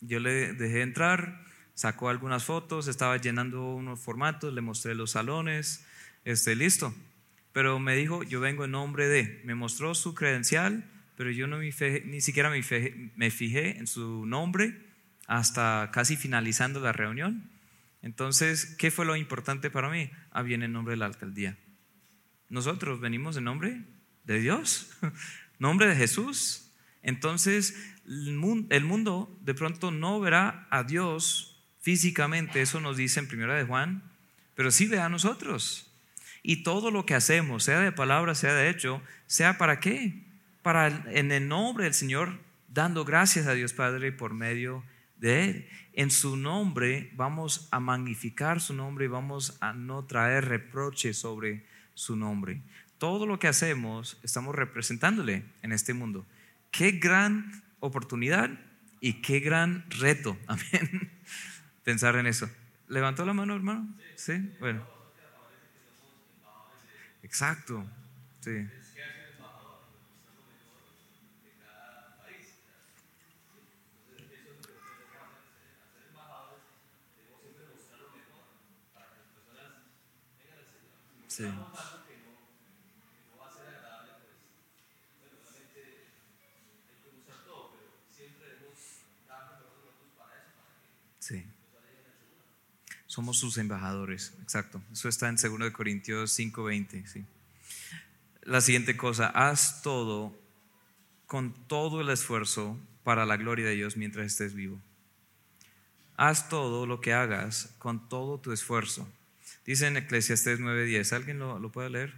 yo 0.00 0.20
le 0.20 0.52
dejé 0.52 0.82
entrar, 0.82 1.44
sacó 1.74 2.08
algunas 2.08 2.44
fotos, 2.44 2.88
estaba 2.88 3.16
llenando 3.16 3.74
unos 3.74 4.00
formatos, 4.00 4.52
le 4.52 4.60
mostré 4.60 4.94
los 4.94 5.12
salones, 5.12 5.86
este, 6.24 6.54
listo. 6.54 6.94
Pero 7.52 7.78
me 7.78 7.96
dijo, 7.96 8.22
yo 8.22 8.40
vengo 8.40 8.64
en 8.64 8.72
nombre 8.72 9.08
de, 9.08 9.40
me 9.44 9.54
mostró 9.54 9.94
su 9.94 10.14
credencial, 10.14 10.84
pero 11.16 11.30
yo 11.30 11.46
no 11.46 11.58
me 11.58 11.70
ni 12.04 12.20
siquiera 12.20 12.50
me, 12.50 12.62
me 13.16 13.30
fijé 13.30 13.78
en 13.78 13.86
su 13.86 14.26
nombre 14.26 14.78
hasta 15.26 15.90
casi 15.92 16.16
finalizando 16.16 16.80
la 16.80 16.92
reunión. 16.92 17.50
Entonces, 18.02 18.76
¿qué 18.76 18.90
fue 18.90 19.04
lo 19.04 19.16
importante 19.16 19.70
para 19.70 19.90
mí? 19.90 20.10
Ah, 20.30 20.42
viene 20.42 20.66
en 20.66 20.72
nombre 20.72 20.92
de 20.92 20.98
la 20.98 21.06
alcaldía. 21.06 21.56
Nosotros 22.48 23.00
venimos 23.00 23.36
en 23.36 23.44
nombre 23.44 23.82
de 24.24 24.40
Dios, 24.40 24.90
nombre 25.58 25.88
de 25.88 25.96
Jesús. 25.96 26.70
Entonces, 27.02 27.74
el 28.06 28.84
mundo 28.84 29.38
de 29.42 29.54
pronto 29.54 29.90
no 29.90 30.20
verá 30.20 30.66
a 30.70 30.84
Dios 30.84 31.62
físicamente, 31.80 32.60
eso 32.60 32.80
nos 32.80 32.96
dice 32.96 33.20
en 33.20 33.28
Primera 33.28 33.54
de 33.54 33.64
Juan, 33.64 34.02
pero 34.54 34.70
sí 34.70 34.86
ve 34.86 35.00
a 35.00 35.08
nosotros. 35.08 35.92
Y 36.42 36.62
todo 36.62 36.90
lo 36.90 37.04
que 37.04 37.14
hacemos, 37.14 37.64
sea 37.64 37.80
de 37.80 37.92
palabra, 37.92 38.34
sea 38.34 38.54
de 38.54 38.70
hecho, 38.70 39.02
sea 39.26 39.58
para 39.58 39.80
qué? 39.80 40.24
Para 40.62 41.04
en 41.10 41.32
el 41.32 41.48
nombre 41.48 41.84
del 41.84 41.94
Señor, 41.94 42.38
dando 42.68 43.04
gracias 43.04 43.46
a 43.46 43.54
Dios 43.54 43.72
Padre 43.72 44.12
por 44.12 44.34
medio 44.34 44.84
de 45.16 45.44
Él 45.44 45.68
en 45.98 46.12
su 46.12 46.36
nombre 46.36 47.10
vamos 47.16 47.66
a 47.72 47.80
magnificar 47.80 48.60
su 48.60 48.72
nombre 48.72 49.06
y 49.06 49.08
vamos 49.08 49.58
a 49.60 49.72
no 49.72 50.04
traer 50.04 50.44
reproches 50.44 51.18
sobre 51.18 51.66
su 51.94 52.14
nombre. 52.14 52.62
Todo 52.98 53.26
lo 53.26 53.40
que 53.40 53.48
hacemos 53.48 54.16
estamos 54.22 54.54
representándole 54.54 55.44
en 55.60 55.72
este 55.72 55.94
mundo. 55.94 56.24
Qué 56.70 56.92
gran 56.92 57.64
oportunidad 57.80 58.48
y 59.00 59.14
qué 59.14 59.40
gran 59.40 59.90
reto. 59.90 60.38
Amén. 60.46 61.10
Pensar 61.82 62.14
en 62.14 62.28
eso. 62.28 62.48
¿Levantó 62.86 63.26
la 63.26 63.32
mano, 63.32 63.56
hermano? 63.56 63.92
Sí. 64.14 64.34
Bueno. 64.60 64.86
Exacto. 67.24 67.84
Sí. 68.38 68.68
Sí. 81.38 81.46
Somos 93.06 93.38
sus 93.38 93.58
embajadores, 93.58 94.34
exacto. 94.42 94.82
Eso 94.92 95.08
está 95.08 95.28
en 95.28 95.36
2 95.36 95.72
Corintios 95.72 96.32
5:20. 96.32 97.06
Sí. 97.06 97.24
La 98.42 98.60
siguiente 98.60 98.96
cosa, 98.96 99.28
haz 99.28 99.82
todo 99.82 100.36
con 101.26 101.52
todo 101.68 102.00
el 102.00 102.10
esfuerzo 102.10 102.76
para 103.04 103.26
la 103.26 103.36
gloria 103.36 103.66
de 103.66 103.76
Dios 103.76 103.96
mientras 103.96 104.26
estés 104.26 104.54
vivo. 104.54 104.80
Haz 106.16 106.48
todo 106.48 106.86
lo 106.86 107.00
que 107.00 107.12
hagas 107.12 107.74
con 107.78 108.08
todo 108.08 108.40
tu 108.40 108.50
esfuerzo 108.50 109.08
Dice 109.68 109.86
en 109.86 109.98
Eclesiastés 109.98 110.60
9:10, 110.60 111.12
¿alguien 111.12 111.38
lo, 111.38 111.58
lo 111.58 111.70
puede 111.70 111.90
leer? 111.90 112.14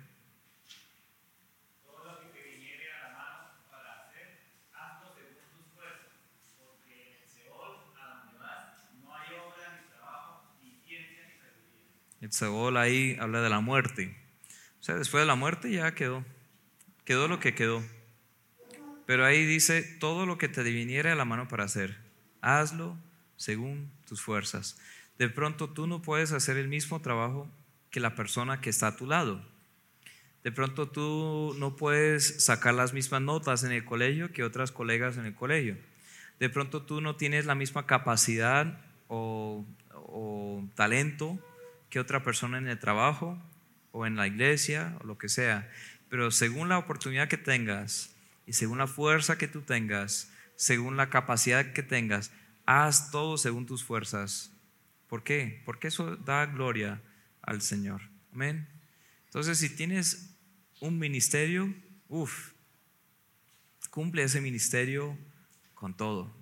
El 12.21 12.31
Seol 12.31 12.77
ahí 12.77 13.17
habla 13.19 13.41
de 13.41 13.51
la 13.51 13.59
muerte. 13.59 14.17
O 14.79 14.85
sea, 14.85 14.95
después 14.95 15.23
de 15.23 15.27
la 15.27 15.35
muerte 15.35 15.73
ya 15.73 15.93
quedó. 15.93 16.25
Quedó 17.05 17.27
lo 17.27 17.41
que 17.41 17.57
quedó. 17.57 17.83
Pero 19.07 19.25
ahí 19.25 19.45
dice, 19.45 19.83
todo 19.99 20.25
lo 20.25 20.39
que 20.39 20.47
te 20.47 20.63
viniera 20.63 21.15
a 21.15 21.17
la 21.17 21.25
mano 21.25 21.49
para 21.49 21.65
hacer, 21.65 21.99
hazlo 22.43 22.97
según 23.37 23.91
tus 24.07 24.23
fuerzas 24.23 24.79
de 25.21 25.29
pronto 25.29 25.69
tú 25.69 25.87
no 25.87 26.01
puedes 26.01 26.33
hacer 26.33 26.57
el 26.57 26.69
mismo 26.69 27.03
trabajo 27.03 27.47
que 27.91 28.01
la 28.01 28.15
persona 28.15 28.63
que 28.63 28.71
está 28.71 28.87
a 28.87 28.97
tu 28.97 29.07
lado. 29.07 29.45
De 30.43 30.51
pronto 30.51 30.89
tú 30.89 31.55
no 31.59 31.77
puedes 31.77 32.43
sacar 32.43 32.73
las 32.73 32.95
mismas 32.95 33.21
notas 33.21 33.63
en 33.63 33.73
el 33.73 33.85
colegio 33.85 34.33
que 34.33 34.45
otras 34.45 34.73
colegas 34.73 35.19
en 35.19 35.27
el 35.27 35.35
colegio. 35.35 35.77
De 36.39 36.49
pronto 36.49 36.85
tú 36.85 37.03
no 37.03 37.17
tienes 37.17 37.45
la 37.45 37.55
misma 37.55 37.85
capacidad 37.85 38.81
o, 39.09 39.67
talento 40.75 41.39
que 41.91 42.01
otra 42.01 42.23
persona 42.23 42.57
en 42.57 42.69
el 42.69 42.79
trabajo 42.79 43.39
o 43.93 44.07
en 44.07 44.17
la 44.17 44.27
iglesia 44.27 44.97
o 45.03 45.07
lo 45.07 45.19
que 45.19 45.29
sea. 45.29 45.71
Pero 46.09 46.31
según 46.31 46.71
la 46.71 46.79
oportunidad 46.79 47.29
que 47.29 47.37
tengas 47.37 48.17
y 48.47 48.55
según 48.55 48.79
la 48.79 48.87
fuerza 48.87 49.37
que 49.37 49.49
tú 49.49 49.61
tengas, 49.61 50.33
según 50.57 50.97
la 50.97 51.11
capacidad 51.11 51.75
que 51.75 51.83
tengas, 51.83 52.33
haz 52.65 53.11
todo 53.11 53.37
según 53.37 53.67
tus 53.67 53.85
fuerzas 53.85 54.51
¿Por 55.11 55.25
qué? 55.25 55.61
Porque 55.65 55.89
eso 55.89 56.15
da 56.17 56.47
gloria 56.47 57.03
al 57.43 57.63
Señor. 57.63 58.01
Amén. 58.33 58.69
Entonces, 59.25 59.59
si 59.59 59.69
tienes 59.69 60.37
un 60.79 61.01
ministerio, 61.01 61.75
uff, 62.09 62.53
cumple 63.91 64.23
ese 64.23 64.41
ministerio 64.41 65.19
con 65.75 65.97
todo. 65.97 66.33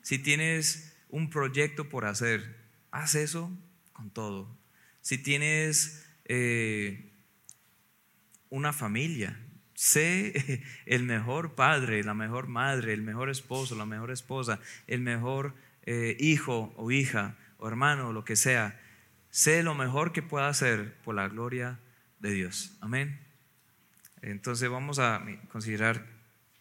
Si 0.00 0.18
tienes 0.18 0.96
un 1.10 1.28
proyecto 1.28 1.90
por 1.90 2.06
hacer, 2.06 2.56
haz 2.90 3.14
eso 3.14 3.54
con 3.92 4.10
todo. 4.10 4.48
Si 5.02 5.18
tienes 5.18 6.06
eh, 6.24 7.12
una 8.48 8.72
familia, 8.72 9.38
sé 9.74 10.64
el 10.86 11.02
mejor 11.02 11.54
padre, 11.54 12.02
la 12.02 12.14
mejor 12.14 12.46
madre, 12.46 12.94
el 12.94 13.02
mejor 13.02 13.28
esposo, 13.28 13.74
la 13.76 13.84
mejor 13.84 14.10
esposa, 14.10 14.58
el 14.86 15.02
mejor 15.02 15.54
eh, 15.82 16.16
hijo 16.18 16.72
o 16.78 16.90
hija 16.90 17.36
o 17.58 17.68
hermano 17.68 18.12
lo 18.12 18.24
que 18.24 18.36
sea, 18.36 18.80
Sé 19.30 19.62
lo 19.62 19.74
mejor 19.74 20.12
que 20.12 20.22
pueda 20.22 20.48
hacer 20.48 20.96
por 21.02 21.14
la 21.14 21.28
gloria 21.28 21.78
de 22.18 22.32
Dios. 22.32 22.72
Amén. 22.80 23.20
Entonces 24.22 24.68
vamos 24.68 24.98
a 24.98 25.24
considerar 25.52 26.06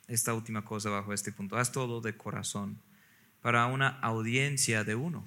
esta 0.07 0.33
última 0.33 0.63
cosa 0.63 0.89
bajo 0.89 1.13
este 1.13 1.31
punto. 1.31 1.57
Haz 1.57 1.71
todo 1.71 2.01
de 2.01 2.15
corazón 2.17 2.81
para 3.41 3.65
una 3.67 3.87
audiencia 4.01 4.83
de 4.83 4.95
uno, 4.95 5.25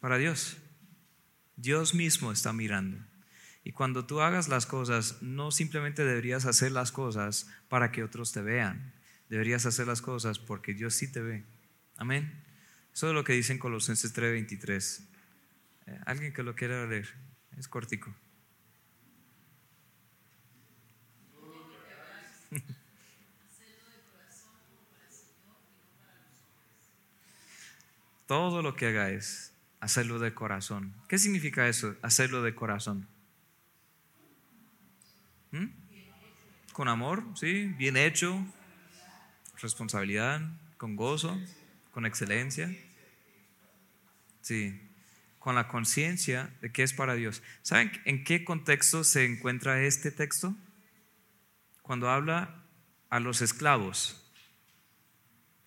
para 0.00 0.16
Dios. 0.16 0.56
Dios 1.56 1.94
mismo 1.94 2.32
está 2.32 2.52
mirando. 2.52 2.98
Y 3.62 3.72
cuando 3.72 4.06
tú 4.06 4.20
hagas 4.20 4.48
las 4.48 4.64
cosas, 4.64 5.22
no 5.22 5.50
simplemente 5.50 6.04
deberías 6.04 6.46
hacer 6.46 6.72
las 6.72 6.92
cosas 6.92 7.48
para 7.68 7.92
que 7.92 8.04
otros 8.04 8.32
te 8.32 8.40
vean. 8.40 8.94
Deberías 9.28 9.66
hacer 9.66 9.86
las 9.86 10.00
cosas 10.00 10.38
porque 10.38 10.72
Dios 10.72 10.94
sí 10.94 11.10
te 11.10 11.20
ve. 11.20 11.44
Amén. 11.96 12.45
Eso 12.96 13.08
es 13.08 13.14
lo 13.14 13.24
que 13.24 13.34
dicen 13.34 13.58
Colosenses 13.58 14.14
3:23. 14.14 15.02
Eh, 15.86 16.00
Alguien 16.06 16.32
que 16.32 16.42
lo 16.42 16.54
quiera 16.54 16.86
leer. 16.86 17.12
Es 17.58 17.68
cortico. 17.68 18.14
Todo 28.26 28.62
lo 28.62 28.74
que 28.76 28.86
hagáis, 28.86 29.52
hacerlo 29.80 30.18
de 30.18 30.32
corazón. 30.32 30.94
¿Qué 31.06 31.18
significa 31.18 31.68
eso? 31.68 31.94
Hacerlo 32.00 32.42
de 32.42 32.54
corazón. 32.54 33.06
¿Mm? 35.50 35.66
Con 36.72 36.88
amor, 36.88 37.24
sí, 37.34 37.66
bien 37.76 37.98
hecho, 37.98 38.42
responsabilidad, 39.60 40.40
con 40.78 40.96
gozo, 40.96 41.38
con 41.92 42.06
excelencia. 42.06 42.74
Sí, 44.46 44.80
con 45.40 45.56
la 45.56 45.66
conciencia 45.66 46.54
de 46.60 46.70
que 46.70 46.84
es 46.84 46.92
para 46.92 47.16
Dios. 47.16 47.42
¿Saben 47.62 47.90
en 48.04 48.22
qué 48.22 48.44
contexto 48.44 49.02
se 49.02 49.24
encuentra 49.24 49.82
este 49.82 50.12
texto? 50.12 50.54
Cuando 51.82 52.08
habla 52.10 52.62
a 53.10 53.18
los 53.18 53.42
esclavos. 53.42 54.30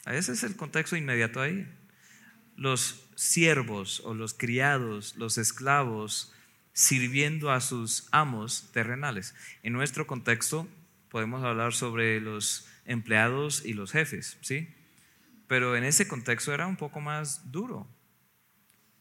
Ese 0.06 0.32
es 0.32 0.44
el 0.44 0.56
contexto 0.56 0.96
inmediato 0.96 1.42
ahí. 1.42 1.68
Los 2.56 3.10
siervos 3.18 4.00
o 4.06 4.14
los 4.14 4.34
criados, 4.34 5.18
los 5.18 5.38
esclavos, 5.38 6.34
sirviendo 6.72 7.52
a 7.52 7.60
sus 7.60 8.08
amos 8.14 8.72
terrenales. 8.72 9.36
En 9.62 9.74
nuestro 9.74 10.08
contexto 10.08 10.70
podemos 11.10 11.44
hablar 11.44 11.74
sobre 11.74 12.22
los 12.22 12.70
empleados 12.86 13.66
y 13.66 13.74
los 13.74 13.92
jefes, 13.92 14.38
¿sí? 14.40 14.74
Pero 15.50 15.76
en 15.76 15.84
ese 15.84 16.08
contexto 16.08 16.54
era 16.54 16.66
un 16.66 16.78
poco 16.78 17.02
más 17.02 17.52
duro. 17.52 17.99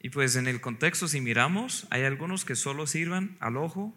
Y 0.01 0.11
pues 0.11 0.37
en 0.37 0.47
el 0.47 0.61
contexto, 0.61 1.09
si 1.09 1.21
miramos, 1.21 1.87
hay 1.91 2.05
algunos 2.05 2.45
que 2.45 2.55
solo 2.55 2.87
sirvan 2.87 3.37
al 3.41 3.57
ojo 3.57 3.97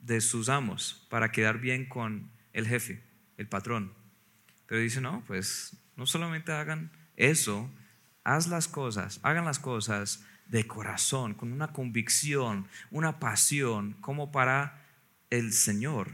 de 0.00 0.20
sus 0.20 0.48
amos 0.48 1.06
para 1.08 1.30
quedar 1.30 1.58
bien 1.58 1.86
con 1.86 2.30
el 2.52 2.66
jefe, 2.66 3.02
el 3.36 3.48
patrón. 3.48 3.92
Pero 4.66 4.80
dice, 4.80 5.00
no, 5.00 5.22
pues 5.26 5.76
no 5.96 6.06
solamente 6.06 6.52
hagan 6.52 6.90
eso, 7.16 7.70
haz 8.24 8.48
las 8.48 8.68
cosas, 8.68 9.20
hagan 9.22 9.44
las 9.44 9.58
cosas 9.58 10.24
de 10.46 10.66
corazón, 10.66 11.34
con 11.34 11.52
una 11.52 11.72
convicción, 11.72 12.68
una 12.90 13.18
pasión, 13.18 13.94
como 14.00 14.30
para 14.32 14.84
el 15.30 15.52
Señor 15.52 16.12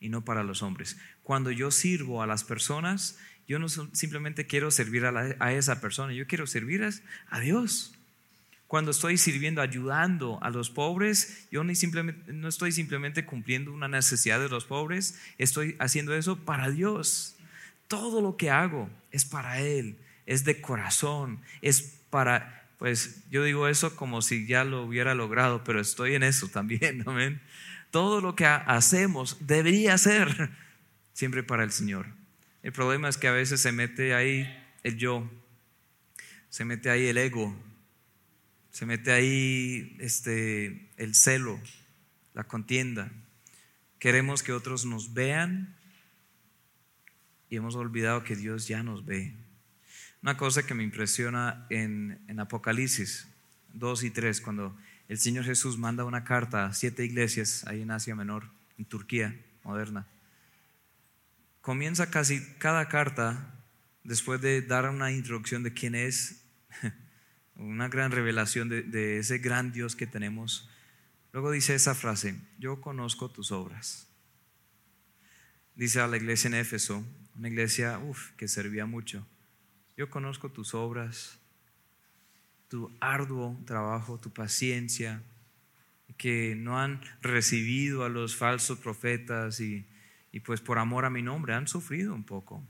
y 0.00 0.08
no 0.08 0.24
para 0.24 0.42
los 0.42 0.62
hombres. 0.62 0.98
Cuando 1.22 1.50
yo 1.50 1.70
sirvo 1.70 2.22
a 2.22 2.26
las 2.26 2.44
personas, 2.44 3.18
yo 3.46 3.58
no 3.58 3.68
simplemente 3.68 4.46
quiero 4.46 4.70
servir 4.70 5.04
a, 5.06 5.52
esa 5.52 5.80
persona, 5.80 6.12
yo 6.12 6.26
quiero 6.26 6.46
servir 6.46 6.86
a 7.28 7.40
Dios. 7.40 7.94
Cuando 8.74 8.90
estoy 8.90 9.18
sirviendo, 9.18 9.62
ayudando 9.62 10.40
a 10.42 10.50
los 10.50 10.68
pobres, 10.68 11.46
yo 11.52 11.62
simplemente, 11.76 12.32
no 12.32 12.48
estoy 12.48 12.72
simplemente 12.72 13.24
cumpliendo 13.24 13.72
una 13.72 13.86
necesidad 13.86 14.40
de 14.40 14.48
los 14.48 14.64
pobres, 14.64 15.16
estoy 15.38 15.76
haciendo 15.78 16.12
eso 16.12 16.40
para 16.40 16.70
Dios. 16.70 17.36
Todo 17.86 18.20
lo 18.20 18.36
que 18.36 18.50
hago 18.50 18.90
es 19.12 19.24
para 19.24 19.60
Él, 19.60 19.96
es 20.26 20.44
de 20.44 20.60
corazón, 20.60 21.40
es 21.62 22.00
para, 22.10 22.66
pues 22.76 23.22
yo 23.30 23.44
digo 23.44 23.68
eso 23.68 23.94
como 23.94 24.22
si 24.22 24.44
ya 24.44 24.64
lo 24.64 24.82
hubiera 24.82 25.14
logrado, 25.14 25.62
pero 25.62 25.80
estoy 25.80 26.16
en 26.16 26.24
eso 26.24 26.48
también, 26.48 27.04
amén. 27.06 27.40
Todo 27.92 28.20
lo 28.20 28.34
que 28.34 28.44
hacemos 28.44 29.36
debería 29.38 29.96
ser 29.98 30.50
siempre 31.12 31.44
para 31.44 31.62
el 31.62 31.70
Señor. 31.70 32.06
El 32.64 32.72
problema 32.72 33.08
es 33.08 33.18
que 33.18 33.28
a 33.28 33.32
veces 33.32 33.60
se 33.60 33.70
mete 33.70 34.16
ahí 34.16 34.52
el 34.82 34.96
yo, 34.96 35.30
se 36.48 36.64
mete 36.64 36.90
ahí 36.90 37.06
el 37.06 37.18
ego, 37.18 37.56
se 38.74 38.86
mete 38.86 39.12
ahí 39.12 39.96
este, 40.00 40.90
el 40.96 41.14
celo, 41.14 41.60
la 42.34 42.42
contienda. 42.42 43.08
Queremos 44.00 44.42
que 44.42 44.50
otros 44.50 44.84
nos 44.84 45.14
vean 45.14 45.76
y 47.48 47.54
hemos 47.54 47.76
olvidado 47.76 48.24
que 48.24 48.34
Dios 48.34 48.66
ya 48.66 48.82
nos 48.82 49.06
ve. 49.06 49.32
Una 50.22 50.36
cosa 50.36 50.66
que 50.66 50.74
me 50.74 50.82
impresiona 50.82 51.68
en, 51.70 52.18
en 52.26 52.40
Apocalipsis 52.40 53.28
2 53.74 54.02
y 54.02 54.10
3, 54.10 54.40
cuando 54.40 54.76
el 55.08 55.20
Señor 55.20 55.44
Jesús 55.44 55.78
manda 55.78 56.04
una 56.04 56.24
carta 56.24 56.66
a 56.66 56.74
siete 56.74 57.04
iglesias 57.04 57.64
ahí 57.68 57.82
en 57.82 57.92
Asia 57.92 58.16
Menor, 58.16 58.50
en 58.76 58.86
Turquía 58.86 59.40
moderna. 59.62 60.04
Comienza 61.60 62.10
casi 62.10 62.44
cada 62.58 62.88
carta 62.88 63.54
después 64.02 64.40
de 64.40 64.62
dar 64.62 64.90
una 64.90 65.12
introducción 65.12 65.62
de 65.62 65.72
quién 65.72 65.94
es 65.94 66.42
una 67.56 67.88
gran 67.88 68.10
revelación 68.10 68.68
de, 68.68 69.18
ese 69.18 69.38
gran 69.38 69.72
Dios 69.72 69.96
que 69.96 70.06
tenemos. 70.06 70.68
Luego 71.32 71.50
dice 71.50 71.74
esa 71.74 71.94
frase, 71.94 72.40
yo 72.58 72.80
conozco 72.80 73.30
tus 73.30 73.52
obras. 73.52 74.08
Dice 75.74 76.00
a 76.00 76.06
la 76.06 76.16
iglesia 76.16 76.48
en 76.48 76.54
Éfeso, 76.54 77.04
una 77.36 77.48
iglesia 77.48 78.00
que 78.36 78.48
servía 78.48 78.86
mucho, 78.86 79.26
yo 79.96 80.10
conozco 80.10 80.50
tus 80.50 80.74
obras, 80.74 81.38
tu 82.68 82.90
arduo 83.00 83.60
trabajo, 83.66 84.18
tu 84.18 84.32
paciencia, 84.32 85.22
que 86.16 86.54
no 86.56 86.78
han 86.78 87.00
recibido 87.22 88.04
a 88.04 88.08
los 88.08 88.36
falsos 88.36 88.78
profetas 88.78 89.60
y, 89.60 89.84
y 90.30 90.40
pues 90.40 90.60
por 90.60 90.78
amor 90.78 91.04
a 91.04 91.10
mi 91.10 91.22
nombre 91.22 91.54
han 91.54 91.66
sufrido 91.66 92.14
un 92.14 92.24
poco 92.24 92.64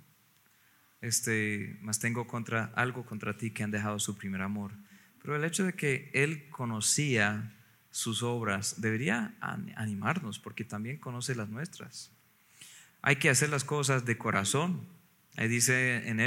este, 1.05 1.76
más 1.82 1.98
tengo 1.98 2.26
contra, 2.26 2.72
algo 2.74 3.05
contra 3.05 3.36
ti 3.36 3.50
que 3.50 3.62
han 3.62 3.70
dejado 3.70 3.98
su 3.98 4.16
primer 4.16 4.40
amor. 4.40 4.72
Pero 5.20 5.36
el 5.36 5.44
hecho 5.44 5.64
de 5.64 5.74
que 5.74 6.11
Él 6.14 6.48
conocía 6.50 7.52
sus 7.90 8.22
obras 8.22 8.80
debería 8.80 9.34
animarnos 9.40 10.38
porque 10.38 10.64
también 10.64 10.96
conoce 10.96 11.34
las 11.34 11.48
nuestras. 11.48 12.11
Hay 13.02 13.16
que 13.16 13.30
hacer 13.30 13.50
las 13.50 13.64
cosas 13.64 14.05
de 14.05 14.16
corazón. 14.16 14.80
Ahí 15.36 15.48
dice 15.48 16.09
en 16.09 16.18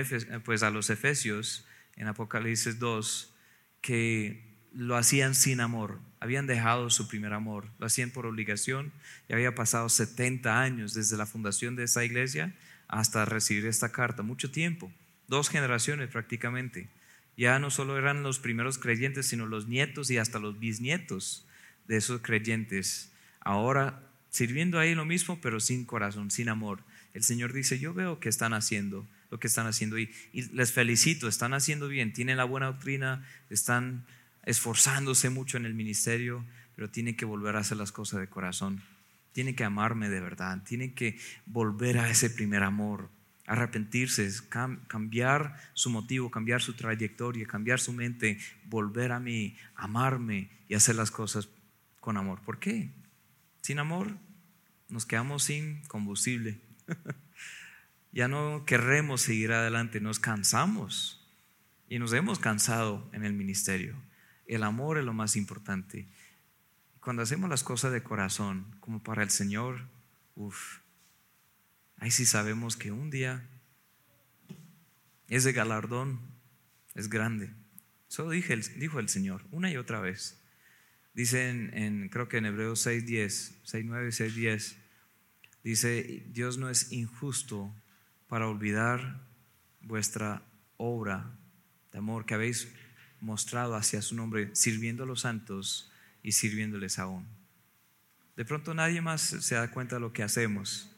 pues 0.43 0.63
a 0.63 0.69
los 0.69 0.89
Efesios 0.89 1.65
en 1.95 2.07
Apocalipsis 2.07 2.79
2 2.79 3.33
que 3.81 4.45
lo 4.73 4.95
hacían 4.95 5.33
sin 5.33 5.59
amor, 5.59 5.99
habían 6.19 6.45
dejado 6.45 6.89
su 6.89 7.07
primer 7.07 7.33
amor, 7.33 7.69
lo 7.79 7.87
hacían 7.87 8.11
por 8.11 8.25
obligación 8.25 8.91
y 9.27 9.33
había 9.33 9.55
pasado 9.55 9.89
70 9.89 10.61
años 10.61 10.93
desde 10.93 11.17
la 11.17 11.25
fundación 11.25 11.75
de 11.75 11.83
esa 11.83 12.05
iglesia 12.05 12.53
hasta 12.87 13.25
recibir 13.25 13.65
esta 13.65 13.91
carta, 13.91 14.23
mucho 14.23 14.51
tiempo, 14.51 14.91
dos 15.27 15.49
generaciones 15.49 16.09
prácticamente. 16.09 16.89
Ya 17.35 17.59
no 17.59 17.69
solo 17.69 17.97
eran 17.97 18.23
los 18.23 18.39
primeros 18.39 18.77
creyentes, 18.77 19.27
sino 19.27 19.45
los 19.45 19.67
nietos 19.67 20.09
y 20.09 20.17
hasta 20.17 20.39
los 20.39 20.59
bisnietos 20.59 21.45
de 21.87 21.97
esos 21.97 22.21
creyentes. 22.21 23.11
Ahora 23.41 24.01
sirviendo 24.29 24.79
ahí 24.79 24.95
lo 24.95 25.05
mismo, 25.05 25.39
pero 25.41 25.59
sin 25.59 25.85
corazón, 25.85 26.31
sin 26.31 26.49
amor. 26.49 26.81
El 27.13 27.23
Señor 27.23 27.53
dice, 27.53 27.79
yo 27.79 27.93
veo 27.93 28.19
que 28.19 28.29
están 28.29 28.53
haciendo 28.53 29.07
lo 29.29 29.39
que 29.39 29.47
están 29.47 29.67
haciendo 29.67 29.99
y, 29.99 30.09
y 30.31 30.43
les 30.53 30.71
felicito, 30.71 31.27
están 31.27 31.53
haciendo 31.53 31.89
bien, 31.89 32.13
tienen 32.13 32.37
la 32.37 32.45
buena 32.45 32.67
doctrina, 32.67 33.27
están 33.49 34.05
esforzándose 34.45 35.29
mucho 35.29 35.57
en 35.57 35.65
el 35.65 35.73
ministerio, 35.73 36.45
pero 36.75 36.89
tienen 36.89 37.17
que 37.17 37.25
volver 37.25 37.57
a 37.57 37.59
hacer 37.59 37.77
las 37.77 37.91
cosas 37.91 38.21
de 38.21 38.27
corazón 38.27 38.81
tiene 39.37 39.53
que 39.53 39.63
amarme 39.63 40.09
de 40.09 40.19
verdad, 40.19 40.63
tiene 40.63 40.95
que 40.95 41.15
volver 41.45 41.99
a 41.99 42.09
ese 42.09 42.31
primer 42.31 42.63
amor, 42.63 43.11
arrepentirse, 43.45 44.27
cambiar 44.87 45.61
su 45.73 45.91
motivo, 45.91 46.31
cambiar 46.31 46.59
su 46.59 46.73
trayectoria, 46.73 47.45
cambiar 47.45 47.79
su 47.79 47.93
mente, 47.93 48.39
volver 48.65 49.11
a 49.11 49.19
mí, 49.19 49.55
amarme 49.75 50.49
y 50.67 50.73
hacer 50.73 50.95
las 50.95 51.11
cosas 51.11 51.49
con 51.99 52.17
amor. 52.17 52.41
¿Por 52.41 52.57
qué? 52.57 52.89
Sin 53.61 53.77
amor 53.77 54.17
nos 54.89 55.05
quedamos 55.05 55.43
sin 55.43 55.83
combustible. 55.83 56.59
ya 58.11 58.27
no 58.27 58.63
querremos 58.65 59.21
seguir 59.21 59.51
adelante, 59.51 60.01
nos 60.01 60.17
cansamos 60.17 61.29
y 61.87 61.99
nos 61.99 62.11
hemos 62.13 62.39
cansado 62.39 63.07
en 63.13 63.23
el 63.23 63.33
ministerio. 63.33 63.97
El 64.47 64.63
amor 64.63 64.97
es 64.97 65.05
lo 65.05 65.13
más 65.13 65.35
importante. 65.35 66.07
Cuando 67.07 67.23
hacemos 67.23 67.49
las 67.49 67.63
cosas 67.63 67.93
de 67.93 68.03
corazón, 68.03 68.65
como 68.81 69.01
para 69.01 69.23
el 69.23 69.29
Señor, 69.29 69.79
uff, 70.35 70.79
ahí 71.99 72.11
sí 72.11 72.25
sabemos 72.25 72.75
que 72.75 72.91
un 72.91 73.09
día 73.09 73.47
ese 75.29 75.53
galardón 75.53 76.19
es 76.95 77.07
grande. 77.07 77.53
Eso 78.09 78.29
dijo 78.29 78.99
el 78.99 79.07
Señor 79.07 79.41
una 79.51 79.71
y 79.71 79.77
otra 79.77 80.01
vez. 80.01 80.41
Dice 81.13 81.49
en, 81.49 82.09
creo 82.09 82.27
que 82.27 82.39
en 82.39 82.45
Hebreos 82.47 82.85
6.10, 82.85 83.53
6.9 83.63 84.07
6.10, 84.09 84.75
dice, 85.63 86.25
Dios 86.33 86.57
no 86.57 86.69
es 86.69 86.91
injusto 86.91 87.73
para 88.27 88.49
olvidar 88.49 89.21
vuestra 89.79 90.41
obra 90.75 91.31
de 91.93 91.99
amor 91.99 92.25
que 92.25 92.33
habéis 92.33 92.67
mostrado 93.21 93.77
hacia 93.77 94.01
su 94.01 94.13
nombre, 94.13 94.53
sirviendo 94.53 95.03
a 95.03 95.07
los 95.07 95.21
santos 95.21 95.89
y 96.27 96.33
sirviéndoles 96.33 96.99
aún. 96.99 97.25
De 98.35 98.43
pronto 98.43 98.73
nadie 98.73 98.99
más 98.99 99.21
se 99.21 99.55
da 99.55 99.71
cuenta 99.71 99.95
de 99.95 100.01
lo 100.01 100.11
que 100.11 100.23
hacemos. 100.23 100.91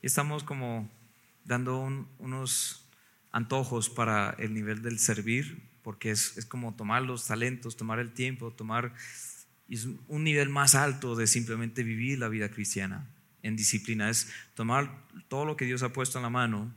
Y 0.00 0.06
estamos 0.06 0.44
como 0.44 0.88
dando 1.44 1.76
unos 2.20 2.88
antojos 3.32 3.90
para 3.90 4.30
el 4.38 4.54
nivel 4.54 4.82
del 4.82 5.00
servir, 5.00 5.60
porque 5.82 6.12
es, 6.12 6.38
es, 6.38 6.46
como 6.46 6.76
tomar 6.76 7.02
los 7.02 7.26
talentos, 7.26 7.76
tomar 7.76 7.98
el 7.98 8.12
tiempo, 8.12 8.52
tomar 8.52 8.94
un 10.06 10.22
nivel 10.22 10.50
más 10.50 10.76
alto 10.76 11.16
de 11.16 11.26
simplemente 11.26 11.82
vivir 11.82 12.20
la 12.20 12.28
vida 12.28 12.48
cristiana 12.48 13.08
en 13.42 13.56
disciplina. 13.56 14.08
Es 14.08 14.28
tomar 14.54 15.04
todo 15.26 15.44
lo 15.46 15.56
que 15.56 15.64
Dios 15.64 15.82
ha 15.82 15.92
puesto 15.92 16.18
en 16.18 16.22
la 16.22 16.30
mano, 16.30 16.72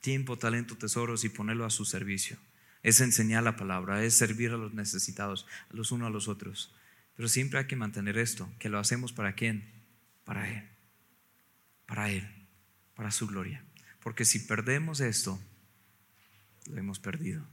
tiempo, 0.00 0.36
talento, 0.36 0.76
tesoros 0.76 1.22
y 1.22 1.28
ponerlo 1.28 1.64
a 1.64 1.70
su 1.70 1.84
servicio. 1.84 2.36
Es 2.82 3.00
enseñar 3.00 3.44
la 3.44 3.54
palabra, 3.54 4.02
es 4.02 4.14
servir 4.14 4.50
a 4.50 4.56
los 4.56 4.74
necesitados, 4.74 5.46
a 5.70 5.76
los 5.76 5.92
unos 5.92 6.08
a 6.08 6.10
los 6.10 6.26
otros. 6.26 6.74
Pero 7.16 7.28
siempre 7.28 7.58
hay 7.60 7.66
que 7.66 7.76
mantener 7.76 8.18
esto, 8.18 8.50
que 8.58 8.68
lo 8.68 8.78
hacemos 8.78 9.12
para 9.12 9.34
quién? 9.34 9.70
Para 10.24 10.50
Él. 10.50 10.64
Para 11.86 12.10
Él, 12.10 12.28
para 12.94 13.10
su 13.10 13.26
gloria. 13.26 13.64
Porque 14.02 14.24
si 14.24 14.40
perdemos 14.40 15.00
esto, 15.00 15.40
lo 16.66 16.78
hemos 16.78 16.98
perdido. 16.98 17.46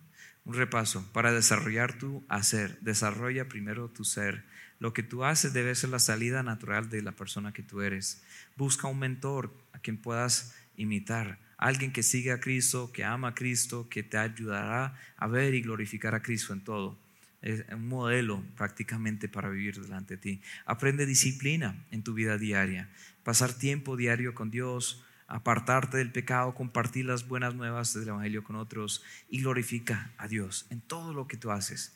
Un 0.43 0.55
repaso, 0.55 1.07
para 1.13 1.31
desarrollar 1.31 1.97
tu 1.97 2.25
hacer, 2.27 2.79
desarrolla 2.81 3.47
primero 3.47 3.89
tu 3.89 4.03
ser. 4.03 4.43
Lo 4.79 4.93
que 4.93 5.03
tú 5.03 5.23
haces 5.23 5.53
debe 5.53 5.75
ser 5.75 5.91
la 5.91 5.99
salida 5.99 6.41
natural 6.41 6.89
de 6.89 7.03
la 7.03 7.11
persona 7.11 7.53
que 7.53 7.61
tú 7.61 7.81
eres. 7.81 8.23
Busca 8.57 8.87
un 8.87 8.97
mentor 8.97 9.53
a 9.73 9.79
quien 9.79 9.97
puedas 9.97 10.55
imitar, 10.75 11.37
alguien 11.57 11.93
que 11.93 12.01
siga 12.01 12.35
a 12.35 12.39
Cristo, 12.39 12.91
que 12.91 13.03
ama 13.03 13.29
a 13.29 13.35
Cristo, 13.35 13.87
que 13.87 14.01
te 14.01 14.17
ayudará 14.17 14.97
a 15.17 15.27
ver 15.27 15.53
y 15.53 15.61
glorificar 15.61 16.15
a 16.15 16.23
Cristo 16.23 16.53
en 16.53 16.63
todo. 16.63 16.97
Es 17.41 17.65
un 17.71 17.87
modelo 17.87 18.43
prácticamente 18.55 19.27
para 19.27 19.49
vivir 19.49 19.81
delante 19.81 20.15
de 20.15 20.21
ti. 20.21 20.41
Aprende 20.65 21.05
disciplina 21.05 21.85
en 21.91 22.03
tu 22.03 22.13
vida 22.13 22.37
diaria, 22.37 22.89
pasar 23.23 23.53
tiempo 23.53 23.97
diario 23.97 24.35
con 24.35 24.51
Dios, 24.51 25.03
apartarte 25.27 25.97
del 25.97 26.11
pecado, 26.11 26.53
compartir 26.53 27.05
las 27.05 27.27
buenas 27.27 27.55
nuevas 27.55 27.93
del 27.93 28.09
Evangelio 28.09 28.43
con 28.43 28.57
otros 28.57 29.03
y 29.29 29.41
glorifica 29.41 30.11
a 30.17 30.27
Dios 30.27 30.67
en 30.69 30.81
todo 30.81 31.13
lo 31.13 31.27
que 31.27 31.37
tú 31.37 31.51
haces. 31.51 31.95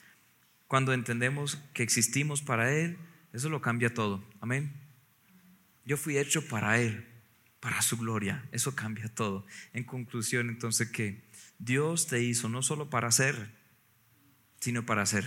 Cuando 0.68 0.93
entendemos 0.93 1.62
que 1.74 1.84
existimos 1.84 2.41
para 2.41 2.74
Él, 2.74 2.98
eso 3.34 3.50
lo 3.50 3.62
cambia 3.62 3.93
todo. 3.93 4.24
Amén. 4.39 4.74
Yo 5.86 5.98
fui 5.98 6.18
hecho 6.18 6.48
para 6.48 6.80
Él, 6.80 7.06
para 7.60 7.82
su 7.82 7.98
gloria. 7.98 8.43
Eso 8.52 8.76
cambia 8.76 9.14
todo. 9.14 9.46
En 9.74 9.84
conclusión, 9.84 10.50
entonces, 10.50 10.89
que 10.89 11.22
Dios 11.60 12.08
te 12.08 12.24
hizo 12.24 12.50
no 12.50 12.64
solo 12.64 12.89
para 12.89 13.12
ser, 13.12 13.52
sino 14.66 14.84
para 14.84 15.05
ser. 15.05 15.26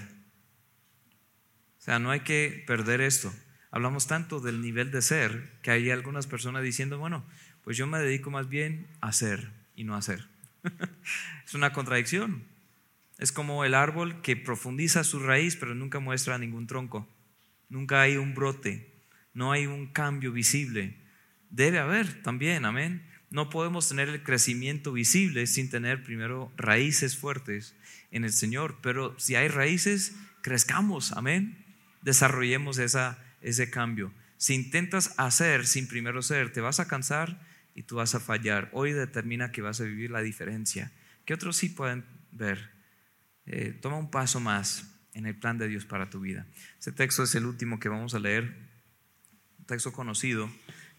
O 1.78 1.80
sea, 1.80 2.01
no 2.01 2.11
hay 2.11 2.20
que 2.20 2.64
perder 2.66 3.01
esto. 3.01 3.32
Hablamos 3.70 4.09
tanto 4.09 4.41
del 4.41 4.61
nivel 4.61 4.91
de 4.91 5.01
ser 5.01 5.61
que 5.62 5.70
hay 5.70 5.93
algunas 5.93 6.26
personas 6.26 6.64
diciendo, 6.64 6.99
bueno, 6.99 7.24
pues 7.62 7.76
yo 7.76 7.86
me 7.86 8.01
dedico 8.01 8.32
más 8.32 8.49
bien 8.49 8.89
a 9.01 9.11
hacer 9.11 9.53
y 9.76 9.84
no 9.84 9.95
a 9.95 9.99
hacer. 9.99 10.26
es 11.47 11.55
una 11.55 11.72
contradicción. 11.72 12.43
Es 13.16 13.30
como 13.30 13.64
el 13.64 13.74
árbol 13.74 14.22
que 14.22 14.34
profundiza 14.34 15.05
su 15.05 15.20
raíz 15.20 15.55
pero 15.55 15.72
nunca 15.76 16.01
muestra 16.01 16.36
ningún 16.36 16.66
tronco. 16.66 17.09
Nunca 17.68 18.01
hay 18.01 18.16
un 18.16 18.34
brote, 18.34 19.05
no 19.34 19.53
hay 19.53 19.66
un 19.66 19.93
cambio 19.93 20.32
visible. 20.32 21.01
Debe 21.49 21.78
haber 21.78 22.24
también, 22.24 22.64
amén. 22.64 23.08
No 23.31 23.51
podemos 23.51 23.89
tener 23.89 24.09
el 24.09 24.22
crecimiento 24.22 24.93
visible 24.93 25.47
sin 25.47 25.68
tener 25.68 26.03
primero 26.03 26.51
raíces 26.57 27.16
fuertes 27.16 27.74
en 28.11 28.24
el 28.24 28.33
Señor, 28.33 28.79
pero 28.83 29.14
si 29.18 29.35
hay 29.35 29.49
raíces, 29.49 30.14
crezcamos, 30.41 31.12
amén. 31.12 31.64
Desarrollemos 32.03 32.79
esa, 32.79 33.18
ese 33.43 33.70
cambio. 33.70 34.12
Si 34.39 34.55
intentas 34.55 35.14
hacer 35.18 35.66
sin 35.66 35.89
primero 35.89 36.22
ser, 36.22 36.53
te 36.53 36.61
vas 36.61 36.81
a 36.81 36.89
cansar 36.89 37.41
y 37.74 37.83
tú 37.83 37.97
vas 37.97 38.14
a 38.14 38.20
fallar. 38.20 38.70
Hoy 38.72 38.93
determina 38.93 39.53
que 39.53 39.62
vas 39.62 39.81
a 39.81 39.85
vivir 39.85 40.11
la 40.11 40.22
diferencia. 40.22 40.91
Que 41.26 41.35
otros 41.35 41.57
sí 41.57 41.68
pueden 41.68 42.05
ver. 42.33 42.70
Eh, 43.47 43.76
toma 43.81 43.99
un 43.99 44.11
paso 44.11 44.41
más 44.41 44.91
en 45.12 45.26
el 45.26 45.35
plan 45.35 45.59
de 45.59 45.68
Dios 45.68 45.85
para 45.85 46.09
tu 46.09 46.20
vida. 46.20 46.47
Este 46.79 46.93
texto 46.93 47.24
es 47.24 47.35
el 47.35 47.45
último 47.45 47.79
que 47.79 47.89
vamos 47.89 48.14
a 48.14 48.18
leer, 48.18 48.57
un 49.59 49.64
texto 49.66 49.93
conocido 49.93 50.51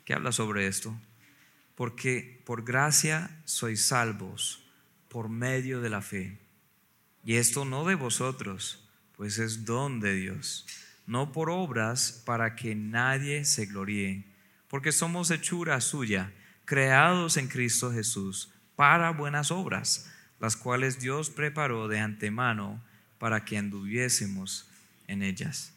que 0.06 0.14
habla 0.14 0.32
sobre 0.32 0.68
esto. 0.68 1.00
Porque 1.80 2.44
por 2.46 2.66
gracia 2.66 3.32
sois 3.46 3.86
salvos 3.86 4.68
por 5.08 5.30
medio 5.30 5.80
de 5.80 5.90
la 5.90 6.02
fe. 6.02 6.38
Y 7.24 7.36
esto 7.36 7.64
no 7.64 7.86
de 7.86 7.96
vosotros, 7.96 8.86
pues 9.16 9.38
es 9.38 9.64
don 9.64 10.02
de 10.02 10.14
Dios, 10.14 10.68
no 11.08 11.32
por 11.32 11.50
obras 11.50 12.22
para 12.26 12.58
que 12.58 12.76
nadie 12.76 13.46
se 13.46 13.66
gloríe, 13.66 14.26
porque 14.68 14.92
somos 14.92 15.32
hechura 15.32 15.80
suya 15.80 16.34
creados 16.66 17.38
en 17.38 17.48
Cristo 17.48 17.94
Jesús 17.94 18.52
para 18.76 19.12
buenas 19.12 19.50
obras, 19.50 20.12
las 20.38 20.58
cuales 20.58 21.00
Dios 21.00 21.30
preparó 21.30 21.88
de 21.88 22.00
antemano 22.02 22.84
para 23.20 23.46
que 23.46 23.58
anduviésemos 23.58 24.68
en 25.08 25.24
ellas. 25.24 25.74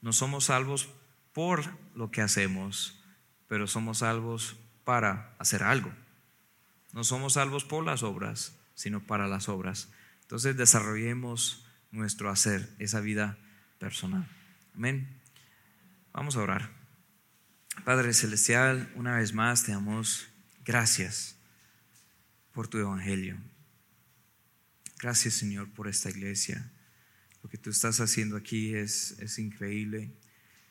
No 0.00 0.14
somos 0.14 0.44
salvos 0.46 0.88
por 1.34 1.62
lo 1.94 2.10
que 2.10 2.22
hacemos, 2.22 3.04
pero 3.46 3.66
somos 3.66 3.98
salvos 3.98 4.56
para 4.84 5.34
hacer 5.38 5.62
algo. 5.62 5.92
No 6.92 7.04
somos 7.04 7.34
salvos 7.34 7.64
por 7.64 7.84
las 7.84 8.02
obras, 8.02 8.56
sino 8.74 9.00
para 9.00 9.26
las 9.26 9.48
obras. 9.48 9.88
Entonces 10.22 10.56
desarrollemos 10.56 11.64
nuestro 11.90 12.30
hacer, 12.30 12.68
esa 12.78 13.00
vida 13.00 13.38
personal. 13.78 14.26
Amén. 14.74 15.20
Vamos 16.12 16.36
a 16.36 16.40
orar. 16.40 16.70
Padre 17.84 18.12
Celestial, 18.12 18.90
una 18.94 19.16
vez 19.16 19.32
más 19.32 19.64
te 19.64 19.72
damos 19.72 20.28
gracias 20.64 21.36
por 22.52 22.68
tu 22.68 22.78
evangelio. 22.78 23.38
Gracias 24.98 25.34
Señor 25.34 25.70
por 25.72 25.88
esta 25.88 26.10
iglesia. 26.10 26.70
Lo 27.42 27.50
que 27.50 27.58
tú 27.58 27.70
estás 27.70 28.00
haciendo 28.00 28.36
aquí 28.36 28.74
es, 28.74 29.18
es 29.18 29.38
increíble. 29.38 30.12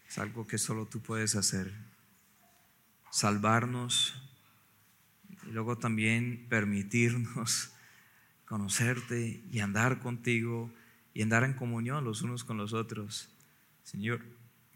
Es 0.07 0.17
algo 0.17 0.47
que 0.47 0.57
solo 0.57 0.85
tú 0.85 1.01
puedes 1.01 1.35
hacer. 1.35 1.73
Salvarnos 3.11 4.15
y 5.47 5.51
luego 5.51 5.77
también 5.77 6.47
permitirnos 6.49 7.73
conocerte 8.45 9.43
y 9.51 9.59
andar 9.59 9.99
contigo 9.99 10.73
y 11.13 11.21
andar 11.21 11.43
en 11.43 11.53
comunión 11.53 12.03
los 12.03 12.21
unos 12.21 12.43
con 12.43 12.57
los 12.57 12.73
otros. 12.73 13.29
Señor, 13.83 14.21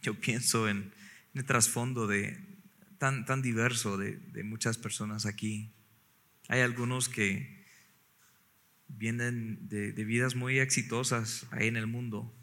yo 0.01 0.19
pienso 0.19 0.67
en 0.69 0.93
el 1.33 1.45
trasfondo 1.45 2.07
de, 2.07 2.37
tan, 2.97 3.25
tan 3.25 3.41
diverso 3.41 3.97
de, 3.97 4.19
muchas 4.43 4.77
personas 4.77 5.25
aquí. 5.25 5.71
Hay 6.47 6.61
algunos 6.61 7.09
que 7.09 7.65
vienen 8.87 9.67
de, 9.67 9.91
de, 9.91 10.05
vidas 10.05 10.35
muy 10.35 10.59
exitosas 10.59 11.47
ahí 11.51 11.67
en 11.67 11.75
el 11.75 11.87
mundo, 11.87 12.33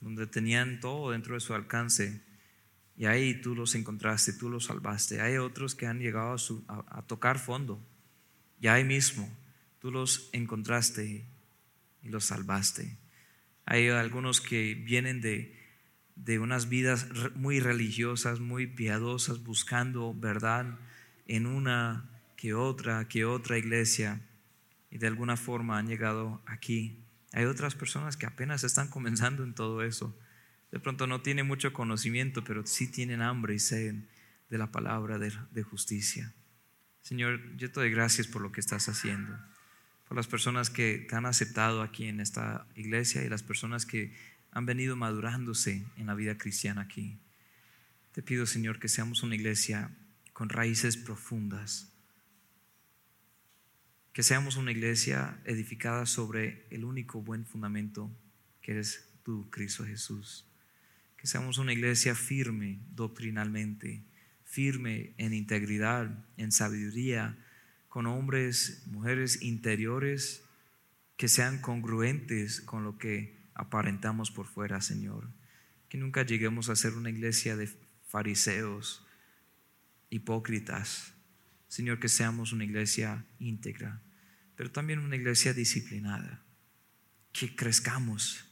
donde 0.00 0.26
tenían 0.26 0.80
todo 0.80 1.12
dentro 1.12 1.34
de 1.34 1.40
su 1.40 1.54
alcance. 1.54 2.22
Y 2.98 3.06
ahí 3.06 3.40
tú 3.40 3.54
los 3.54 3.76
encontraste, 3.76 4.32
tú 4.32 4.50
los 4.50 4.64
salvaste. 4.64 5.20
Hay 5.20 5.36
otros 5.36 5.76
que 5.76 5.86
han 5.86 6.00
llegado 6.00 6.36
a, 6.66 7.02
tocar 7.02 7.38
fondo. 7.38 7.80
Y 8.60 8.66
ahí 8.66 8.82
mismo 8.82 9.30
tú 9.78 9.92
los 9.92 10.28
encontraste 10.32 11.24
y 12.02 12.08
los 12.08 12.24
salvaste. 12.24 12.98
Hay 13.66 13.88
algunos 13.88 14.40
que 14.40 14.74
vienen 14.74 15.20
de, 15.20 15.56
de 16.16 16.40
unas 16.40 16.68
vidas 16.68 17.06
muy 17.36 17.60
religiosas, 17.60 18.40
muy 18.40 18.66
piadosas, 18.66 19.44
buscando 19.44 20.12
verdad 20.12 20.76
en 21.28 21.46
una 21.46 22.10
que 22.36 22.54
otra, 22.54 23.06
que 23.06 23.24
otra 23.24 23.58
iglesia, 23.58 24.22
y 24.90 24.98
de 24.98 25.06
alguna 25.06 25.36
forma 25.36 25.78
han 25.78 25.86
llegado 25.86 26.42
aquí. 26.46 26.98
Hay 27.32 27.44
otras 27.44 27.76
personas 27.76 28.16
que 28.16 28.26
apenas 28.26 28.64
están 28.64 28.88
comenzando 28.88 29.44
en 29.44 29.54
todo 29.54 29.84
eso. 29.84 30.16
De 30.70 30.80
pronto 30.80 31.06
no 31.06 31.22
tienen 31.22 31.46
mucho 31.46 31.72
conocimiento, 31.72 32.44
pero 32.44 32.66
sí 32.66 32.88
tienen 32.88 33.22
hambre 33.22 33.54
y 33.54 33.58
sed 33.58 33.94
de 34.50 34.58
la 34.58 34.70
palabra 34.70 35.18
de, 35.18 35.32
de 35.50 35.62
justicia. 35.62 36.34
Señor, 37.02 37.56
yo 37.56 37.70
te 37.70 37.80
doy 37.80 37.90
gracias 37.90 38.26
por 38.26 38.42
lo 38.42 38.52
que 38.52 38.60
estás 38.60 38.88
haciendo, 38.88 39.38
por 40.06 40.16
las 40.16 40.26
personas 40.26 40.68
que 40.68 41.06
te 41.08 41.16
han 41.16 41.26
aceptado 41.26 41.82
aquí 41.82 42.04
en 42.06 42.20
esta 42.20 42.66
iglesia 42.74 43.24
y 43.24 43.28
las 43.28 43.42
personas 43.42 43.86
que 43.86 44.14
han 44.50 44.66
venido 44.66 44.96
madurándose 44.96 45.86
en 45.96 46.06
la 46.06 46.14
vida 46.14 46.36
cristiana 46.36 46.82
aquí. 46.82 47.18
Te 48.12 48.22
pido, 48.22 48.46
Señor, 48.46 48.78
que 48.78 48.88
seamos 48.88 49.22
una 49.22 49.36
iglesia 49.36 49.90
con 50.32 50.48
raíces 50.48 50.96
profundas, 50.96 51.92
que 54.12 54.22
seamos 54.22 54.56
una 54.56 54.72
iglesia 54.72 55.40
edificada 55.44 56.06
sobre 56.06 56.66
el 56.70 56.84
único 56.84 57.22
buen 57.22 57.46
fundamento 57.46 58.10
que 58.60 58.72
eres 58.72 59.08
tú, 59.22 59.48
Cristo 59.50 59.84
Jesús. 59.84 60.47
Seamos 61.28 61.58
una 61.58 61.74
iglesia 61.74 62.14
firme 62.14 62.80
doctrinalmente, 62.94 64.02
firme 64.44 65.12
en 65.18 65.34
integridad, 65.34 66.24
en 66.38 66.52
sabiduría, 66.52 67.36
con 67.90 68.06
hombres, 68.06 68.84
mujeres 68.86 69.42
interiores 69.42 70.42
que 71.18 71.28
sean 71.28 71.60
congruentes 71.60 72.62
con 72.62 72.82
lo 72.82 72.96
que 72.96 73.36
aparentamos 73.52 74.30
por 74.30 74.46
fuera, 74.46 74.80
Señor. 74.80 75.28
Que 75.90 75.98
nunca 75.98 76.24
lleguemos 76.24 76.70
a 76.70 76.76
ser 76.76 76.94
una 76.94 77.10
iglesia 77.10 77.58
de 77.58 77.68
fariseos, 78.06 79.06
hipócritas. 80.08 81.12
Señor, 81.66 82.00
que 82.00 82.08
seamos 82.08 82.54
una 82.54 82.64
iglesia 82.64 83.26
íntegra, 83.38 84.00
pero 84.56 84.72
también 84.72 85.00
una 85.00 85.16
iglesia 85.16 85.52
disciplinada. 85.52 86.42
Que 87.32 87.54
crezcamos. 87.54 88.47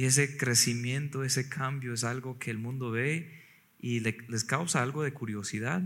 Y 0.00 0.06
ese 0.06 0.38
crecimiento, 0.38 1.24
ese 1.24 1.50
cambio 1.50 1.92
es 1.92 2.04
algo 2.04 2.38
que 2.38 2.50
el 2.50 2.56
mundo 2.56 2.90
ve 2.90 3.38
y 3.78 4.00
les 4.00 4.44
causa 4.44 4.80
algo 4.80 5.02
de 5.02 5.12
curiosidad, 5.12 5.82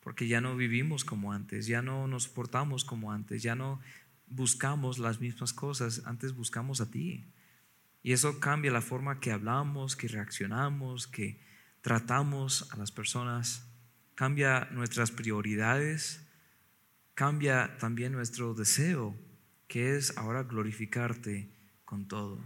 porque 0.00 0.26
ya 0.26 0.40
no 0.40 0.56
vivimos 0.56 1.04
como 1.04 1.32
antes, 1.32 1.68
ya 1.68 1.80
no 1.80 2.08
nos 2.08 2.26
portamos 2.26 2.84
como 2.84 3.12
antes, 3.12 3.44
ya 3.44 3.54
no 3.54 3.78
buscamos 4.26 4.98
las 4.98 5.20
mismas 5.20 5.52
cosas, 5.52 6.02
antes 6.04 6.34
buscamos 6.34 6.80
a 6.80 6.90
ti. 6.90 7.30
Y 8.02 8.10
eso 8.10 8.40
cambia 8.40 8.72
la 8.72 8.80
forma 8.80 9.20
que 9.20 9.30
hablamos, 9.30 9.94
que 9.94 10.08
reaccionamos, 10.08 11.06
que 11.06 11.40
tratamos 11.80 12.68
a 12.72 12.76
las 12.76 12.90
personas, 12.90 13.70
cambia 14.16 14.66
nuestras 14.72 15.12
prioridades, 15.12 16.26
cambia 17.14 17.78
también 17.78 18.10
nuestro 18.10 18.54
deseo, 18.54 19.14
que 19.68 19.96
es 19.96 20.18
ahora 20.18 20.42
glorificarte 20.42 21.48
con 21.84 22.08
todo, 22.08 22.42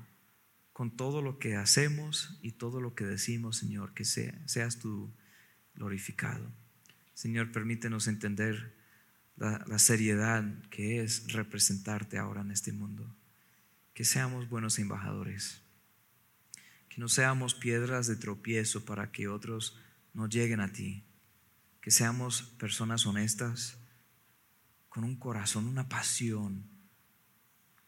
con 0.73 0.97
todo 0.97 1.23
lo 1.23 1.39
que 1.39 1.57
hacemos 1.57 2.39
y 2.43 2.53
todo 2.53 2.81
lo 2.81 2.95
que 2.95 3.05
decimos, 3.05 3.57
Señor, 3.59 3.93
que 3.95 4.05
seas 4.05 4.79
tú 4.79 5.13
glorificado. 5.75 6.51
Señor, 7.15 7.53
permítenos 7.53 8.09
entender 8.09 8.75
la, 9.37 9.79
seriedad 9.79 10.45
que 10.71 11.03
es 11.03 11.33
representarte 11.33 12.19
ahora 12.19 12.41
en 12.41 12.51
este 12.51 12.73
mundo. 12.73 13.15
Que 13.95 14.05
seamos 14.05 14.49
buenos 14.49 14.79
embajadores. 14.79 15.63
Que 16.89 17.01
no 17.01 17.09
seamos 17.09 17.55
piedras 17.55 18.07
de 18.07 18.17
tropiezo 18.17 18.85
para 18.85 19.13
que 19.13 19.29
otros 19.29 19.79
no 20.15 20.29
lleguen 20.29 20.61
a 20.61 20.73
ti. 20.73 21.05
Que 21.81 21.91
seamos 21.91 22.43
personas 22.59 23.07
honestas, 23.07 23.79
con 24.89 25.05
un 25.05 25.17
corazón, 25.17 25.67
una 25.67 25.89
pasión 25.89 26.65